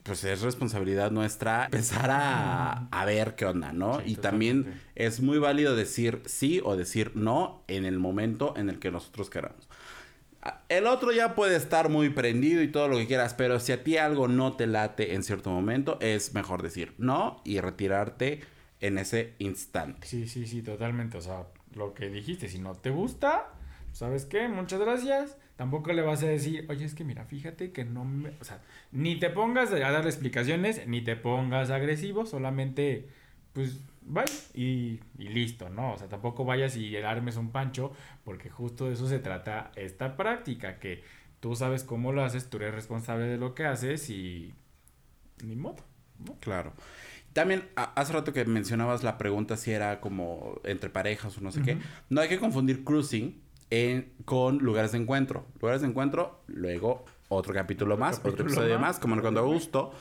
pues 0.03 0.25
es 0.25 0.43
responsabilidad 0.43 1.11
nuestra 1.11 1.65
empezar 1.67 2.11
a, 2.11 2.89
a 2.91 3.05
ver 3.05 3.35
qué 3.35 3.47
onda, 3.47 3.73
¿no? 3.73 4.01
Sí, 4.01 4.13
y 4.13 4.17
también 4.17 4.81
es 4.95 5.21
muy 5.21 5.39
válido 5.39 5.75
decir 5.75 6.23
sí 6.27 6.61
o 6.63 6.77
decir 6.77 7.13
no 7.15 7.63
en 7.67 7.85
el 7.85 7.99
momento 7.99 8.55
en 8.57 8.69
el 8.69 8.79
que 8.79 8.91
nosotros 8.91 9.31
queramos. 9.31 9.69
El 10.69 10.89
otro 10.89 11.13
ya 11.13 11.37
puede 11.37 11.55
estar 11.55 11.89
muy 11.89 12.11
prendido 12.11 12.63
y 12.63 12.69
todo 12.69 12.89
lo 12.89 12.97
que 12.99 13.07
quieras, 13.07 13.33
pero 13.33 13.61
si 13.61 13.71
a 13.71 13.85
ti 13.85 13.97
algo 13.97 14.27
no 14.27 14.57
te 14.57 14.67
late 14.67 15.15
en 15.15 15.23
cierto 15.23 15.51
momento, 15.51 15.99
es 16.01 16.35
mejor 16.35 16.63
decir 16.63 16.95
no 16.99 17.41
y 17.45 17.61
retirarte 17.61 18.41
en 18.83 18.99
ese 18.99 19.35
instante. 19.39 20.07
Sí, 20.07 20.27
sí, 20.29 20.47
sí, 20.47 20.61
totalmente. 20.61 21.17
O 21.17 21.21
sea, 21.23 21.47
lo 21.75 21.95
que 21.95 22.11
dijiste, 22.11 22.49
si 22.49 22.59
no 22.59 22.75
te 22.75 22.91
gusta, 22.91 23.49
¿sabes 23.93 24.27
qué? 24.27 24.49
Muchas 24.49 24.81
gracias. 24.81 25.39
Tampoco 25.57 25.93
le 25.93 26.03
vas 26.03 26.23
a 26.23 26.27
decir, 26.27 26.67
oye, 26.69 26.85
es 26.85 26.95
que 26.95 27.05
mira, 27.05 27.25
fíjate 27.25 27.73
que 27.73 27.85
no 27.85 28.05
me. 28.05 28.31
O 28.41 28.45
sea, 28.45 28.61
ni 28.91 29.19
te 29.19 29.31
pongas 29.31 29.73
a 29.73 29.79
darle 29.79 30.11
explicaciones, 30.11 30.87
ni 30.87 31.03
te 31.03 31.15
pongas 31.15 31.71
agresivo, 31.71 32.27
solamente, 32.27 33.09
pues, 33.53 33.81
bye 34.03 34.25
y, 34.55 35.01
y 35.17 35.29
listo, 35.29 35.69
¿no? 35.71 35.93
O 35.93 35.99
sea, 35.99 36.09
tampoco 36.09 36.45
vayas 36.45 36.77
y 36.77 36.97
armes 36.97 37.37
un 37.37 37.53
pancho, 37.53 37.93
porque 38.25 38.51
justo 38.51 38.87
de 38.87 38.95
eso 38.95 39.07
se 39.07 39.21
trata 39.21 39.71
esta 39.77 40.17
práctica, 40.17 40.81
que 40.81 41.05
tú 41.39 41.55
sabes 41.55 41.85
cómo 41.85 42.13
lo 42.13 42.25
haces, 42.25 42.51
tú 42.51 42.57
eres 42.57 42.75
responsable 42.75 43.27
de 43.27 43.39
lo 43.39 43.55
que 43.55 43.65
haces 43.67 44.11
y. 44.11 44.53
Ni 45.45 45.57
modo, 45.57 45.85
¿no? 46.19 46.37
Claro. 46.41 46.73
También, 47.33 47.69
a- 47.77 47.93
hace 48.01 48.13
rato 48.13 48.33
que 48.33 48.45
mencionabas 48.45 49.03
la 49.03 49.17
pregunta 49.19 49.57
si 49.57 49.71
era 49.73 50.01
como 50.01 50.61
entre 50.65 50.91
parejas 50.91 51.37
o 51.39 51.41
no 51.41 51.51
sé 51.53 51.63
qué. 51.63 51.79
No 52.11 52.21
hay 52.21 52.29
que 52.29 52.39
confundir 52.39 52.85
cruising 52.85 53.41
en- 53.71 54.13
con 54.25 54.59
lugares 54.59 54.93
de 54.93 54.99
encuentro. 54.99 55.47
Lugares 55.61 55.81
de 55.83 55.89
encuentro, 55.89 56.43
luego 56.47 57.05
otro 57.29 57.55
capítulo 57.55 57.97
más, 57.97 58.19
otro 58.23 58.45
episodio 58.45 58.75
más. 58.79 58.81
más, 58.97 58.99
como 58.99 59.21
cuando 59.23 59.41
a 59.41 59.45
gusto. 59.45 59.93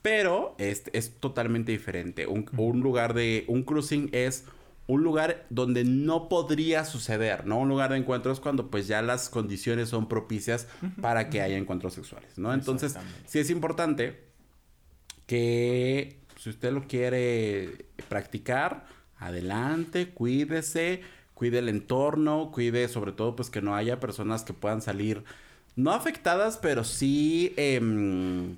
Pero 0.00 0.54
este 0.58 0.96
es 0.96 1.16
totalmente 1.20 1.72
diferente. 1.72 2.26
Un, 2.26 2.48
un 2.56 2.80
lugar 2.80 3.12
de. 3.14 3.44
Un 3.48 3.64
cruising 3.64 4.08
es 4.12 4.44
un 4.86 5.02
lugar 5.02 5.44
donde 5.50 5.84
no 5.84 6.30
podría 6.30 6.84
suceder, 6.86 7.44
¿no? 7.46 7.58
Un 7.58 7.68
lugar 7.68 7.90
de 7.90 7.98
encuentro 7.98 8.32
es 8.32 8.40
cuando 8.40 8.70
pues 8.70 8.86
ya 8.86 9.02
las 9.02 9.28
condiciones 9.28 9.90
son 9.90 10.08
propicias 10.08 10.66
para 11.02 11.28
que 11.28 11.42
haya 11.42 11.58
encuentros 11.58 11.92
sexuales, 11.92 12.38
¿no? 12.38 12.54
Entonces, 12.54 12.96
sí 13.26 13.38
es 13.40 13.50
importante 13.50 14.24
que 15.26 16.20
si 16.38 16.50
usted 16.50 16.72
lo 16.72 16.86
quiere 16.86 17.86
practicar, 18.08 18.86
adelante, 19.18 20.10
cuídese, 20.10 21.02
cuide 21.34 21.58
el 21.58 21.68
entorno, 21.68 22.50
cuide 22.52 22.88
sobre 22.88 23.12
todo 23.12 23.36
pues 23.36 23.50
que 23.50 23.60
no 23.60 23.74
haya 23.74 24.00
personas 24.00 24.44
que 24.44 24.54
puedan 24.54 24.80
salir 24.80 25.24
no 25.74 25.92
afectadas, 25.92 26.56
pero 26.56 26.84
sí 26.84 27.54
em, 27.56 28.56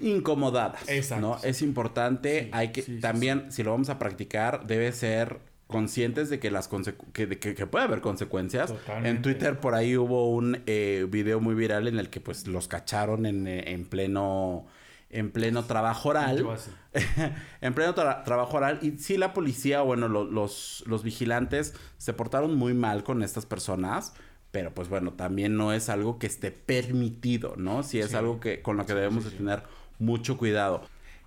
incomodadas, 0.00 0.88
Exacto. 0.88 1.26
¿no? 1.26 1.38
Es 1.42 1.62
importante, 1.62 2.44
Sí, 2.44 2.50
hay 2.52 2.72
que 2.72 2.82
sí, 2.82 2.94
sí, 2.96 3.00
también 3.00 3.50
si 3.50 3.62
lo 3.62 3.72
vamos 3.72 3.88
a 3.88 3.98
practicar 3.98 4.66
debe 4.66 4.92
ser 4.92 5.38
conscientes 5.66 6.28
de 6.28 6.38
que 6.38 6.50
las 6.50 6.68
que, 7.14 7.26
de 7.26 7.38
que, 7.38 7.54
que 7.54 7.66
puede 7.66 7.86
haber 7.86 8.02
consecuencias. 8.02 8.70
Totalmente. 8.70 9.08
En 9.08 9.22
Twitter 9.22 9.58
por 9.58 9.74
ahí 9.74 9.96
hubo 9.96 10.30
un 10.30 10.62
eh, 10.66 11.06
video 11.08 11.40
muy 11.40 11.54
viral 11.54 11.88
en 11.88 11.98
el 11.98 12.10
que 12.10 12.20
pues 12.20 12.46
los 12.46 12.68
cacharon 12.68 13.24
en, 13.24 13.46
en 13.46 13.86
pleno 13.86 14.66
en 15.12 15.30
pleno 15.30 15.64
trabajo 15.64 16.08
oral. 16.08 16.38
Yo 16.38 16.50
así. 16.52 16.70
en 17.60 17.74
pleno 17.74 17.94
tra- 17.94 18.24
trabajo 18.24 18.56
oral. 18.56 18.80
Y 18.82 18.98
sí, 18.98 19.16
la 19.16 19.32
policía, 19.32 19.82
bueno, 19.82 20.08
lo- 20.08 20.24
los, 20.24 20.82
los 20.86 21.04
vigilantes 21.04 21.74
se 21.98 22.12
portaron 22.12 22.56
muy 22.56 22.74
mal 22.74 23.04
con 23.04 23.22
estas 23.22 23.46
personas. 23.46 24.14
Pero 24.50 24.74
pues 24.74 24.88
bueno, 24.88 25.12
también 25.14 25.56
no 25.56 25.72
es 25.72 25.88
algo 25.88 26.18
que 26.18 26.26
esté 26.26 26.50
permitido, 26.50 27.54
¿no? 27.56 27.82
Sí 27.82 28.00
es 28.00 28.10
Sí. 28.10 28.16
algo 28.16 28.38
que 28.40 28.60
con 28.60 28.76
lo 28.76 28.84
que 28.84 28.92
Sí, 28.92 28.98
debemos 28.98 29.22
sí, 29.24 29.30
de 29.30 29.36
sí. 29.36 29.38
tener 29.38 29.62
mucho 29.98 30.36
cuidado. 30.36 30.82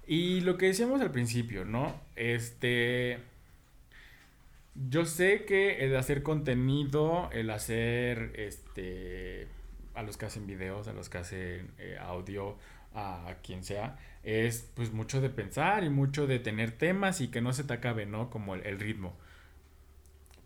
Y 0.05 0.41
lo 0.41 0.57
que 0.59 0.67
decíamos 0.67 1.01
al 1.01 1.09
principio, 1.11 1.65
¿no? 1.65 1.99
Este. 2.15 3.17
Yo 4.89 5.05
sé 5.05 5.45
que 5.45 5.85
el 5.85 5.95
hacer 5.95 6.21
contenido, 6.21 7.29
el 7.31 7.49
hacer 7.49 8.33
este. 8.35 9.47
A 9.93 10.03
los 10.03 10.17
que 10.17 10.25
hacen 10.25 10.45
videos, 10.45 10.87
a 10.89 10.93
los 10.93 11.07
que 11.09 11.17
hacen 11.17 11.71
eh, 11.79 11.97
audio, 12.01 12.57
a 12.95 13.35
quien 13.43 13.63
sea, 13.63 13.97
es 14.25 14.71
pues 14.73 14.91
mucho 14.91 15.21
de 15.21 15.29
pensar 15.29 15.83
y 15.83 15.89
mucho 15.89 16.25
de 16.25 16.39
tener 16.39 16.71
temas 16.71 17.21
y 17.21 17.27
que 17.27 17.41
no 17.41 17.53
se 17.53 17.63
te 17.63 17.73
acabe, 17.73 18.07
¿no? 18.07 18.29
Como 18.29 18.55
el, 18.55 18.79
ritmo. 18.79 19.15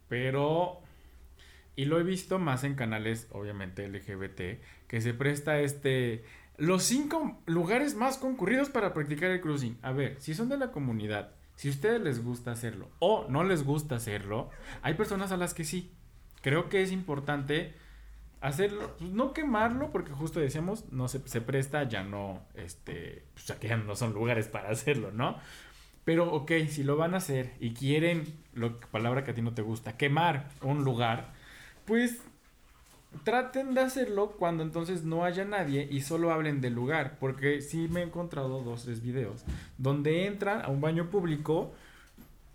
Pero. 0.10 0.82
Y 1.78 1.86
lo 1.86 1.97
he 1.97 2.04
visto 2.04 2.39
más 2.39 2.66
en 2.66 2.76
canales, 2.76 3.30
obviamente, 3.32 3.88
LGBT, 3.88 4.62
que 4.88 5.02
se 5.02 5.14
presta 5.14 5.60
este. 5.62 6.26
Los 6.58 6.84
cinco 6.84 7.41
lugares 7.45 7.95
más 7.95 8.18
concurridos 8.18 8.70
para 8.70 8.93
practicar 8.93 9.32
el 9.32 9.39
cruising. 9.39 9.78
A 9.82 9.93
ver, 9.93 10.20
si 10.20 10.34
son 10.34 10.50
de 10.50 10.58
la 10.58 10.74
comunidad, 10.74 11.32
si 11.56 11.70
a 11.70 11.72
ustedes 11.72 12.02
les 12.02 12.22
gusta 12.22 12.52
hacerlo 12.52 12.89
o 13.00 13.28
no 13.30 13.45
les 13.45 13.64
gusta 13.64 13.95
hacerlo, 13.95 14.50
hay 14.82 14.95
personas 14.95 15.32
a 15.32 15.38
las 15.38 15.54
que 15.54 15.64
sí. 15.64 15.93
Creo 16.41 16.68
que 16.68 16.82
es 16.82 16.91
importante 16.91 17.76
hacerlo, 18.42 18.96
pues, 18.98 19.12
no 19.12 19.34
quemarlo, 19.34 19.92
porque 19.92 20.12
justo 20.12 20.40
decíamos, 20.40 20.92
no 20.92 21.08
se, 21.08 21.20
se 21.28 21.42
presta, 21.42 21.84
ya 21.84 22.04
no, 22.04 22.42
este, 22.56 23.24
pues 23.34 23.48
ya 23.48 23.60
que 23.60 23.68
ya 23.68 23.78
no 23.78 23.96
son 23.96 24.14
lugares 24.14 24.48
para 24.48 24.70
hacerlo, 24.72 25.12
¿no? 25.12 25.38
Pero, 26.06 26.32
ok, 26.34 26.52
si 26.70 26.84
lo 26.84 26.98
van 26.98 27.14
a 27.14 27.18
hacer 27.18 27.54
y 27.60 27.74
quieren, 27.74 28.24
lo, 28.54 28.80
palabra 28.80 29.24
que 29.24 29.32
a 29.32 29.34
ti 29.36 29.42
no 29.42 29.54
te 29.54 29.62
gusta, 29.62 29.98
quemar 29.98 30.50
un 30.62 30.84
lugar, 30.84 31.34
pues 31.86 32.22
traten 33.24 33.74
de 33.74 33.82
hacerlo 33.82 34.32
cuando 34.32 34.64
entonces 34.64 35.04
no 35.04 35.24
haya 35.24 35.46
nadie 35.46 35.88
y 35.90 36.02
solo 36.02 36.32
hablen 36.32 36.62
del 36.62 36.74
lugar. 36.74 37.18
Porque 37.20 37.62
sí 37.62 37.88
me 37.90 38.02
he 38.02 38.04
encontrado 38.04 38.62
dos, 38.64 38.86
tres 38.86 39.02
videos 39.02 39.44
donde 39.78 40.26
entran 40.26 40.64
a 40.64 40.70
un 40.70 40.82
baño 40.82 41.10
público 41.10 41.74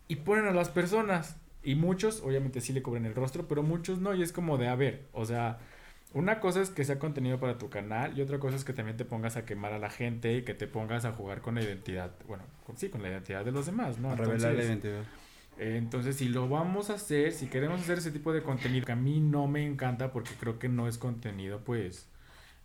y 0.09 0.17
ponen 0.17 0.47
a 0.47 0.53
las 0.53 0.69
personas. 0.69 1.37
Y 1.63 1.77
muchos, 1.77 2.21
obviamente 2.23 2.61
sí 2.61 2.73
le 2.73 2.83
cubren 2.83 3.07
el 3.07 3.15
rostro, 3.15 3.49
pero 3.49 3.63
muchos 3.63 3.99
no. 3.99 4.15
Y 4.15 4.23
es 4.23 4.33
como 4.33 4.59
de, 4.59 4.69
a 4.69 4.75
ver, 4.75 5.07
o 5.13 5.25
sea, 5.25 5.59
una 6.15 6.41
cosa 6.41 6.63
es 6.63 6.71
que 6.71 6.85
sea 6.85 6.99
contenido 6.99 7.39
para 7.39 7.59
tu 7.59 7.69
canal 7.69 8.17
y 8.19 8.23
otra 8.23 8.39
cosa 8.39 8.57
es 8.57 8.65
que 8.65 8.73
también 8.73 8.97
te 8.97 9.05
pongas 9.05 9.37
a 9.37 9.45
quemar 9.45 9.73
a 9.73 9.79
la 9.79 9.91
gente 9.91 10.33
y 10.37 10.43
que 10.43 10.55
te 10.55 10.67
pongas 10.67 11.05
a 11.05 11.13
jugar 11.13 11.41
con 11.43 11.57
la 11.57 11.63
identidad, 11.63 12.13
bueno, 12.27 12.45
con- 12.65 12.77
sí, 12.79 12.89
con 12.89 13.03
la 13.03 13.09
identidad 13.11 13.45
de 13.45 13.53
los 13.53 13.67
demás, 13.67 13.99
¿no? 13.99 14.11
Entonces, 14.53 14.67
identidad. 14.69 15.03
eh, 15.59 15.77
Entonces, 15.77 16.17
si 16.17 16.29
lo 16.29 16.49
vamos 16.49 16.89
a 16.91 16.95
hacer, 16.95 17.33
si 17.33 17.47
queremos 17.49 17.81
hacer 17.81 17.99
ese 17.99 18.11
tipo 18.11 18.33
de 18.33 18.43
contenido, 18.43 18.87
que 18.87 18.93
a 18.93 18.97
mí 18.97 19.21
no 19.21 19.47
me 19.47 19.65
encanta 19.67 20.13
porque 20.13 20.31
creo 20.41 20.59
que 20.59 20.69
no 20.69 20.89
es 20.89 20.99
contenido, 20.99 21.61
pues, 21.65 22.09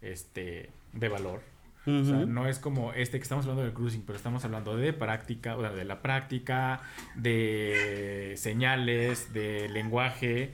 este, 0.01 0.69
de 0.93 1.09
valor. 1.09 1.41
O 1.87 2.03
sea, 2.05 2.17
no 2.27 2.47
es 2.47 2.59
como 2.59 2.93
este 2.93 3.17
que 3.17 3.23
estamos 3.23 3.45
hablando 3.45 3.63
del 3.63 3.73
cruising, 3.73 4.03
pero 4.05 4.15
estamos 4.17 4.45
hablando 4.45 4.77
de 4.77 4.93
práctica, 4.93 5.55
o 5.57 5.61
sea, 5.61 5.71
de 5.71 5.85
la 5.85 6.01
práctica, 6.03 6.81
de 7.15 8.33
señales, 8.37 9.33
de 9.33 9.69
lenguaje, 9.69 10.53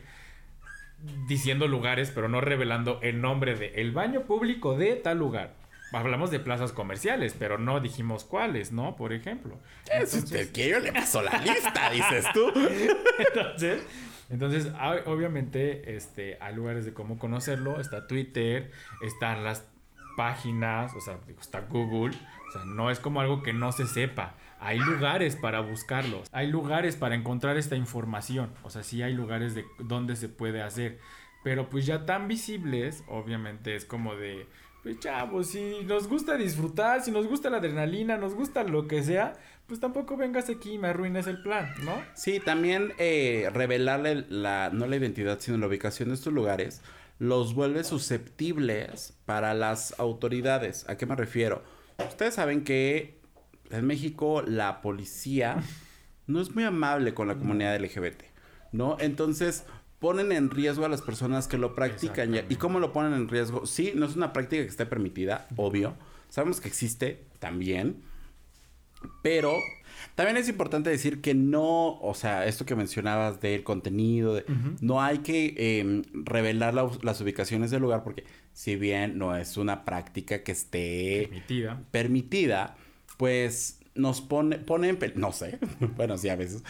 diciendo 1.27 1.67
lugares, 1.67 2.11
pero 2.13 2.29
no 2.29 2.41
revelando 2.41 2.99
el 3.01 3.21
nombre 3.21 3.55
de 3.55 3.73
el 3.75 3.91
baño 3.91 4.21
público 4.21 4.77
de 4.77 4.95
tal 4.95 5.19
lugar. 5.19 5.53
Hablamos 5.91 6.29
de 6.29 6.39
plazas 6.39 6.73
comerciales, 6.73 7.35
pero 7.37 7.57
no 7.57 7.79
dijimos 7.79 8.25
cuáles, 8.25 8.71
¿no? 8.71 8.95
Por 8.95 9.13
ejemplo. 9.13 9.57
Si 10.05 10.17
usted 10.17 10.51
quiere, 10.51 10.71
yo 10.71 10.79
le 10.79 10.91
paso 10.91 11.21
la 11.21 11.37
lista, 11.39 11.89
dices 11.89 12.25
tú. 12.33 12.51
Entonces, 13.19 13.81
entonces 14.29 14.71
obviamente, 15.05 15.95
este, 15.95 16.37
hay 16.41 16.55
lugares 16.55 16.85
de 16.85 16.93
cómo 16.93 17.17
conocerlo. 17.19 17.79
Está 17.79 18.07
Twitter, 18.07 18.71
están 19.01 19.43
las 19.43 19.65
páginas, 20.17 20.93
o 20.95 21.01
sea, 21.01 21.19
está 21.39 21.61
Google. 21.61 22.17
O 22.49 22.51
sea, 22.51 22.65
no 22.65 22.89
es 22.89 22.99
como 22.99 23.21
algo 23.21 23.43
que 23.43 23.53
no 23.53 23.71
se 23.71 23.85
sepa. 23.85 24.35
Hay 24.59 24.79
lugares 24.79 25.35
para 25.35 25.59
buscarlos. 25.59 26.27
Hay 26.31 26.47
lugares 26.47 26.95
para 26.95 27.15
encontrar 27.15 27.57
esta 27.57 27.75
información. 27.75 28.51
O 28.63 28.69
sea, 28.69 28.83
sí 28.83 29.01
hay 29.01 29.13
lugares 29.13 29.55
de 29.55 29.65
donde 29.79 30.15
se 30.15 30.29
puede 30.29 30.61
hacer. 30.61 30.99
Pero 31.43 31.69
pues 31.69 31.85
ya 31.85 32.05
tan 32.05 32.27
visibles, 32.27 33.03
obviamente 33.07 33.75
es 33.75 33.85
como 33.85 34.15
de, 34.15 34.47
pues 34.81 34.99
chavos, 34.99 35.47
si 35.47 35.83
nos 35.85 36.07
gusta 36.07 36.37
disfrutar, 36.37 37.03
si 37.03 37.11
nos 37.11 37.27
gusta 37.27 37.49
la 37.49 37.57
adrenalina, 37.57 38.17
nos 38.17 38.33
gusta 38.33 38.63
lo 38.63 38.87
que 38.87 39.03
sea, 39.03 39.33
pues 39.67 39.79
tampoco 39.79 40.17
vengas 40.17 40.49
aquí 40.49 40.73
y 40.73 40.77
me 40.77 40.87
arruines 40.87 41.27
el 41.27 41.41
plan, 41.41 41.71
¿no? 41.83 41.93
Sí, 42.13 42.39
también 42.39 42.93
eh, 42.97 43.49
revelarle 43.53 44.25
la, 44.29 44.69
no 44.71 44.87
la 44.87 44.95
identidad, 44.95 45.39
sino 45.39 45.57
la 45.57 45.67
ubicación 45.67 46.09
de 46.09 46.15
estos 46.15 46.33
lugares, 46.33 46.81
los 47.19 47.53
vuelve 47.53 47.83
susceptibles 47.83 49.17
para 49.25 49.53
las 49.53 49.99
autoridades. 49.99 50.87
¿A 50.89 50.97
qué 50.97 51.05
me 51.05 51.15
refiero? 51.15 51.63
Ustedes 51.97 52.33
saben 52.33 52.63
que 52.63 53.14
en 53.70 53.86
México 53.86 54.41
la 54.41 54.82
policía 54.82 55.57
no 56.28 56.41
es 56.41 56.53
muy 56.55 56.63
amable 56.63 57.13
con 57.13 57.28
la 57.28 57.36
comunidad 57.36 57.80
LGBT, 57.80 58.24
¿no? 58.72 58.97
Entonces 58.99 59.66
ponen 59.99 60.32
en 60.32 60.49
riesgo 60.49 60.86
a 60.86 60.89
las 60.89 61.01
personas 61.01 61.47
que 61.47 61.57
lo 61.57 61.76
practican. 61.76 62.34
Ya. 62.34 62.45
¿Y 62.49 62.55
cómo 62.55 62.80
lo 62.80 62.93
ponen 62.93 63.13
en 63.13 63.28
riesgo? 63.28 63.66
Sí, 63.66 63.93
no 63.95 64.05
es 64.05 64.16
una 64.16 64.34
práctica 64.34 64.63
que 64.63 64.70
esté 64.70 64.86
permitida, 64.86 65.47
obvio. 65.55 65.95
Sabemos 66.30 66.61
que 66.61 66.68
existe 66.68 67.26
también. 67.39 68.03
Pero 69.22 69.53
también 70.16 70.38
es 70.38 70.49
importante 70.49 70.89
decir 70.89 71.22
que 71.22 71.34
no, 71.34 71.99
o 71.99 72.13
sea, 72.16 72.45
esto 72.45 72.66
que 72.66 72.76
mencionabas 72.76 73.39
del 73.39 73.63
contenido, 73.63 74.34
de, 74.34 74.45
no 74.82 75.01
hay 75.01 75.20
que 75.20 75.53
eh, 75.57 76.01
revelar 76.13 76.74
la, 76.74 76.89
las 77.03 77.22
ubicaciones 77.22 77.70
del 77.70 77.82
lugar 77.82 78.03
porque 78.03 78.24
si 78.53 78.76
bien 78.78 79.18
no 79.18 79.36
es 79.36 79.57
una 79.57 79.86
práctica 79.86 80.43
que 80.43 80.53
esté 80.53 81.28
permitida, 81.30 81.84
permitida 81.91 82.78
pues 83.18 83.80
nos 83.95 84.20
pone, 84.20 84.57
pone 84.57 84.89
en 84.89 84.99
no 85.16 85.32
sé, 85.32 85.57
bueno, 85.95 86.18
sí 86.18 86.30
a 86.30 86.36
veces, 86.36 86.63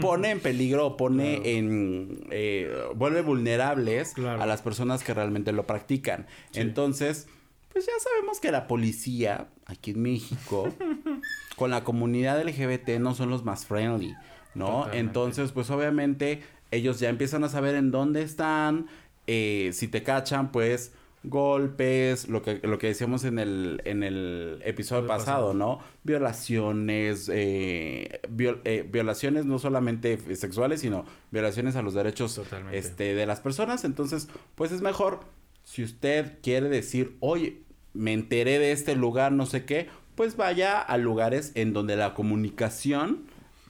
pone 0.00 0.30
en 0.30 0.40
peligro, 0.40 0.96
pone 0.96 1.36
claro. 1.36 1.50
en, 1.50 2.26
eh, 2.30 2.74
vuelve 2.96 3.20
vulnerables 3.22 4.14
claro. 4.14 4.42
a 4.42 4.46
las 4.46 4.62
personas 4.62 5.04
que 5.04 5.12
realmente 5.12 5.52
lo 5.52 5.66
practican. 5.66 6.26
Sí. 6.50 6.60
Entonces, 6.60 7.28
pues 7.72 7.86
ya 7.86 7.92
sabemos 8.02 8.40
que 8.40 8.50
la 8.50 8.66
policía 8.66 9.48
aquí 9.66 9.92
en 9.92 10.02
México, 10.02 10.72
con 11.56 11.70
la 11.70 11.84
comunidad 11.84 12.42
LGBT 12.42 12.98
no 12.98 13.14
son 13.14 13.28
los 13.30 13.44
más 13.44 13.66
friendly, 13.66 14.14
¿no? 14.54 14.66
Totalmente. 14.66 14.98
Entonces, 14.98 15.52
pues 15.52 15.70
obviamente 15.70 16.42
ellos 16.70 17.00
ya 17.00 17.10
empiezan 17.10 17.44
a 17.44 17.50
saber 17.50 17.74
en 17.74 17.90
dónde 17.90 18.22
están, 18.22 18.86
eh, 19.26 19.70
si 19.74 19.88
te 19.88 20.02
cachan, 20.02 20.52
pues 20.52 20.92
golpes, 21.24 22.28
lo 22.28 22.42
que, 22.42 22.60
lo 22.62 22.78
que 22.78 22.88
decíamos 22.88 23.24
en 23.24 23.38
el, 23.38 23.80
en 23.84 24.02
el 24.02 24.60
episodio 24.64 25.06
pasado, 25.06 25.24
pasado, 25.24 25.54
¿no? 25.54 25.78
Violaciones, 26.02 27.30
eh, 27.32 28.20
viol, 28.28 28.60
eh, 28.64 28.86
violaciones 28.90 29.46
no 29.46 29.58
solamente 29.58 30.18
sexuales, 30.36 30.80
sino 30.80 31.04
violaciones 31.30 31.76
a 31.76 31.82
los 31.82 31.94
derechos 31.94 32.40
este, 32.72 33.14
de 33.14 33.26
las 33.26 33.40
personas. 33.40 33.84
Entonces, 33.84 34.28
pues 34.54 34.72
es 34.72 34.80
mejor, 34.80 35.20
si 35.64 35.82
usted 35.82 36.38
quiere 36.42 36.68
decir, 36.68 37.16
oye, 37.20 37.62
me 37.94 38.12
enteré 38.12 38.58
de 38.58 38.72
este 38.72 38.96
lugar, 38.96 39.32
no 39.32 39.46
sé 39.46 39.64
qué, 39.64 39.88
pues 40.14 40.36
vaya 40.36 40.80
a 40.80 40.98
lugares 40.98 41.52
en 41.54 41.72
donde 41.72 41.96
la 41.96 42.14
comunicación 42.14 43.24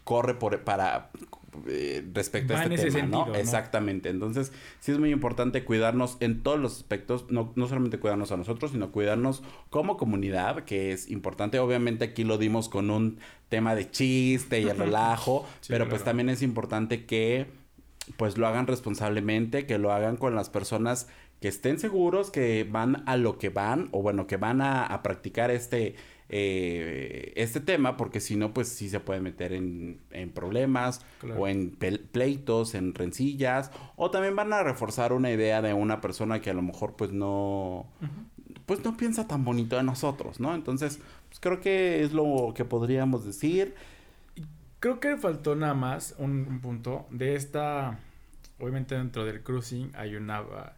corre 0.04 0.34
por, 0.34 0.60
para 0.64 1.10
eh, 1.68 2.04
respecto 2.12 2.54
Va 2.54 2.60
a 2.60 2.64
este 2.64 2.76
tema, 2.76 2.90
sentido, 2.90 3.26
¿no? 3.26 3.32
¿no? 3.32 3.34
Exactamente. 3.34 4.08
Entonces, 4.08 4.52
sí 4.80 4.92
es 4.92 4.98
muy 4.98 5.10
importante 5.10 5.64
cuidarnos 5.64 6.16
en 6.20 6.42
todos 6.42 6.58
los 6.58 6.76
aspectos, 6.76 7.26
no, 7.30 7.52
no 7.56 7.68
solamente 7.68 7.98
cuidarnos 7.98 8.32
a 8.32 8.36
nosotros, 8.36 8.72
sino 8.72 8.90
cuidarnos 8.90 9.42
como 9.70 9.96
comunidad, 9.96 10.64
que 10.64 10.92
es 10.92 11.10
importante. 11.10 11.58
Obviamente 11.58 12.04
aquí 12.04 12.24
lo 12.24 12.38
dimos 12.38 12.68
con 12.68 12.90
un 12.90 13.18
tema 13.48 13.74
de 13.74 13.90
chiste 13.90 14.60
y 14.60 14.68
el 14.68 14.76
relajo, 14.78 15.46
Sí, 15.60 15.68
pero 15.68 15.84
claro. 15.84 15.90
pues 15.90 16.04
también 16.04 16.28
es 16.30 16.42
importante 16.42 17.04
que 17.04 17.46
pues 18.16 18.36
lo 18.38 18.46
hagan 18.46 18.66
responsablemente, 18.66 19.66
que 19.66 19.78
lo 19.78 19.92
hagan 19.92 20.16
con 20.16 20.34
las 20.34 20.50
personas 20.50 21.08
que 21.40 21.48
estén 21.48 21.78
seguros 21.78 22.30
que 22.30 22.64
van 22.70 23.02
a 23.06 23.16
lo 23.16 23.36
que 23.38 23.48
van 23.48 23.88
o 23.90 24.00
bueno, 24.00 24.26
que 24.26 24.36
van 24.36 24.60
a, 24.60 24.86
a 24.86 25.02
practicar 25.02 25.50
este 25.50 25.96
eh, 26.34 27.32
este 27.36 27.60
tema 27.60 27.96
porque 27.96 28.18
si 28.18 28.36
no 28.36 28.52
pues 28.54 28.68
sí 28.68 28.88
se 28.88 29.00
puede 29.00 29.20
meter 29.20 29.52
en, 29.52 30.00
en 30.10 30.30
problemas 30.30 31.04
Claro. 31.20 31.40
o 31.42 31.46
en 31.46 31.70
pleitos, 31.70 32.74
en 32.74 32.94
rencillas 32.94 33.70
o 33.96 34.10
también 34.10 34.34
van 34.34 34.52
a 34.52 34.62
reforzar 34.62 35.12
una 35.12 35.30
idea 35.30 35.60
de 35.62 35.74
una 35.74 36.00
persona 36.00 36.40
que 36.40 36.50
a 36.50 36.54
lo 36.54 36.62
mejor 36.62 36.96
pues 36.96 37.12
no 37.12 37.86
pues 38.66 38.82
no 38.84 38.96
piensa 38.96 39.26
tan 39.28 39.44
bonito 39.44 39.76
de 39.76 39.82
nosotros, 39.82 40.40
¿no? 40.40 40.54
Entonces, 40.54 41.00
pues 41.28 41.40
creo 41.40 41.60
que 41.60 42.02
es 42.02 42.12
lo 42.12 42.54
que 42.54 42.64
podríamos 42.64 43.24
decir. 43.24 43.74
Creo 44.78 45.00
que 45.00 45.16
faltó 45.16 45.54
nada 45.56 45.74
más 45.74 46.14
un, 46.18 46.46
un 46.48 46.60
punto 46.60 47.06
de 47.10 47.34
esta. 47.34 47.98
Obviamente, 48.58 48.94
dentro 48.94 49.24
del 49.24 49.42
cruising 49.42 49.90
hay 49.94 50.14
una 50.14 50.38
ah, 50.38 50.76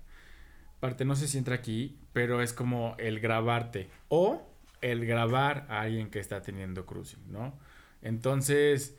parte, 0.80 1.04
no 1.04 1.14
sé 1.14 1.28
si 1.28 1.38
entra 1.38 1.54
aquí, 1.54 1.98
pero 2.12 2.40
es 2.42 2.52
como 2.52 2.94
el 2.98 3.20
grabarte 3.20 3.88
o 4.08 4.42
el 4.90 5.06
grabar 5.06 5.66
a 5.68 5.80
alguien 5.82 6.10
que 6.10 6.18
está 6.20 6.42
teniendo 6.42 6.86
cruising, 6.86 7.32
¿no? 7.32 7.58
Entonces, 8.02 8.96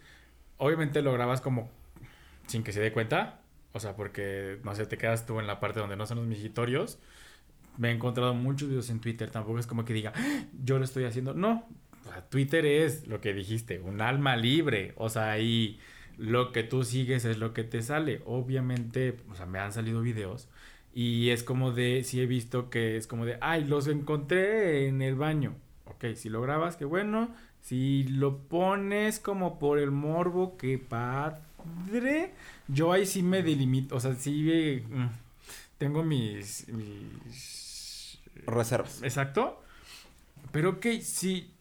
obviamente 0.57 1.01
lo 1.01 1.13
grabas 1.13 1.41
como 1.41 1.69
sin 2.47 2.63
que 2.63 2.71
se 2.73 2.81
dé 2.81 2.91
cuenta, 2.91 3.41
o 3.73 3.79
sea, 3.79 3.95
porque 3.95 4.59
no 4.63 4.75
sé, 4.75 4.85
te 4.85 4.97
quedas 4.97 5.25
tú 5.25 5.39
en 5.39 5.47
la 5.47 5.59
parte 5.59 5.79
donde 5.79 5.95
no 5.95 6.05
son 6.05 6.17
los 6.17 6.27
migitorios. 6.27 6.99
Me 7.77 7.89
he 7.89 7.91
encontrado 7.91 8.33
muchos 8.33 8.69
videos 8.69 8.89
en 8.89 8.99
Twitter, 8.99 9.29
tampoco 9.31 9.59
es 9.59 9.67
como 9.67 9.85
que 9.85 9.93
diga, 9.93 10.13
"Ah, 10.15 10.43
yo 10.63 10.79
lo 10.79 10.85
estoy 10.85 11.05
haciendo. 11.05 11.33
No, 11.33 11.67
Twitter 12.29 12.65
es 12.65 13.07
lo 13.07 13.21
que 13.21 13.33
dijiste, 13.33 13.79
un 13.79 14.01
alma 14.01 14.35
libre. 14.35 14.93
O 14.97 15.09
sea, 15.09 15.31
ahí 15.31 15.79
lo 16.17 16.51
que 16.51 16.63
tú 16.63 16.83
sigues 16.83 17.25
es 17.25 17.37
lo 17.37 17.53
que 17.53 17.63
te 17.63 17.81
sale. 17.81 18.21
Obviamente, 18.25 19.17
o 19.29 19.35
sea, 19.35 19.45
me 19.45 19.59
han 19.59 19.73
salido 19.73 20.01
videos 20.01 20.47
y 20.93 21.29
es 21.31 21.43
como 21.43 21.71
de, 21.71 22.03
sí 22.03 22.21
he 22.21 22.25
visto 22.25 22.69
que 22.69 22.97
es 22.97 23.07
como 23.07 23.25
de, 23.25 23.37
ay, 23.41 23.65
los 23.65 23.87
encontré 23.87 24.87
en 24.87 25.01
el 25.01 25.15
baño. 25.15 25.55
Ok, 25.85 26.15
si 26.15 26.29
lo 26.29 26.41
grabas, 26.41 26.75
qué 26.75 26.85
bueno. 26.85 27.29
Si 27.61 28.03
lo 28.03 28.37
pones 28.37 29.19
como 29.19 29.59
por 29.59 29.79
el 29.79 29.91
morbo, 29.91 30.57
qué 30.57 30.77
padre. 30.77 32.33
Yo 32.67 32.91
ahí 32.91 33.05
sí 33.05 33.23
me 33.23 33.41
delimito, 33.41 33.95
o 33.95 33.99
sea, 33.99 34.15
sí 34.15 34.49
eh, 34.51 34.83
mm, 34.87 35.07
tengo 35.77 36.03
mis, 36.03 36.67
mis 36.69 38.19
Reservas. 38.45 39.01
Exacto. 39.01 39.61
Pero 40.51 40.79
que 40.79 41.01
si 41.01 41.51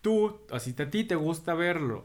tú, 0.00 0.38
así 0.50 0.74
a 0.78 0.90
ti 0.90 1.04
te 1.04 1.14
gusta 1.14 1.54
verlo, 1.54 2.04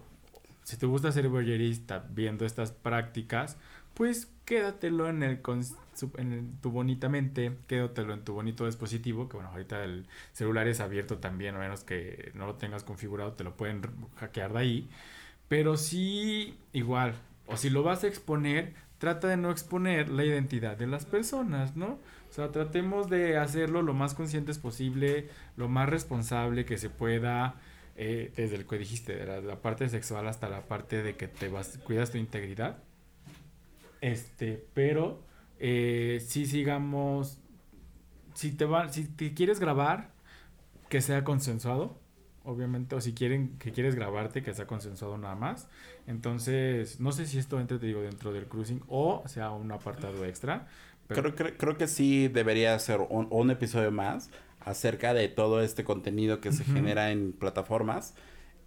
si 0.64 0.78
te 0.78 0.86
gusta 0.86 1.12
ser 1.12 1.30
voyerista 1.30 2.06
viendo 2.10 2.46
estas 2.46 2.72
prácticas, 2.72 3.58
pues 3.94 4.28
quédatelo 4.46 5.10
en 5.10 5.24
el, 5.24 5.42
en 6.18 6.58
tu 6.62 6.72
bonita 6.72 7.10
mente, 7.10 7.58
quédatelo 7.68 8.14
en 8.14 8.24
tu 8.24 8.34
bonito 8.34 8.66
dispositivo, 8.66 9.30
que 9.30 9.38
bueno, 9.38 9.50
ahorita 9.50 9.84
el 9.84 10.08
celular 10.32 10.68
es 10.68 10.80
abierto 10.80 11.18
también, 11.18 11.56
a 11.56 11.60
menos 11.60 11.84
que 11.84 12.32
no 12.34 12.48
lo 12.48 12.56
tengas 12.56 12.84
configurado, 12.84 13.34
te 13.34 13.44
lo 13.44 13.56
pueden 13.56 13.82
hackear 14.16 14.54
de 14.54 14.60
ahí. 14.60 14.90
Pero 15.48 15.78
sí, 15.78 16.58
igual, 16.74 17.14
o 17.48 17.58
si 17.58 17.70
lo 17.70 17.84
vas 17.84 18.04
a 18.04 18.08
exponer, 18.08 18.74
trata 18.98 19.28
de 19.28 19.38
no 19.38 19.52
exponer 19.52 20.10
la 20.10 20.24
identidad 20.24 20.78
de 20.78 20.88
las 20.88 21.06
personas, 21.06 21.76
¿no? 21.76 22.00
O 22.30 22.34
sea, 22.34 22.52
tratemos 22.52 23.10
de 23.10 23.38
hacerlo 23.38 23.82
lo 23.82 23.94
más 23.94 24.14
conscientes 24.14 24.58
posible, 24.60 25.28
lo 25.58 25.68
más 25.68 25.90
responsable 25.90 26.64
que 26.66 26.78
se 26.78 26.90
pueda, 26.90 27.56
eh, 27.98 28.32
desde 28.36 28.56
el 28.56 28.66
que 28.66 28.78
dijiste, 28.78 29.16
de 29.16 29.26
la, 29.26 29.42
la 29.42 29.62
parte 29.62 29.90
sexual 29.90 30.28
hasta 30.28 30.48
la 30.48 30.62
parte 30.62 31.04
de 31.04 31.16
que 31.18 31.28
te 31.28 31.50
vas, 31.50 31.78
cuidas 31.84 32.12
tu 32.12 32.18
integridad. 32.18 32.78
Este, 34.02 34.66
pero 34.74 35.22
eh, 35.64 36.20
sí 36.26 36.48
sigamos, 36.48 37.38
si 38.34 38.52
te 38.52 38.66
va, 38.66 38.90
si 38.90 39.06
te 39.06 39.34
quieres 39.34 39.60
grabar, 39.60 40.10
que 40.90 41.02
sea 41.02 41.24
consensuado, 41.24 42.00
obviamente, 42.44 42.96
o 42.96 43.02
si 43.02 43.14
quieren 43.14 43.58
que 43.60 43.72
quieres 43.72 43.94
grabarte, 43.94 44.42
que 44.42 44.54
sea 44.56 44.66
consensuado 44.66 45.18
nada 45.20 45.36
más. 45.36 45.70
Entonces, 46.08 47.00
no 47.00 47.12
sé 47.12 47.28
si 47.28 47.38
esto 47.38 47.60
entre, 47.60 47.78
te 47.78 47.86
digo, 47.86 48.02
dentro 48.02 48.34
del 48.34 48.48
cruising 48.48 48.82
o 48.88 49.24
sea 49.28 49.52
un 49.52 49.72
apartado 49.72 50.26
extra. 50.26 50.68
Pero 51.08 51.22
Creo, 51.22 51.36
creo, 51.36 51.58
creo 51.58 51.78
que 51.78 51.88
sí 51.88 52.28
debería 52.28 52.78
ser 52.80 53.00
un, 53.08 53.28
un 53.30 53.52
episodio 53.52 53.92
más 53.92 54.32
acerca 54.60 55.14
de 55.14 55.28
todo 55.28 55.62
este 55.62 55.84
contenido 55.84 56.42
que 56.42 56.52
se 56.52 56.64
genera 56.64 57.12
en 57.12 57.34
plataformas. 57.34 58.16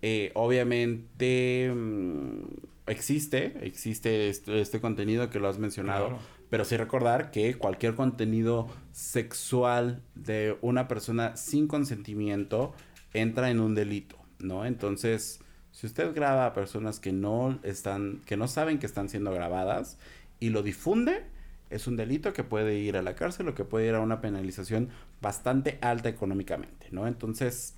Eh, 0.03 0.31
obviamente 0.35 1.73
mm, 1.75 2.45
existe, 2.87 3.55
existe 3.63 4.29
este, 4.29 4.61
este 4.61 4.81
contenido 4.81 5.31
que 5.31 5.41
lo 5.41 5.49
has 5.49 5.59
mencionado, 5.59 6.09
Claro. 6.09 6.23
Pero 6.55 6.65
sí 6.65 6.77
recordar 6.77 7.33
que 7.33 7.59
cualquier 7.59 7.97
contenido 7.97 8.69
sexual 8.93 10.05
de 10.15 10.57
una 10.61 10.87
persona 10.87 11.37
sin 11.37 11.67
consentimiento 11.67 12.73
entra 13.13 13.51
en 13.51 13.59
un 13.59 13.75
delito, 13.75 14.17
¿no? 14.39 14.65
Entonces, 14.65 15.41
si 15.73 15.89
usted 15.89 16.15
graba 16.15 16.47
a 16.47 16.53
personas 16.53 17.01
que 17.01 17.13
no 17.13 17.59
están, 17.65 18.23
que 18.25 18.37
no 18.37 18.47
saben 18.47 18.79
que 18.79 18.87
están 18.87 19.09
siendo 19.09 19.33
grabadas 19.33 19.99
y 20.39 20.51
lo 20.51 20.63
difunde, 20.63 21.25
es 21.71 21.89
un 21.89 21.97
delito 21.97 22.33
que 22.33 22.45
puede 22.45 22.79
ir 22.79 22.97
a 22.97 23.03
la 23.03 23.17
cárcel 23.17 23.49
o 23.49 23.57
que 23.57 23.65
puede 23.65 23.89
ir 23.89 23.97
a 23.97 24.01
una 24.01 24.21
penalización 24.21 24.91
bastante 25.21 25.81
alta 25.83 26.09
económicamente, 26.09 26.87
¿no? 26.93 27.09
Entonces, 27.09 27.75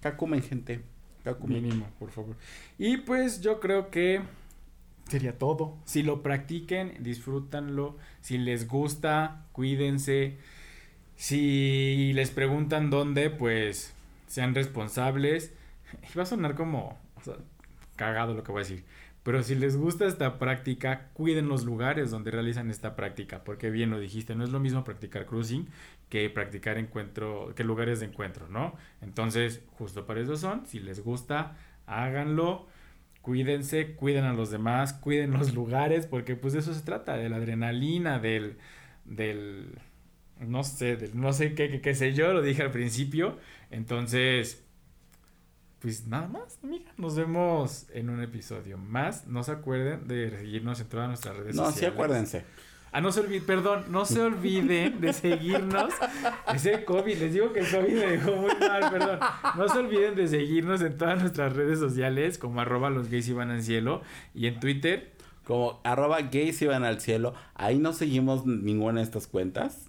cacumen, 0.00 0.42
gente. 0.42 0.80
Cacumen. 1.22 1.62
Mínimo, 1.62 1.86
por 2.00 2.10
favor. 2.10 2.34
Y 2.76 2.96
pues 2.96 3.40
yo 3.40 3.60
creo 3.60 3.88
que 3.92 4.22
sería 5.08 5.38
todo. 5.38 5.76
Si 5.84 6.02
lo 6.02 6.22
practiquen, 6.22 6.96
disfrútanlo. 7.00 7.96
Si 8.20 8.38
les 8.38 8.68
gusta, 8.68 9.46
cuídense. 9.52 10.38
Si 11.16 12.12
les 12.14 12.30
preguntan 12.30 12.90
dónde, 12.90 13.30
pues 13.30 13.94
sean 14.26 14.54
responsables. 14.54 15.52
Y 16.02 16.18
va 16.18 16.24
a 16.24 16.26
sonar 16.26 16.54
como 16.54 16.98
cagado 17.96 18.34
lo 18.34 18.44
que 18.44 18.52
voy 18.52 18.60
a 18.60 18.64
decir. 18.64 18.84
Pero 19.22 19.42
si 19.42 19.54
les 19.54 19.76
gusta 19.76 20.06
esta 20.06 20.38
práctica, 20.38 21.08
cuiden 21.12 21.48
los 21.48 21.64
lugares 21.64 22.10
donde 22.10 22.30
realizan 22.30 22.70
esta 22.70 22.96
práctica, 22.96 23.44
porque 23.44 23.70
bien 23.70 23.90
lo 23.90 23.98
dijiste, 23.98 24.34
no 24.34 24.44
es 24.44 24.50
lo 24.50 24.60
mismo 24.60 24.84
practicar 24.84 25.26
cruising 25.26 25.68
que 26.08 26.30
practicar 26.30 26.78
encuentro, 26.78 27.52
que 27.54 27.64
lugares 27.64 28.00
de 28.00 28.06
encuentro, 28.06 28.48
¿no? 28.48 28.74
Entonces, 29.02 29.62
justo 29.72 30.06
para 30.06 30.20
eso 30.20 30.36
son, 30.36 30.66
si 30.66 30.80
les 30.80 31.04
gusta, 31.04 31.56
háganlo, 31.86 32.66
cuídense, 33.22 33.94
cuiden 33.96 34.24
a 34.24 34.32
los 34.32 34.50
demás, 34.50 34.92
cuiden 34.94 35.32
los 35.32 35.54
lugares, 35.54 36.06
porque 36.06 36.36
pues 36.36 36.52
de 36.54 36.60
eso 36.60 36.74
se 36.74 36.82
trata, 36.82 37.16
de 37.16 37.28
la 37.28 37.36
adrenalina, 37.36 38.18
del, 38.18 38.58
del, 39.04 39.78
no 40.40 40.64
sé, 40.64 40.96
del 40.96 41.18
no 41.20 41.32
sé 41.32 41.54
qué, 41.54 41.70
qué, 41.70 41.80
qué 41.80 41.94
sé 41.94 42.14
yo, 42.14 42.32
lo 42.32 42.42
dije 42.42 42.62
al 42.62 42.70
principio, 42.72 43.38
entonces 43.70 44.64
pues 45.78 46.06
nada 46.08 46.26
más, 46.26 46.58
amiga. 46.62 46.92
Nos 46.96 47.14
vemos 47.16 47.86
en 47.92 48.10
un 48.10 48.20
episodio 48.22 48.78
más. 48.78 49.26
No 49.28 49.42
se 49.44 49.52
acuerden 49.52 50.08
de 50.08 50.30
seguirnos 50.30 50.80
en 50.80 50.88
todas 50.88 51.08
nuestras 51.08 51.36
redes 51.36 51.54
No, 51.54 51.66
sociales. 51.66 51.74
sí 51.74 51.86
acuérdense. 51.86 52.44
Ah, 52.90 53.00
no 53.00 53.12
se 53.12 53.20
olviden, 53.20 53.44
perdón, 53.44 53.84
no 53.90 54.04
se 54.04 54.20
olviden 54.20 55.00
de 55.00 55.12
seguirnos. 55.12 55.92
Ese 56.54 56.84
COVID, 56.84 57.18
les 57.18 57.32
digo 57.34 57.52
que 57.52 57.60
el 57.60 57.70
COVID 57.70 57.92
me 57.92 58.06
dejó 58.06 58.36
muy 58.36 58.52
mal, 58.58 58.90
perdón. 58.90 59.20
No 59.56 59.68
se 59.68 59.78
olviden 59.78 60.14
de 60.14 60.26
seguirnos 60.26 60.80
en 60.80 60.96
todas 60.96 61.20
nuestras 61.20 61.52
redes 61.52 61.78
sociales, 61.78 62.38
como 62.38 62.60
arroba 62.60 62.88
los 62.90 63.10
gays 63.10 63.28
iban 63.28 63.50
al 63.50 63.62
cielo, 63.62 64.02
y 64.34 64.46
en 64.46 64.58
Twitter. 64.60 65.12
Como 65.44 65.80
arroba 65.84 66.20
gays 66.22 66.60
iban 66.62 66.84
al 66.84 67.00
cielo. 67.00 67.34
Ahí 67.54 67.78
no 67.78 67.92
seguimos 67.92 68.46
ninguna 68.46 69.00
de 69.00 69.04
estas 69.04 69.26
cuentas. 69.26 69.88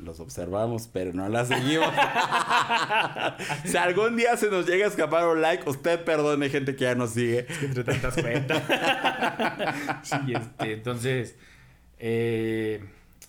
Los 0.00 0.20
observamos, 0.20 0.88
pero 0.92 1.12
no 1.12 1.28
las 1.28 1.48
seguimos. 1.48 1.88
si 3.64 3.76
algún 3.76 4.16
día 4.16 4.36
se 4.36 4.50
nos 4.50 4.66
llega 4.66 4.84
a 4.84 4.88
escapar 4.88 5.26
un 5.26 5.40
like, 5.40 5.68
usted 5.68 6.04
perdone, 6.04 6.50
gente 6.50 6.76
que 6.76 6.84
ya 6.84 6.94
nos 6.94 7.10
sigue. 7.10 7.46
entre 7.62 7.84
tantas 7.84 8.14
cuentas. 8.14 8.62
sí, 10.02 10.16
este, 10.34 10.72
entonces, 10.74 11.36
eh, 11.98 12.84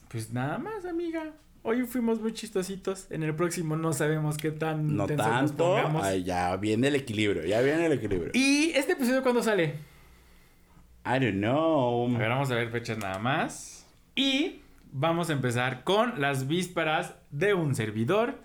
pues 0.10 0.32
nada 0.32 0.58
más, 0.58 0.86
amiga. 0.86 1.32
Hoy 1.64 1.84
fuimos 1.86 2.22
muy 2.22 2.34
chistositos. 2.34 3.08
En 3.12 3.24
el 3.24 3.36
próximo 3.36 3.76
no 3.76 3.92
sabemos 3.92 4.38
qué 4.38 4.52
tan 4.52 4.96
No 4.96 5.06
nos 5.08 5.18
tanto. 5.18 5.58
pongamos. 5.58 6.04
Ay, 6.04 6.24
ya 6.24 6.56
viene 6.56 6.88
el 6.88 6.96
equilibrio. 6.96 7.44
Ya 7.46 7.62
viene 7.62 7.88
el 7.88 7.92
equilibrio. 7.92 8.32
¿Y 8.34 8.72
este 8.76 8.94
episodio 8.94 9.22
cuándo 9.22 9.44
sale? 9.44 9.76
I 11.06 11.20
don't 11.20 11.38
know. 11.40 12.14
A 12.16 12.18
ver, 12.18 12.30
vamos 12.30 12.52
a 12.52 12.56
ver 12.56 12.70
fechas 12.70 12.98
nada 12.98 13.20
más. 13.20 13.86
Y 14.16 14.62
vamos 14.94 15.30
a 15.30 15.34
empezar 15.34 15.84
con 15.84 16.22
las 16.22 16.48
vísperas 16.48 17.16
de 17.32 17.54
un 17.54 17.76
servidor. 17.76 18.36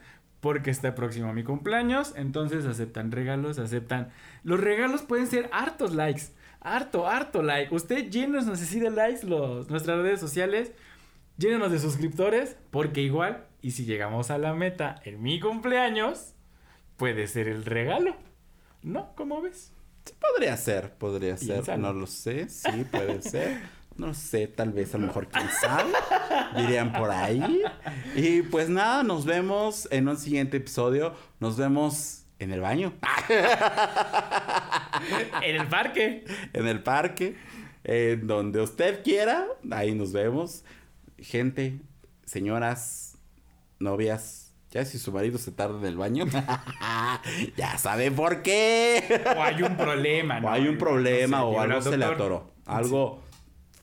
Porque 0.41 0.71
está 0.71 0.97
próximo 0.97 1.29
a 1.29 1.33
mi 1.33 1.45
cumpleaños. 1.45 2.15
Entonces 2.17 2.67
aceptan 2.67 3.13
regalos, 3.13 3.61
aceptan. 3.61 4.11
Los 4.43 4.59
regalos 4.59 5.03
pueden 5.03 5.29
ser 5.29 5.49
hartos 5.53 5.95
likes. 5.95 6.23
Harto, 6.65 7.09
harto 7.09 7.43
like. 7.43 7.75
Usted 7.75 8.09
llénenos 8.09 8.47
así 8.49 8.79
de 8.79 8.91
likes 8.91 9.27
los, 9.27 9.69
nuestras 9.69 9.99
redes 9.99 10.21
sociales. 10.21 10.73
Llénenos 11.37 11.73
de 11.73 11.79
suscriptores. 11.79 12.57
Porque 12.71 13.01
igual, 13.01 13.47
y 13.61 13.73
si 13.73 13.85
llegamos 13.85 14.31
a 14.31 14.39
la 14.39 14.55
meta 14.55 15.01
en 15.05 15.23
mi 15.23 15.41
cumpleaños, 15.41 16.35
puede 16.97 17.27
ser 17.27 17.49
el 17.49 17.65
regalo. 17.65 18.17
¿No? 18.83 19.15
¿Cómo 19.17 19.43
ves? 19.43 19.73
Podría 20.21 20.57
ser, 20.57 20.95
podría 20.95 21.37
ser. 21.37 21.79
No 21.79 21.93
lo 21.93 22.07
sé. 22.07 22.49
Sí, 22.49 22.85
puede 22.91 23.23
ser. 23.23 23.61
No 23.97 24.09
lo 24.09 24.15
sé, 24.15 24.47
tal 24.47 24.73
vez, 24.73 24.95
a 24.95 24.99
lo 24.99 25.09
mejor, 25.09 25.29
quién 25.29 25.49
sabe. 25.61 25.93
Dirían 26.57 26.93
por 26.93 27.11
ahí. 27.11 27.63
Y 28.17 28.43
pues 28.43 28.69
nada, 28.69 29.03
nos 29.03 29.27
vemos 29.27 29.87
en 29.91 30.09
un 30.09 30.17
siguiente 30.17 30.57
episodio. 30.57 31.15
Nos 31.41 31.57
vemos 31.57 32.23
en 32.43 32.51
el 32.51 32.61
baño, 32.61 32.93
En 35.43 35.57
el 35.57 35.67
parque. 35.69 36.25
en 36.53 36.67
el 36.67 36.83
parque, 36.83 37.37
en 37.85 38.27
donde 38.27 38.61
usted 38.61 39.03
quiera. 39.03 39.47
Ahí 39.71 39.95
nos 39.95 40.13
vemos. 40.13 40.65
Gente, 41.19 41.81
señoras, 42.25 43.19
novias. 43.79 44.55
Ya 44.71 44.87
si 44.87 44.99
su 44.99 45.13
marido 45.13 45.37
se 45.37 45.53
tarda 45.53 45.79
en 45.79 45.85
el 45.85 45.97
baño, 45.99 46.25
ya 47.57 47.77
sabe 47.77 48.11
por 48.11 48.41
qué. 48.41 49.21
O 49.37 49.43
hay 49.43 49.63
un 49.63 49.77
problema, 49.77 50.41
¿no? 50.41 50.49
O 50.49 50.51
hay 50.51 50.67
un 50.67 50.79
problema 50.79 51.39
No 51.41 51.51
sé, 51.51 51.57
o 51.57 51.61
algo 51.61 51.83
se 51.83 51.97
le 51.99 52.05
atoró. 52.07 52.55
Algo 52.65 53.23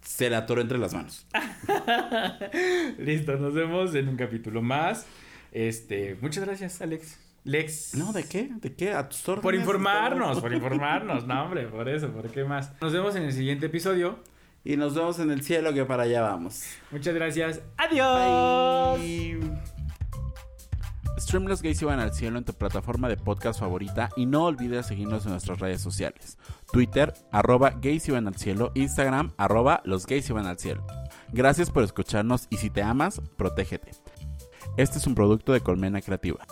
se 0.01 0.29
le 0.31 0.35
atoró 0.35 0.61
entre 0.61 0.79
las 0.79 0.95
manos. 0.95 1.27
Listo, 2.97 3.37
nos 3.37 3.53
vemos 3.53 3.93
en 3.93 4.09
un 4.09 4.17
capítulo 4.17 4.63
más. 4.63 5.05
Este, 5.51 6.17
muchas 6.21 6.43
gracias, 6.43 6.81
Alex. 6.81 7.19
Lex. 7.49 7.95
No, 7.95 8.13
¿de 8.13 8.23
qué? 8.25 8.49
¿De 8.61 8.75
qué? 8.75 8.93
A 8.93 9.09
tus 9.09 9.27
órdenes. 9.27 9.43
Por 9.43 9.55
informarnos, 9.55 10.39
por 10.39 10.53
informarnos. 10.53 11.25
No, 11.25 11.45
hombre, 11.45 11.67
por 11.67 11.89
eso, 11.89 12.09
¿por 12.09 12.29
qué 12.29 12.43
más? 12.43 12.71
Nos 12.79 12.93
vemos 12.93 13.15
en 13.15 13.23
el 13.23 13.33
siguiente 13.33 13.65
episodio. 13.65 14.19
Y 14.63 14.75
nos 14.75 14.93
vemos 14.93 15.17
en 15.19 15.31
el 15.31 15.41
cielo 15.41 15.73
que 15.73 15.85
para 15.85 16.03
allá 16.03 16.21
vamos. 16.21 16.63
Muchas 16.91 17.15
gracias. 17.15 17.61
Adiós. 17.77 18.99
Stream 21.17 21.45
Los 21.45 21.61
Gays 21.61 21.81
Iban 21.81 21.99
al 21.99 22.13
Cielo 22.13 22.37
en 22.37 22.43
tu 22.43 22.53
plataforma 22.53 23.07
de 23.07 23.17
podcast 23.17 23.59
favorita 23.59 24.09
y 24.15 24.25
no 24.25 24.45
olvides 24.45 24.85
seguirnos 24.85 25.25
en 25.25 25.31
nuestras 25.31 25.59
redes 25.59 25.81
sociales. 25.81 26.37
Twitter, 26.71 27.13
arroba 27.31 27.71
Gays 27.81 28.07
Iban 28.09 28.27
al 28.27 28.35
Cielo, 28.35 28.71
Instagram, 28.75 29.31
arroba 29.37 29.81
Los 29.85 30.05
Gays 30.05 30.29
Iban 30.29 30.45
al 30.45 30.59
Cielo. 30.59 30.85
Gracias 31.31 31.71
por 31.71 31.83
escucharnos 31.83 32.47
y 32.49 32.57
si 32.57 32.69
te 32.69 32.83
amas, 32.83 33.21
protégete. 33.37 33.91
Este 34.77 34.97
es 34.97 35.07
un 35.07 35.15
producto 35.15 35.53
de 35.53 35.61
Colmena 35.61 36.01
Creativa. 36.01 36.45